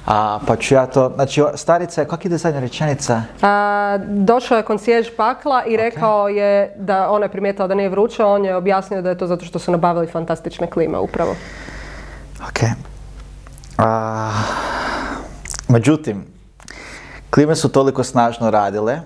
A, 0.06 0.38
pa 0.46 0.56
ću 0.56 0.74
ja 0.74 0.86
to, 0.86 1.12
znači 1.14 1.42
starica, 1.54 2.04
kak 2.04 2.24
ide 2.24 2.36
zadnja 2.36 2.60
rečenica? 2.60 3.22
A, 3.42 3.98
došao 4.08 4.56
je 4.56 4.62
koncijež 4.62 5.06
pakla 5.16 5.64
i 5.64 5.76
rekao 5.76 6.28
je 6.28 6.74
da 6.76 7.10
ona 7.10 7.24
je 7.24 7.30
primijetila 7.30 7.68
da 7.68 7.74
nije 7.74 7.88
vruće, 7.88 8.24
on 8.24 8.44
je 8.44 8.56
objasnio 8.56 9.02
da 9.02 9.08
je 9.08 9.18
to 9.18 9.26
zato 9.26 9.44
što 9.44 9.58
su 9.58 9.72
nabavili 9.72 10.06
fantastične 10.06 10.70
klime 10.70 10.98
upravo. 10.98 11.36
Ok. 12.48 12.60
međutim, 15.68 16.24
klime 17.30 17.56
su 17.56 17.68
toliko 17.68 18.04
snažno 18.04 18.50
radile 18.50 19.00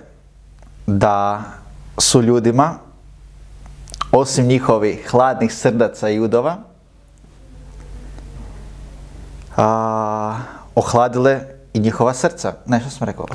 da 0.87 1.41
su 1.97 2.21
ljudima 2.21 2.84
osim 4.15 4.45
njihovih 4.45 5.07
hladnih 5.11 5.53
srdaca 5.53 6.09
i 6.09 6.19
udova, 6.19 6.57
a, 9.57 10.37
ohladile 10.75 11.39
i 11.73 11.79
njihova 11.79 12.13
srca. 12.13 12.53
Ne, 12.65 12.79
što 12.79 12.89
sam 12.89 13.07
rekao? 13.07 13.25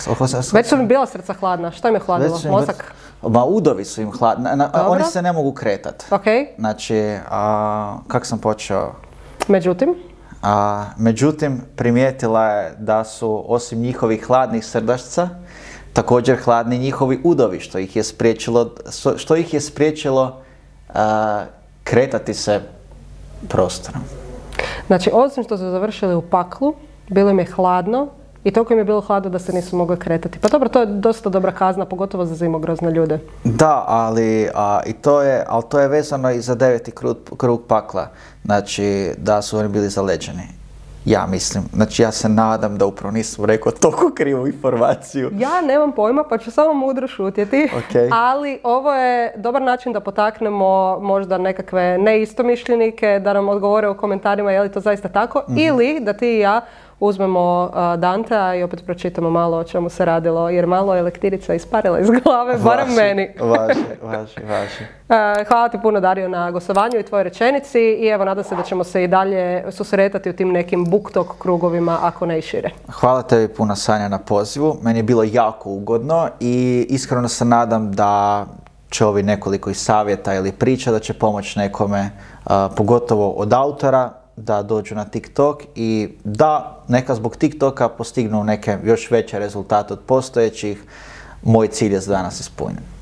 Već 0.53 0.69
su 0.69 0.77
mi 0.77 0.87
bila 0.87 1.07
srca 1.07 1.33
hladna. 1.33 1.71
Što 1.71 1.89
im 1.89 1.95
je 1.95 2.01
hladilo? 2.01 2.41
Mozak? 2.51 2.95
Ma 3.23 3.45
udovi 3.45 3.85
su 3.85 4.03
im 4.03 4.13
hladni. 4.13 4.49
Oni 4.87 5.05
se 5.05 5.23
ne 5.23 5.33
mogu 5.33 5.53
kretati. 5.53 6.05
Ok. 6.11 6.25
Znači, 6.59 7.17
a, 7.31 7.99
kak 8.09 8.27
sam 8.27 8.39
počeo? 8.39 8.93
Međutim? 9.49 9.95
A, 10.43 10.85
međutim, 10.97 11.61
primijetila 11.77 12.47
je 12.47 12.75
da 12.79 13.05
su 13.05 13.45
osim 13.49 13.81
njihovih 13.81 14.25
hladnih 14.27 14.67
srdašca, 14.67 15.29
također 15.93 16.37
hladni 16.37 16.79
njihovi 16.79 17.21
udovi, 17.25 17.61
što 17.61 17.79
ih 17.79 17.97
je 17.97 18.05
spriječilo, 18.05 18.71
što 19.17 19.37
ih 19.37 19.55
je 19.55 19.61
spriječilo 19.61 20.43
kretati 21.85 22.35
se 22.35 22.61
prostorom. 23.49 24.03
Znači, 24.87 25.11
osim 25.13 25.45
što 25.45 25.59
su 25.59 25.71
završili 25.71 26.15
u 26.15 26.23
paklu, 26.23 26.75
bilo 27.09 27.31
im 27.31 27.39
je 27.39 27.45
hladno 27.45 28.09
i 28.45 28.51
toliko 28.51 28.73
im 28.73 28.79
je 28.79 28.85
bilo 28.85 29.01
hladno 29.01 29.31
da 29.31 29.39
se 29.39 29.53
nisu 29.53 29.77
mogli 29.77 29.99
kretati. 29.99 30.39
Pa 30.39 30.49
dobro, 30.49 30.69
to 30.69 30.81
je 30.81 30.87
dosta 30.87 31.29
dobra 31.29 31.53
kazna, 31.53 31.85
pogotovo 31.85 32.27
za 32.27 32.35
zimogrozne 32.35 32.91
ljude. 32.91 33.19
Da, 33.45 33.85
ali 33.87 34.49
a, 34.55 34.81
i 34.87 34.93
to 34.93 35.23
je, 35.23 35.45
ali 35.49 35.63
to 35.69 35.81
je 35.81 35.89
vezano 35.89 36.31
i 36.31 36.41
za 36.41 36.55
deveti 36.55 36.91
krug, 36.91 37.17
krug 37.37 37.63
pakla. 37.69 38.09
Znači, 38.45 39.13
da 39.19 39.43
su 39.43 39.59
oni 39.59 39.69
bili 39.69 39.89
zaleđeni. 39.89 40.60
Ja 41.05 41.27
mislim. 41.27 41.65
Znači, 41.73 42.03
ja 42.03 42.13
se 42.13 42.29
nadam 42.29 42.79
da 42.79 42.87
upravo 42.87 43.13
nisam 43.13 43.45
rekao 43.45 43.73
toliko 43.73 44.11
krivu 44.15 44.47
informaciju. 44.47 45.31
Ja 45.39 45.61
nemam 45.61 45.93
pojma, 45.93 46.25
pa 46.25 46.39
ću 46.39 46.51
samo 46.51 46.73
mudro 46.73 47.09
šutjeti. 47.09 47.69
Ok. 47.77 48.13
Ali 48.13 48.61
ovo 48.63 48.95
je 48.95 49.33
dobar 49.37 49.63
način 49.63 49.93
da 49.93 50.01
potaknemo 50.01 50.99
možda 51.01 51.39
nekakve 51.39 51.99
neistomišljenike, 51.99 53.21
da 53.25 53.33
nam 53.33 53.49
odgovore 53.49 53.89
u 53.89 53.97
komentarima 53.97 54.53
je 54.53 54.61
li 54.61 54.73
to 54.73 54.81
zaista 54.81 55.09
tako. 55.09 55.43
Mhm. 55.49 55.59
Ili 55.59 56.01
da 56.01 56.13
ti 56.13 56.37
i 56.37 56.39
ja 56.39 56.61
uzmemo 57.01 57.71
a, 57.73 57.97
Dantea 57.97 58.55
i 58.55 58.63
opet 58.63 58.85
pročitamo 58.87 59.31
malo 59.31 59.57
o 59.57 59.65
čemu 59.65 59.89
se 59.89 60.05
radilo, 60.05 60.51
jer 60.51 60.67
malo 60.67 60.95
je 60.95 61.03
lektirica 61.03 61.55
isparila 61.55 62.01
iz 62.01 62.11
glave, 62.11 62.59
barem 62.65 62.95
meni. 62.95 63.31
Važi, 63.41 63.81
važi, 64.03 64.41
važi. 64.49 64.85
E, 65.09 65.45
Hvala 65.49 65.69
ti 65.69 65.79
puno 65.83 66.01
Dario 66.01 66.29
na 66.29 66.51
gostovanju 66.51 66.99
i 66.99 67.03
tvojoj 67.03 67.25
rečenici 67.25 67.81
i 67.81 68.07
evo 68.07 68.25
nadam 68.25 68.45
se 68.45 68.57
da 68.57 68.63
ćemo 68.63 68.85
se 68.85 69.05
i 69.05 69.09
dalje 69.09 69.65
susretati 69.71 70.31
u 70.31 70.33
tim 70.33 70.53
nekim 70.53 70.85
buktok 70.85 71.39
krugovima 71.39 71.99
ako 72.03 72.27
ne 72.27 72.39
i 72.39 72.43
šire. 72.43 72.71
Hvala 72.93 73.23
tebi 73.23 73.55
puno 73.55 73.77
Sanja 73.77 74.09
na 74.09 74.19
pozivu. 74.19 74.77
Meni 74.83 74.99
je 74.99 75.03
bilo 75.03 75.25
jako 75.25 75.71
ugodno 75.71 76.29
i 76.41 76.87
iskreno 76.91 77.29
se 77.29 77.45
nadam 77.45 77.93
da 77.93 78.45
će 78.91 79.07
ovi 79.07 79.23
nekoliko 79.23 79.71
i 79.71 79.75
savjeta 79.75 80.35
ili 80.35 80.53
priča 80.53 80.91
da 80.93 80.99
će 80.99 81.13
pomoći 81.13 81.59
nekome, 81.59 82.11
pogotovo 82.77 83.31
od 83.31 83.53
autora, 83.53 84.11
da 84.41 84.63
dođu 84.63 84.95
na 84.95 85.05
TikTok 85.05 85.63
i 85.75 86.09
da 86.25 86.85
neka 86.89 87.15
zbog 87.15 87.37
TikToka 87.37 87.89
postignu 87.89 88.45
neke 88.45 88.79
još 88.85 89.11
veće 89.11 89.39
rezultate 89.39 89.93
od 89.93 90.01
postojećih. 90.07 90.85
Moj 91.43 91.69
cilj 91.69 91.93
je 91.93 92.01
za 92.01 92.13
danas 92.13 92.41
ispunjen. 92.41 93.00